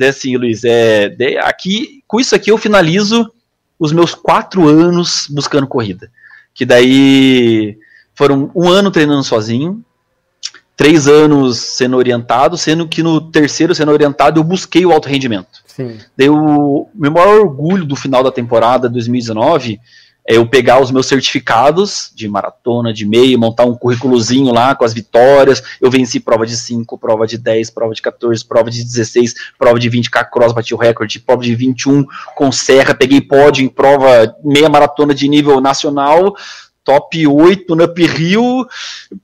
[0.00, 3.30] assim, Luiz, é, de, aqui, com isso aqui eu finalizo
[3.78, 6.10] os meus quatro anos buscando corrida.
[6.54, 7.78] Que daí
[8.14, 9.82] foram um ano treinando sozinho,
[10.76, 15.62] três anos sendo orientado, sendo que no terceiro sendo orientado eu busquei o alto rendimento.
[15.66, 15.98] Sim.
[16.16, 19.80] Daí o meu maior orgulho do final da temporada 2019
[20.26, 24.84] é eu pegar os meus certificados de maratona, de meio, montar um currículozinho lá com
[24.84, 25.62] as vitórias.
[25.80, 29.78] Eu venci prova de 5, prova de 10, prova de 14, prova de 16, prova
[29.78, 32.04] de 20k cross, bati o recorde, prova de 21
[32.36, 36.34] com serra, peguei pódio em prova meia maratona de nível nacional,
[36.84, 38.66] top 8 no Up Rio,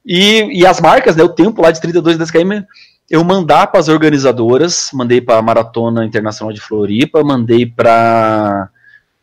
[0.05, 2.63] e, e as marcas, né, o tempo lá de 32 10 km,
[3.09, 8.69] eu mandar para as organizadoras, mandei para a Maratona Internacional de Floripa, mandei para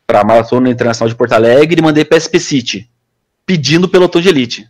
[0.05, 2.89] para a Maratona Internacional de Porto Alegre e mandei para SP City,
[3.45, 4.69] pedindo pelotão de elite.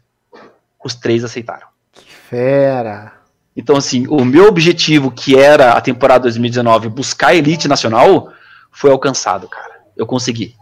[0.84, 1.68] Os três aceitaram.
[1.91, 3.14] Que fera!
[3.55, 8.31] Então, assim, o meu objetivo, que era a temporada 2019, buscar a elite nacional,
[8.72, 9.81] foi alcançado, cara.
[9.95, 10.55] Eu consegui.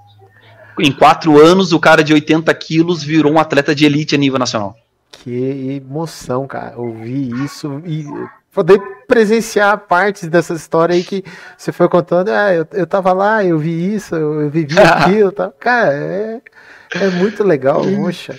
[0.79, 4.39] Em quatro anos, o cara de 80 quilos virou um atleta de elite a nível
[4.39, 4.75] nacional.
[5.11, 6.77] Que emoção, cara.
[6.77, 8.05] Ouvir isso e
[8.53, 11.23] poder presenciar partes dessa história aí que
[11.57, 12.29] você foi contando.
[12.29, 15.31] Ah, eu, eu tava lá, eu vi isso, eu, vivi aquilo.
[15.31, 15.51] Tá?
[15.59, 16.41] Cara, é,
[16.95, 18.37] é muito legal, poxa.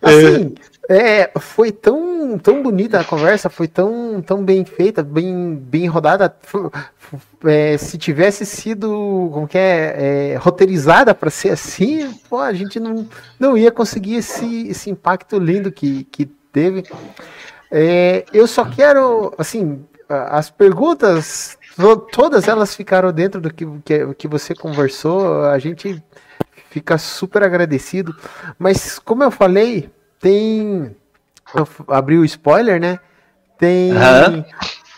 [0.00, 0.54] Assim,
[0.88, 6.34] é, foi tão, tão bonita a conversa, foi tão, tão bem feita, bem, bem rodada.
[7.44, 12.80] É, se tivesse sido, como que é, é roteirizada para ser assim, pô, a gente
[12.80, 13.06] não,
[13.38, 16.84] não ia conseguir esse, esse impacto lindo que, que teve.
[17.74, 21.56] É, eu só quero, assim, as perguntas,
[22.12, 25.46] todas elas ficaram dentro do que, que, que você conversou.
[25.46, 26.02] A gente
[26.68, 28.14] fica super agradecido.
[28.58, 29.90] Mas, como eu falei,
[30.20, 30.94] tem.
[31.54, 33.00] Eu abri o spoiler, né?
[33.58, 33.92] Tem.
[33.92, 34.44] Uhum.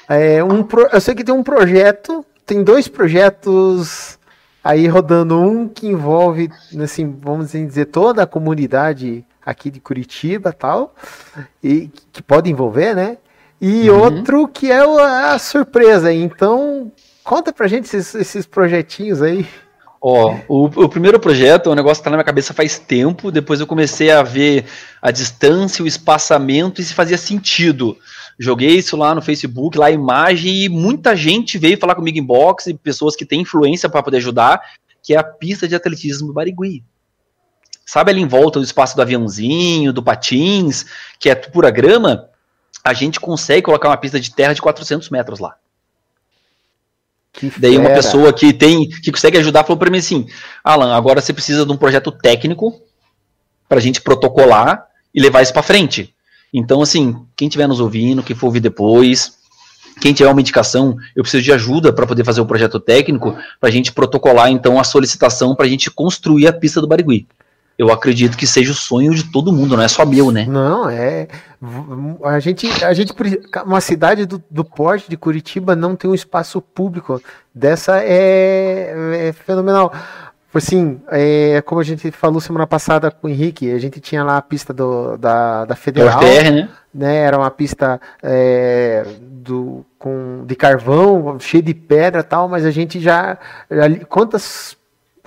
[0.08, 4.18] É, um pro, eu sei que tem um projeto, tem dois projetos
[4.64, 5.38] aí rodando.
[5.38, 6.50] Um que envolve,
[6.82, 10.94] assim, vamos dizer, toda a comunidade aqui de Curitiba tal,
[11.62, 13.18] e que pode envolver, né?
[13.60, 14.00] E uhum.
[14.00, 16.12] outro que é a surpresa.
[16.12, 16.90] Então,
[17.22, 19.46] conta pra gente esses, esses projetinhos aí.
[20.06, 23.32] Ó, o, o, primeiro projeto é um negócio que tá na minha cabeça faz tempo,
[23.32, 24.66] depois eu comecei a ver
[25.00, 27.96] a distância, o espaçamento e se fazia sentido.
[28.38, 32.22] Joguei isso lá no Facebook, lá a imagem, e muita gente veio falar comigo em
[32.22, 34.60] box, e pessoas que têm influência para poder ajudar,
[35.02, 36.84] que é a pista de atletismo do Barigui.
[37.86, 40.84] Sabe ali em volta do espaço do aviãozinho, do patins,
[41.18, 42.28] que é pura grama?
[42.84, 45.56] A gente consegue colocar uma pista de terra de 400 metros lá.
[47.34, 50.26] Que Daí uma pessoa que tem, que consegue ajudar falou para mim assim,
[50.62, 52.80] Alan, agora você precisa de um projeto técnico
[53.68, 56.14] para a gente protocolar e levar isso para frente.
[56.52, 59.36] Então, assim, quem estiver nos ouvindo, quem for ouvir depois,
[60.00, 63.68] quem tiver uma indicação, eu preciso de ajuda para poder fazer o projeto técnico, para
[63.68, 67.26] a gente protocolar então a solicitação para a gente construir a pista do Barigui
[67.76, 70.46] eu acredito que seja o sonho de todo mundo, não é só meu, né?
[70.46, 71.26] Não, é.
[72.24, 73.12] A gente, a gente
[73.64, 77.20] uma cidade do, do porte de Curitiba não tem um espaço público.
[77.54, 79.92] Dessa é, é fenomenal.
[80.52, 84.36] Assim, é, como a gente falou semana passada com o Henrique, a gente tinha lá
[84.36, 86.20] a pista do, da, da Federal.
[86.20, 86.68] FTR, né?
[86.94, 87.16] né?
[87.16, 92.70] Era uma pista é, do, com, de carvão, cheia de pedra e tal, mas a
[92.70, 93.36] gente já.
[94.08, 94.76] Quantas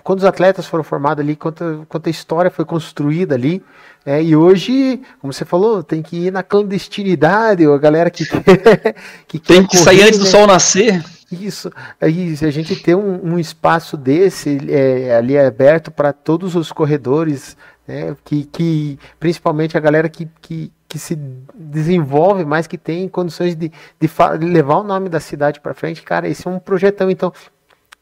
[0.07, 3.61] quantos atletas foram formados ali, quanta, quanta história foi construída ali.
[4.05, 8.23] É, e hoje, como você falou, tem que ir na clandestinidade, a galera que,
[9.27, 10.23] que tem que correr, sair antes né?
[10.23, 11.03] do sol nascer.
[11.29, 11.69] Isso,
[11.99, 16.71] aí a gente ter um, um espaço desse é, ali é aberto para todos os
[16.71, 21.19] corredores, né, que, que principalmente a galera que, que, que se
[21.53, 24.09] desenvolve mais, que tem condições de, de
[24.45, 27.11] levar o nome da cidade para frente, cara, esse é um projetão.
[27.11, 27.33] Então,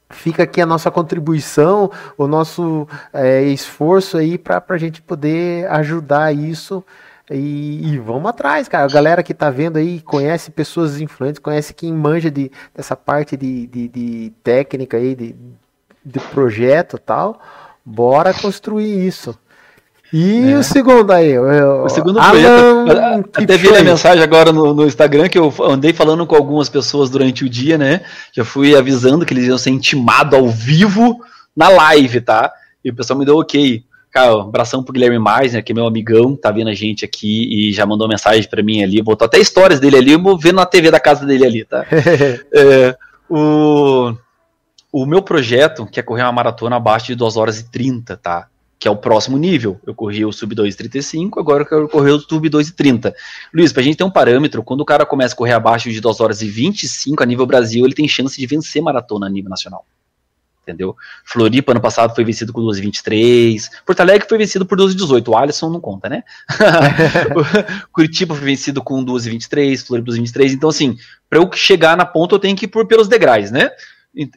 [0.10, 6.34] fica aqui a nossa contribuição, o nosso é, esforço aí para a gente poder ajudar
[6.34, 6.84] isso.
[7.30, 8.86] E, e, vamos atrás, cara.
[8.86, 13.36] A galera que tá vendo aí conhece pessoas influentes, conhece quem manja de, dessa parte
[13.36, 15.36] de, de, de técnica aí, de,
[16.06, 17.42] de projeto tal.
[17.84, 19.38] Bora construir isso.
[20.14, 20.58] E é.
[20.58, 21.38] o segundo aí?
[21.38, 23.44] O, o segundo Alan projeto.
[23.44, 27.10] Até vi a mensagem agora no, no, Instagram que eu andei falando com algumas pessoas
[27.10, 28.02] durante o dia, né?
[28.32, 31.20] Já fui avisando que eles iam ser intimados ao vivo
[31.56, 32.52] na live, tá?
[32.84, 33.84] E o pessoal me deu ok.
[34.12, 37.50] Cara, um abração pro Guilherme Meisner, que é meu amigão, tá vendo a gente aqui
[37.52, 39.02] e já mandou mensagem para mim ali.
[39.02, 41.86] Botou até histórias dele ali, eu vou vendo na TV da casa dele ali, tá?
[42.54, 42.96] é,
[43.30, 44.14] o,
[44.90, 48.48] o meu projeto, que é correr uma maratona abaixo de 2 horas e 30, tá?
[48.80, 49.80] Que é o próximo nível.
[49.86, 53.14] Eu corri o sub 2,35, agora eu quero correr o sub 2,30.
[53.54, 56.02] Luiz, para a gente ter um parâmetro, quando o cara começa a correr abaixo de
[56.02, 59.50] 2 horas e 25 a nível Brasil, ele tem chance de vencer maratona a nível
[59.50, 59.86] nacional.
[60.64, 60.96] Entendeu?
[61.24, 63.70] Floripa ano passado foi vencido com 2,23.
[63.86, 65.28] Porto Alegre foi vencido por 2,18.
[65.28, 66.24] O Alisson não conta, né?
[67.94, 70.54] Curitiba foi vencido com 2,23, Floripa 2,23.
[70.54, 70.98] Então, assim,
[71.30, 73.70] para eu chegar na ponta, eu tenho que ir por, pelos degraus, né?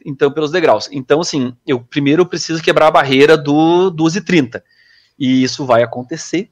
[0.05, 0.89] Então pelos degraus.
[0.91, 4.61] Então, assim, eu primeiro preciso quebrar a barreira do 12h30.
[5.17, 6.49] E isso vai acontecer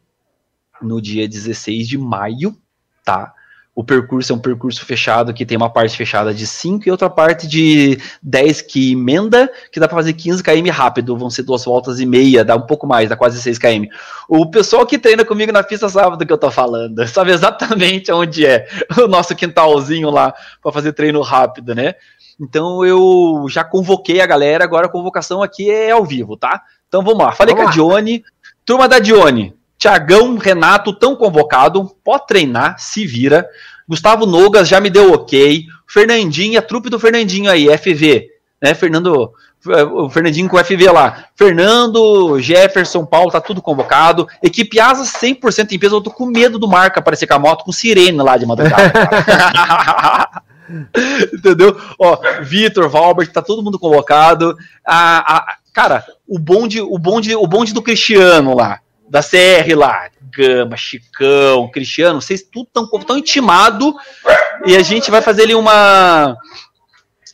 [0.82, 2.56] no dia 16 de maio,
[3.04, 3.34] tá?
[3.78, 7.12] O percurso é um percurso fechado que tem uma parte fechada de 5 e outra
[7.12, 11.64] parte de 10 que emenda, que dá para fazer 15 km rápido, vão ser duas
[11.64, 13.86] voltas e meia, dá um pouco mais, dá quase 6 km.
[14.28, 18.12] O pessoal que treina comigo na pista sabe do que eu tô falando, sabe exatamente
[18.12, 18.68] onde é
[18.98, 21.94] o nosso quintalzinho lá para fazer treino rápido, né?
[22.40, 26.62] Então eu já convoquei a galera, agora a convocação aqui é ao vivo, tá?
[26.88, 27.32] Então vamos lá.
[27.32, 28.24] Falei vamos com a Dione.
[28.64, 33.48] Turma da Dione, Tiagão, Renato, tão convocado, pode treinar, se vira.
[33.88, 35.66] Gustavo Nogas já me deu ok.
[35.88, 38.28] Fernandinho, a trupe do Fernandinho aí, FV,
[38.62, 38.74] né?
[38.74, 39.32] Fernando,
[39.66, 41.26] o Fernandinho com FV lá.
[41.36, 44.28] Fernando, Jefferson, Paulo, tá tudo convocado.
[44.44, 45.96] Equipe Asa 100% em peso.
[45.96, 48.92] Eu tô com medo do Marca aparecer com a moto com sirene lá de madrugada.
[51.34, 51.76] Entendeu?
[52.00, 54.58] Ó, Vitor, Valbert, tá todo mundo convocado.
[54.86, 58.80] A, a, cara, o bonde, o bonde, o bonde do Cristiano lá,
[59.10, 63.96] da CR lá, Gama, Chicão, Cristiano, vocês tudo tão, tão intimado
[64.66, 66.36] e a gente vai fazer ali uma.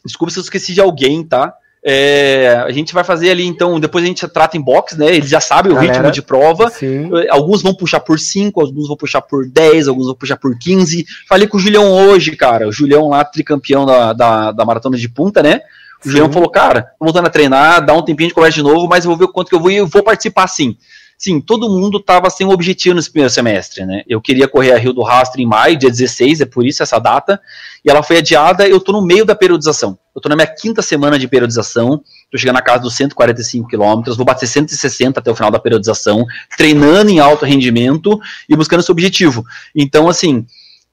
[0.05, 1.53] Desculpa se eu esqueci de alguém, tá?
[1.85, 5.13] É, a gente vai fazer ali, então, depois a gente trata em box, né?
[5.13, 6.69] Eles já sabem o Galera, ritmo de prova.
[6.69, 7.09] Sim.
[7.29, 11.05] Alguns vão puxar por 5, alguns vão puxar por 10, alguns vão puxar por 15.
[11.27, 12.67] Falei com o Julião hoje, cara.
[12.67, 15.59] O Julião lá, tricampeão da, da, da maratona de punta, né?
[16.05, 18.87] O Julião falou, cara, tô voltando a treinar, dá um tempinho de conversa de novo,
[18.87, 20.77] mas eu vou ver o quanto que eu vou e eu vou participar sim
[21.23, 24.03] sim, todo mundo estava sem objetivo nesse primeiro semestre, né?
[24.05, 26.99] Eu queria correr a Rio do Rastro em maio, dia 16, é por isso essa
[26.99, 27.39] data,
[27.85, 29.97] e ela foi adiada, eu estou no meio da periodização.
[30.13, 34.17] Eu estou na minha quinta semana de periodização, estou chegando na casa dos 145 quilômetros,
[34.17, 36.25] vou bater 160 até o final da periodização,
[36.57, 38.19] treinando em alto rendimento
[38.49, 39.45] e buscando esse objetivo.
[39.73, 40.45] Então, assim,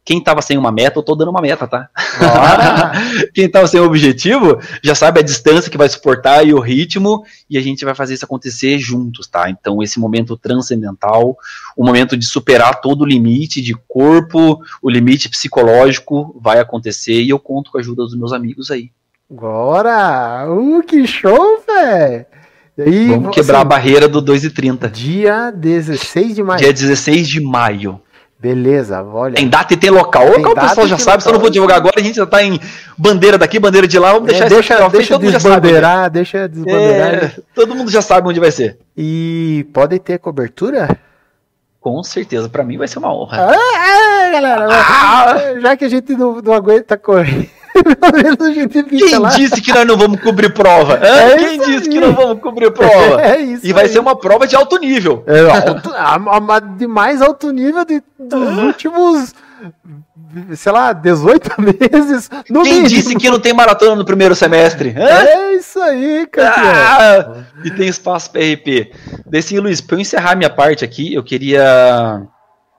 [0.04, 1.88] quem tava sem uma meta, eu tô dando uma meta, tá?
[3.34, 7.24] quem tava sem um objetivo, já sabe a distância que vai suportar e o ritmo,
[7.48, 9.50] e a gente vai fazer isso acontecer juntos, tá?
[9.50, 11.36] Então, esse momento transcendental,
[11.76, 17.30] o momento de superar todo o limite de corpo, o limite psicológico, vai acontecer, e
[17.30, 18.90] eu conto com a ajuda dos meus amigos aí.
[19.30, 20.50] Agora!
[20.50, 22.26] Uh, que show, velho!
[22.76, 24.90] Vamos quebrar assim, a barreira do 2,30.
[24.90, 26.60] Dia 16 de maio.
[26.60, 28.00] Dia 16 de maio.
[28.40, 29.34] Beleza, olha.
[29.34, 30.30] Tem data e tem local.
[30.32, 31.20] Tem o pessoal já sabe, local.
[31.20, 32.58] só não vou divulgar agora, a gente já tá em
[32.96, 37.14] bandeira daqui, bandeira de lá, vamos deixar é, deixa, isso deixa todo desbandeirar, deixa desbandeirar.
[37.14, 38.78] É, todo mundo já sabe onde vai ser.
[38.96, 40.88] E pode ter cobertura?
[41.80, 43.50] Com certeza, para mim vai ser uma honra.
[43.50, 45.60] Ah, ah galera, ah!
[45.60, 47.50] já que a gente não, não aguenta correr
[48.88, 49.28] quem lá.
[49.30, 50.94] disse que nós não vamos cobrir prova?
[50.94, 51.88] É Quem disse aí.
[51.88, 53.20] que não vamos cobrir prova?
[53.22, 53.66] É isso.
[53.66, 53.90] E vai aí.
[53.90, 55.24] ser uma prova de alto nível.
[55.26, 56.14] É, alto, a,
[56.56, 59.34] a, de mais alto nível de, dos últimos
[60.56, 62.30] sei lá, 18 meses.
[62.48, 62.88] No Quem mínimo.
[62.88, 64.94] disse que não tem maratona no primeiro semestre?
[64.96, 65.02] Hã?
[65.02, 66.54] É isso aí, cara.
[66.56, 68.92] Ah, e tem espaço para RP.
[69.26, 72.22] Desse Luiz, para eu encerrar minha parte aqui, eu queria.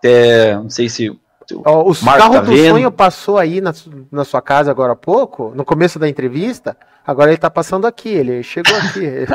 [0.04, 1.12] É, não sei se
[1.54, 2.70] o o carro tá do vendo.
[2.72, 3.74] sonho passou aí na,
[4.12, 6.76] na sua casa agora há pouco, no começo da entrevista.
[7.06, 9.26] Agora ele tá passando aqui, ele chegou aqui.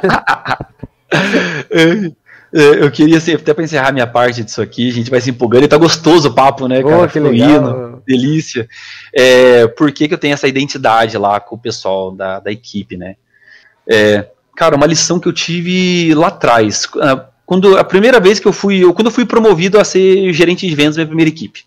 [2.52, 5.64] Eu queria assim, até para encerrar minha parte disso aqui, a gente vai se empolgando
[5.64, 7.02] e tá gostoso o papo, né, cara?
[7.02, 8.02] Oh, que legal.
[8.06, 8.68] delícia.
[9.12, 12.96] É, por que, que eu tenho essa identidade lá com o pessoal da, da equipe,
[12.96, 13.16] né?
[13.86, 18.46] É, cara, uma lição que eu tive lá atrás, ah, quando a primeira vez que
[18.46, 21.64] eu fui, quando eu fui promovido a ser gerente de vendas da minha primeira equipe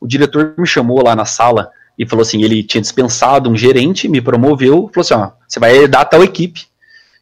[0.00, 4.08] o diretor me chamou lá na sala e falou assim, ele tinha dispensado um gerente,
[4.08, 6.66] me promoveu, falou assim, ó, você vai herdar tal equipe.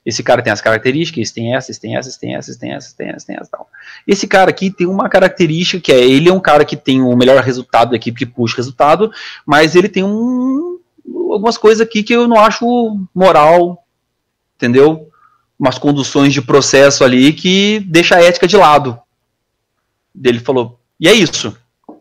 [0.05, 3.09] Esse cara tem as características, esse tem essas, tem essas, tem essas, tem essas, tem
[3.09, 3.69] essas, tem essas, tal.
[4.07, 7.17] Esse cara aqui tem uma característica que é, ele é um cara que tem o
[7.17, 9.11] melhor resultado da equipe, que puxa resultado,
[9.45, 10.79] mas ele tem um,
[11.33, 13.85] algumas coisas aqui que eu não acho moral,
[14.57, 15.09] entendeu?
[15.59, 18.99] Umas conduções de processo ali que deixa a ética de lado.
[20.23, 21.57] Ele falou, e é isso.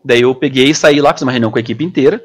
[0.06, 2.24] Daí eu peguei e saí lá, fiz uma reunião com a equipe inteira.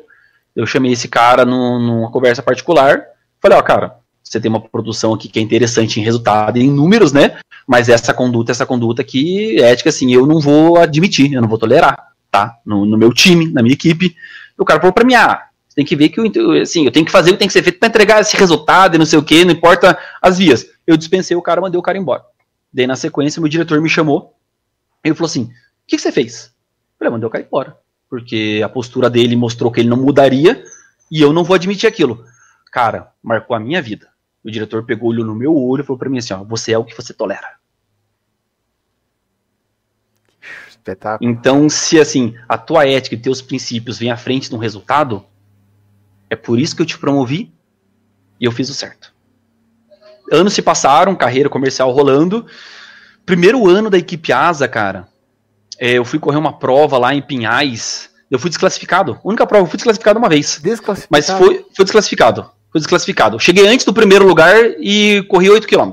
[0.56, 3.04] Eu chamei esse cara num, numa conversa particular.
[3.42, 6.70] Falei, ó, cara, você tem uma produção aqui que é interessante em resultado e em
[6.70, 7.40] números, né?
[7.66, 11.58] Mas essa conduta, essa conduta aqui, ética, assim, eu não vou admitir, eu não vou
[11.58, 12.56] tolerar, tá?
[12.64, 14.16] No, no meu time, na minha equipe.
[14.60, 17.06] O cara falou pra mim, ah, você tem que ver que eu, assim, eu tenho
[17.06, 19.18] que fazer o que tem que ser feito para entregar esse resultado e não sei
[19.18, 20.68] o que, não importa as vias.
[20.86, 22.22] Eu dispensei o cara, mandei o cara embora.
[22.72, 24.36] Daí, na sequência, meu diretor me chamou
[25.04, 25.50] e ele falou assim: o
[25.88, 26.51] que, que você fez?
[27.02, 27.78] Falei, mandei o cara embora.
[28.08, 30.64] Porque a postura dele mostrou que ele não mudaria
[31.10, 32.24] e eu não vou admitir aquilo.
[32.72, 34.08] Cara, marcou a minha vida.
[34.44, 36.72] O diretor pegou o olho no meu olho e falou para mim assim: ó, você
[36.72, 37.60] é o que você tolera.
[40.70, 41.30] Espetáculo.
[41.30, 45.24] Então, se assim, a tua ética e teus princípios vêm à frente de um resultado,
[46.30, 47.54] é por isso que eu te promovi
[48.40, 49.14] e eu fiz o certo.
[50.32, 52.46] Anos se passaram, carreira comercial rolando.
[53.26, 55.08] Primeiro ano da equipe Asa, cara,
[55.82, 58.12] é, eu fui correr uma prova lá em Pinhais.
[58.30, 59.14] Eu fui desclassificado.
[59.14, 60.60] A única prova, eu fui desclassificado uma vez.
[60.62, 61.08] Desclassificado?
[61.10, 62.52] Mas foi, foi desclassificado.
[62.72, 63.40] Fui desclassificado.
[63.40, 65.92] Cheguei antes do primeiro lugar e corri 8 km.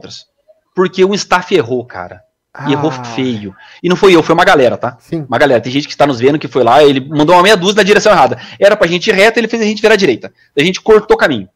[0.75, 2.23] Porque o staff errou, cara.
[2.67, 2.73] E ah.
[2.73, 3.57] errou feio.
[3.83, 4.99] E não foi eu, foi uma galera, tá?
[5.01, 5.25] Sim.
[5.27, 5.59] Uma galera.
[5.59, 7.83] Tem gente que está nos vendo que foi lá, ele mandou uma meia dúzia na
[7.83, 8.39] direção errada.
[8.61, 10.31] Era pra gente ir reto, ele fez a gente virar à direita.
[10.55, 11.49] A gente cortou o caminho.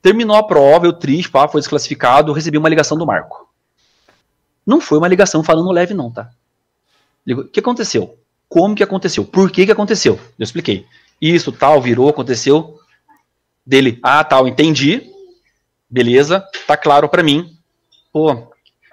[0.00, 3.46] Terminou a prova, eu triste, pá, foi desclassificado, recebi uma ligação do Marco.
[4.66, 6.30] Não foi uma ligação falando leve, não, tá?
[7.32, 8.18] O que aconteceu?
[8.54, 10.14] como que aconteceu, por que que aconteceu.
[10.38, 10.86] Eu expliquei.
[11.20, 12.78] Isso, tal, virou, aconteceu.
[13.66, 15.10] Dele, ah, tal, entendi.
[15.90, 17.58] Beleza, tá claro para mim.
[18.12, 18.46] Pô,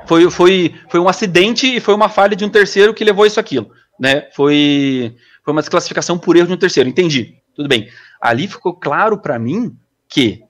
[0.08, 3.40] foi, foi, foi um acidente e foi uma falha de um terceiro que levou isso
[3.40, 4.28] aquilo, né?
[4.36, 6.90] Foi, foi uma desclassificação por erro de um terceiro.
[6.90, 7.38] Entendi.
[7.56, 7.88] Tudo bem.
[8.20, 9.78] Ali ficou claro para mim
[10.10, 10.42] que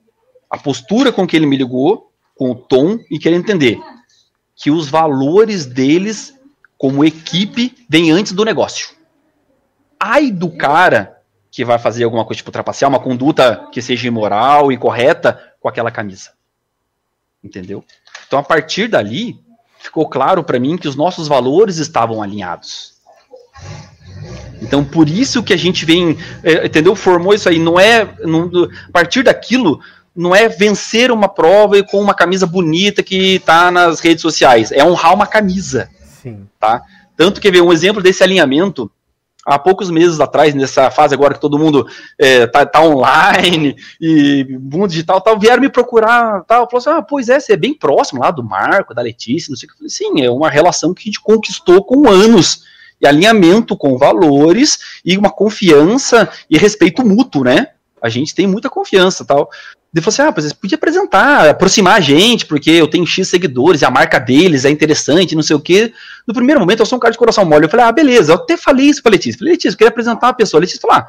[0.50, 3.78] a postura com que ele me ligou, com o tom e querer entender
[4.56, 6.34] que os valores deles
[6.82, 8.96] como equipe vêm antes do negócio.
[10.00, 11.22] Ai do cara
[11.52, 15.70] que vai fazer alguma coisa tipo trapacear, uma conduta que seja imoral e correta com
[15.70, 16.32] aquela camisa.
[17.44, 17.86] Entendeu?
[18.26, 19.40] Então a partir dali
[19.78, 22.96] ficou claro para mim que os nossos valores estavam alinhados.
[24.60, 26.96] Então, por isso que a gente vem, é, entendeu?
[26.96, 27.60] Formou isso aí.
[27.60, 28.12] Não é.
[28.22, 28.50] Não,
[28.90, 29.80] a partir daquilo,
[30.16, 34.72] não é vencer uma prova e com uma camisa bonita que está nas redes sociais.
[34.72, 35.92] É honrar uma camisa.
[36.22, 36.48] Sim.
[36.60, 36.82] Tá?
[37.16, 38.92] Tanto que ver um exemplo desse alinhamento.
[39.44, 41.88] Há poucos meses atrás, nessa fase agora que todo mundo
[42.18, 47.02] é, tá, tá, online e mundo digital tal, vieram me procurar tal, falou assim, ah,
[47.02, 49.74] pois é, você é bem próximo lá do Marco, da Letícia, não sei o que.
[49.74, 52.66] Eu falei, sim, é uma relação que a gente conquistou com anos
[53.02, 57.70] e alinhamento com valores e uma confiança e respeito mútuo, né?
[58.02, 59.50] A gente tem muita confiança tal.
[59.94, 63.82] Ele falou assim: ah, você podia apresentar, aproximar a gente, porque eu tenho X seguidores
[63.82, 65.94] e a marca deles é interessante, não sei o quê.
[66.28, 67.66] No primeiro momento, eu sou um cara de coração mole.
[67.66, 69.38] Eu falei: ah, beleza, eu até falei isso pra Letícia.
[69.38, 70.60] Falei, Letícia, eu queria apresentar uma pessoa.
[70.60, 71.08] A Letícia falou: ah,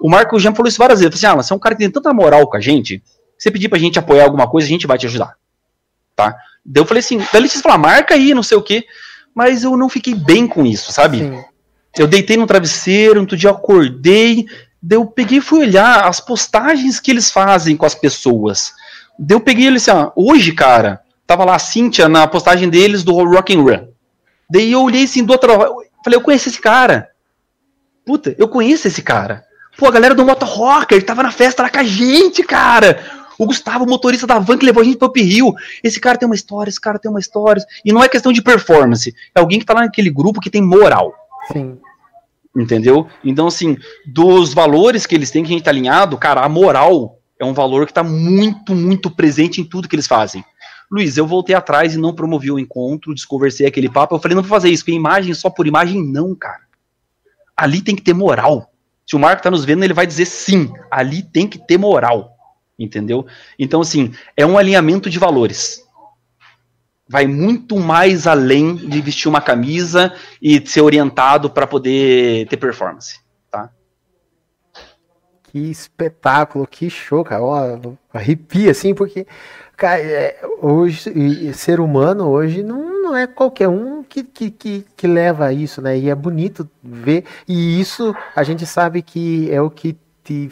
[0.00, 1.12] o Marco já falou isso várias vezes.
[1.12, 3.02] Eu falei assim: ah, você é um cara que tem tanta moral com a gente,
[3.38, 5.34] se você pedir pra gente apoiar alguma coisa, a gente vai te ajudar.
[6.14, 6.34] Tá?
[6.64, 8.84] Daí eu falei assim: a Letícia falou: ah, marca aí, não sei o quê
[9.36, 11.18] mas eu não fiquei bem com isso, sabe?
[11.18, 11.44] Sim.
[11.98, 14.46] Eu deitei no travesseiro, outro dia eu acordei,
[14.82, 18.72] daí eu peguei e fui olhar as postagens que eles fazem com as pessoas.
[19.18, 23.02] Daí eu peguei ele assim, ó, hoje, cara, tava lá a Cíntia na postagem deles
[23.02, 23.88] do Rock and Run.
[24.50, 25.52] Daí eu olhei assim do outro
[26.04, 27.10] falei, eu conheço esse cara.
[28.04, 29.44] Puta, eu conheço esse cara.
[29.76, 33.04] Pô, a galera do Moto Rocker tava na festa lá com a gente, cara.
[33.38, 35.52] O Gustavo, motorista da van que levou a gente para o Rio.
[35.82, 37.62] Esse cara tem uma história, esse cara tem uma história.
[37.84, 39.14] E não é questão de performance.
[39.34, 41.12] É alguém que está lá naquele grupo que tem moral.
[41.52, 41.78] Sim.
[42.56, 43.06] Entendeu?
[43.22, 43.76] Então, assim,
[44.06, 47.52] dos valores que eles têm que a gente tá alinhado, cara, a moral é um
[47.52, 50.42] valor que está muito, muito presente em tudo que eles fazem.
[50.90, 54.14] Luiz, eu voltei atrás e não promovi o encontro, desconversei aquele papo.
[54.14, 56.62] Eu falei, não vou fazer isso, porque imagem só por imagem, não, cara.
[57.54, 58.72] Ali tem que ter moral.
[59.06, 60.72] Se o Marco tá nos vendo, ele vai dizer sim.
[60.90, 62.36] Ali tem que ter moral
[62.78, 63.26] entendeu?
[63.58, 65.82] Então, assim, é um alinhamento de valores.
[67.08, 70.12] Vai muito mais além de vestir uma camisa
[70.42, 73.20] e ser orientado para poder ter performance,
[73.50, 73.70] tá?
[75.44, 77.42] Que espetáculo, que show, cara.
[77.42, 77.80] Ó,
[78.12, 79.24] arrepia, assim, porque,
[79.76, 85.06] cara, é, hoje, ser humano hoje não, não é qualquer um que, que, que, que
[85.06, 85.96] leva isso, né?
[85.96, 90.50] E é bonito ver, e isso a gente sabe que é o que te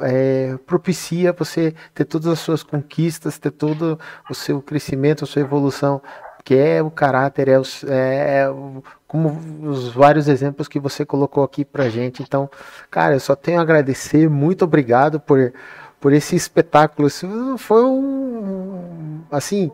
[0.00, 3.98] é, propicia você ter todas as suas conquistas, ter todo
[4.30, 6.00] o seu crescimento, a sua evolução,
[6.44, 8.54] que é o caráter, é, os, é, é
[9.06, 12.22] como os vários exemplos que você colocou aqui pra gente.
[12.22, 12.48] Então,
[12.90, 15.52] cara, eu só tenho a agradecer, muito obrigado por
[16.00, 17.08] por esse espetáculo.
[17.08, 17.26] Isso
[17.58, 18.65] foi um.
[19.30, 19.70] Assim,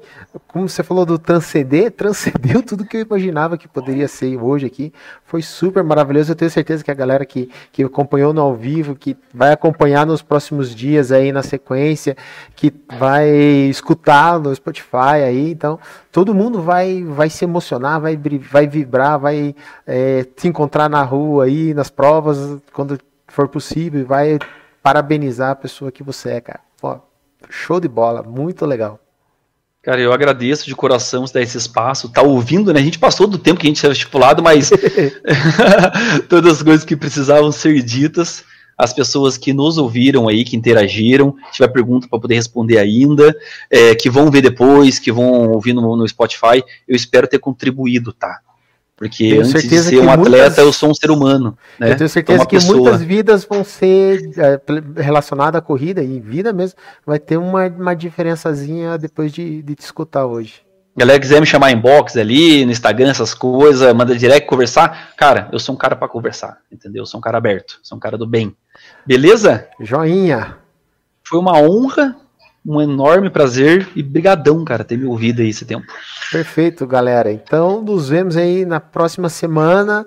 [0.49, 4.93] como você falou do transcender, transcendeu tudo que eu imaginava que poderia ser hoje aqui.
[5.25, 6.33] Foi super maravilhoso.
[6.33, 10.07] Eu tenho certeza que a galera que, que acompanhou no ao vivo, que vai acompanhar
[10.07, 12.17] nos próximos dias aí na sequência,
[12.55, 15.51] que vai escutar no Spotify aí.
[15.51, 15.79] Então,
[16.11, 18.19] todo mundo vai, vai se emocionar, vai,
[18.51, 19.55] vai vibrar, vai
[19.87, 22.99] é, se encontrar na rua aí, nas provas, quando
[23.29, 24.39] for possível, vai
[24.83, 26.61] parabenizar a pessoa que você é, cara.
[26.81, 26.99] Pô,
[27.49, 28.99] show de bola, muito legal.
[29.83, 32.79] Cara, eu agradeço de coração se dar esse espaço, tá ouvindo, né?
[32.79, 34.71] A gente passou do tempo que a gente tinha estipulado, mas
[36.29, 38.45] todas as coisas que precisavam ser ditas,
[38.79, 43.37] as pessoas que nos ouviram aí, que interagiram, tiver pergunta para poder responder ainda,
[43.69, 48.13] é, que vão ver depois, que vão ouvir no, no Spotify, eu espero ter contribuído,
[48.13, 48.41] tá?
[48.97, 50.59] Porque tenho antes de ser um atleta, muitas...
[50.59, 51.57] eu sou um ser humano.
[51.79, 51.93] Né?
[51.93, 52.79] Eu tenho certeza que pessoa.
[52.79, 54.61] muitas vidas vão ser é,
[55.03, 59.83] relacionadas à corrida, e vida mesmo, vai ter uma, uma diferençazinha depois de, de te
[59.83, 60.63] escutar hoje.
[60.95, 65.15] Galera quiser me chamar em box ali, no Instagram, essas coisas, manda direct conversar.
[65.17, 67.03] Cara, eu sou um cara para conversar, entendeu?
[67.03, 68.55] Eu sou um cara aberto, sou um cara do bem.
[69.07, 69.69] Beleza?
[69.81, 70.59] Joinha.
[71.25, 72.15] Foi uma honra
[72.65, 75.87] um enorme prazer e brigadão, cara, ter me ouvido aí esse tempo.
[76.31, 77.33] Perfeito, galera.
[77.33, 80.07] Então, nos vemos aí na próxima semana.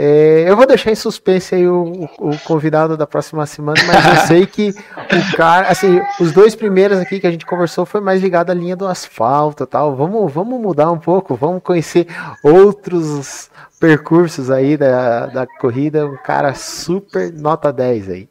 [0.00, 4.26] É, eu vou deixar em suspense aí o, o, convidado da próxima semana, mas eu
[4.28, 8.22] sei que o cara, assim, os dois primeiros aqui que a gente conversou foi mais
[8.22, 9.96] ligado à linha do asfalto tal.
[9.96, 12.06] Vamos, vamos mudar um pouco, vamos conhecer
[12.44, 13.50] outros
[13.80, 16.06] percursos aí da, da corrida.
[16.06, 18.28] Um cara super nota 10 aí.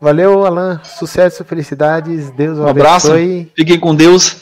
[0.00, 0.80] Valeu, Alan.
[0.84, 2.30] Sucesso, felicidades.
[2.30, 2.66] Deus um abençoe.
[2.66, 3.50] Um abraço.
[3.54, 4.34] Fiquem com Deus.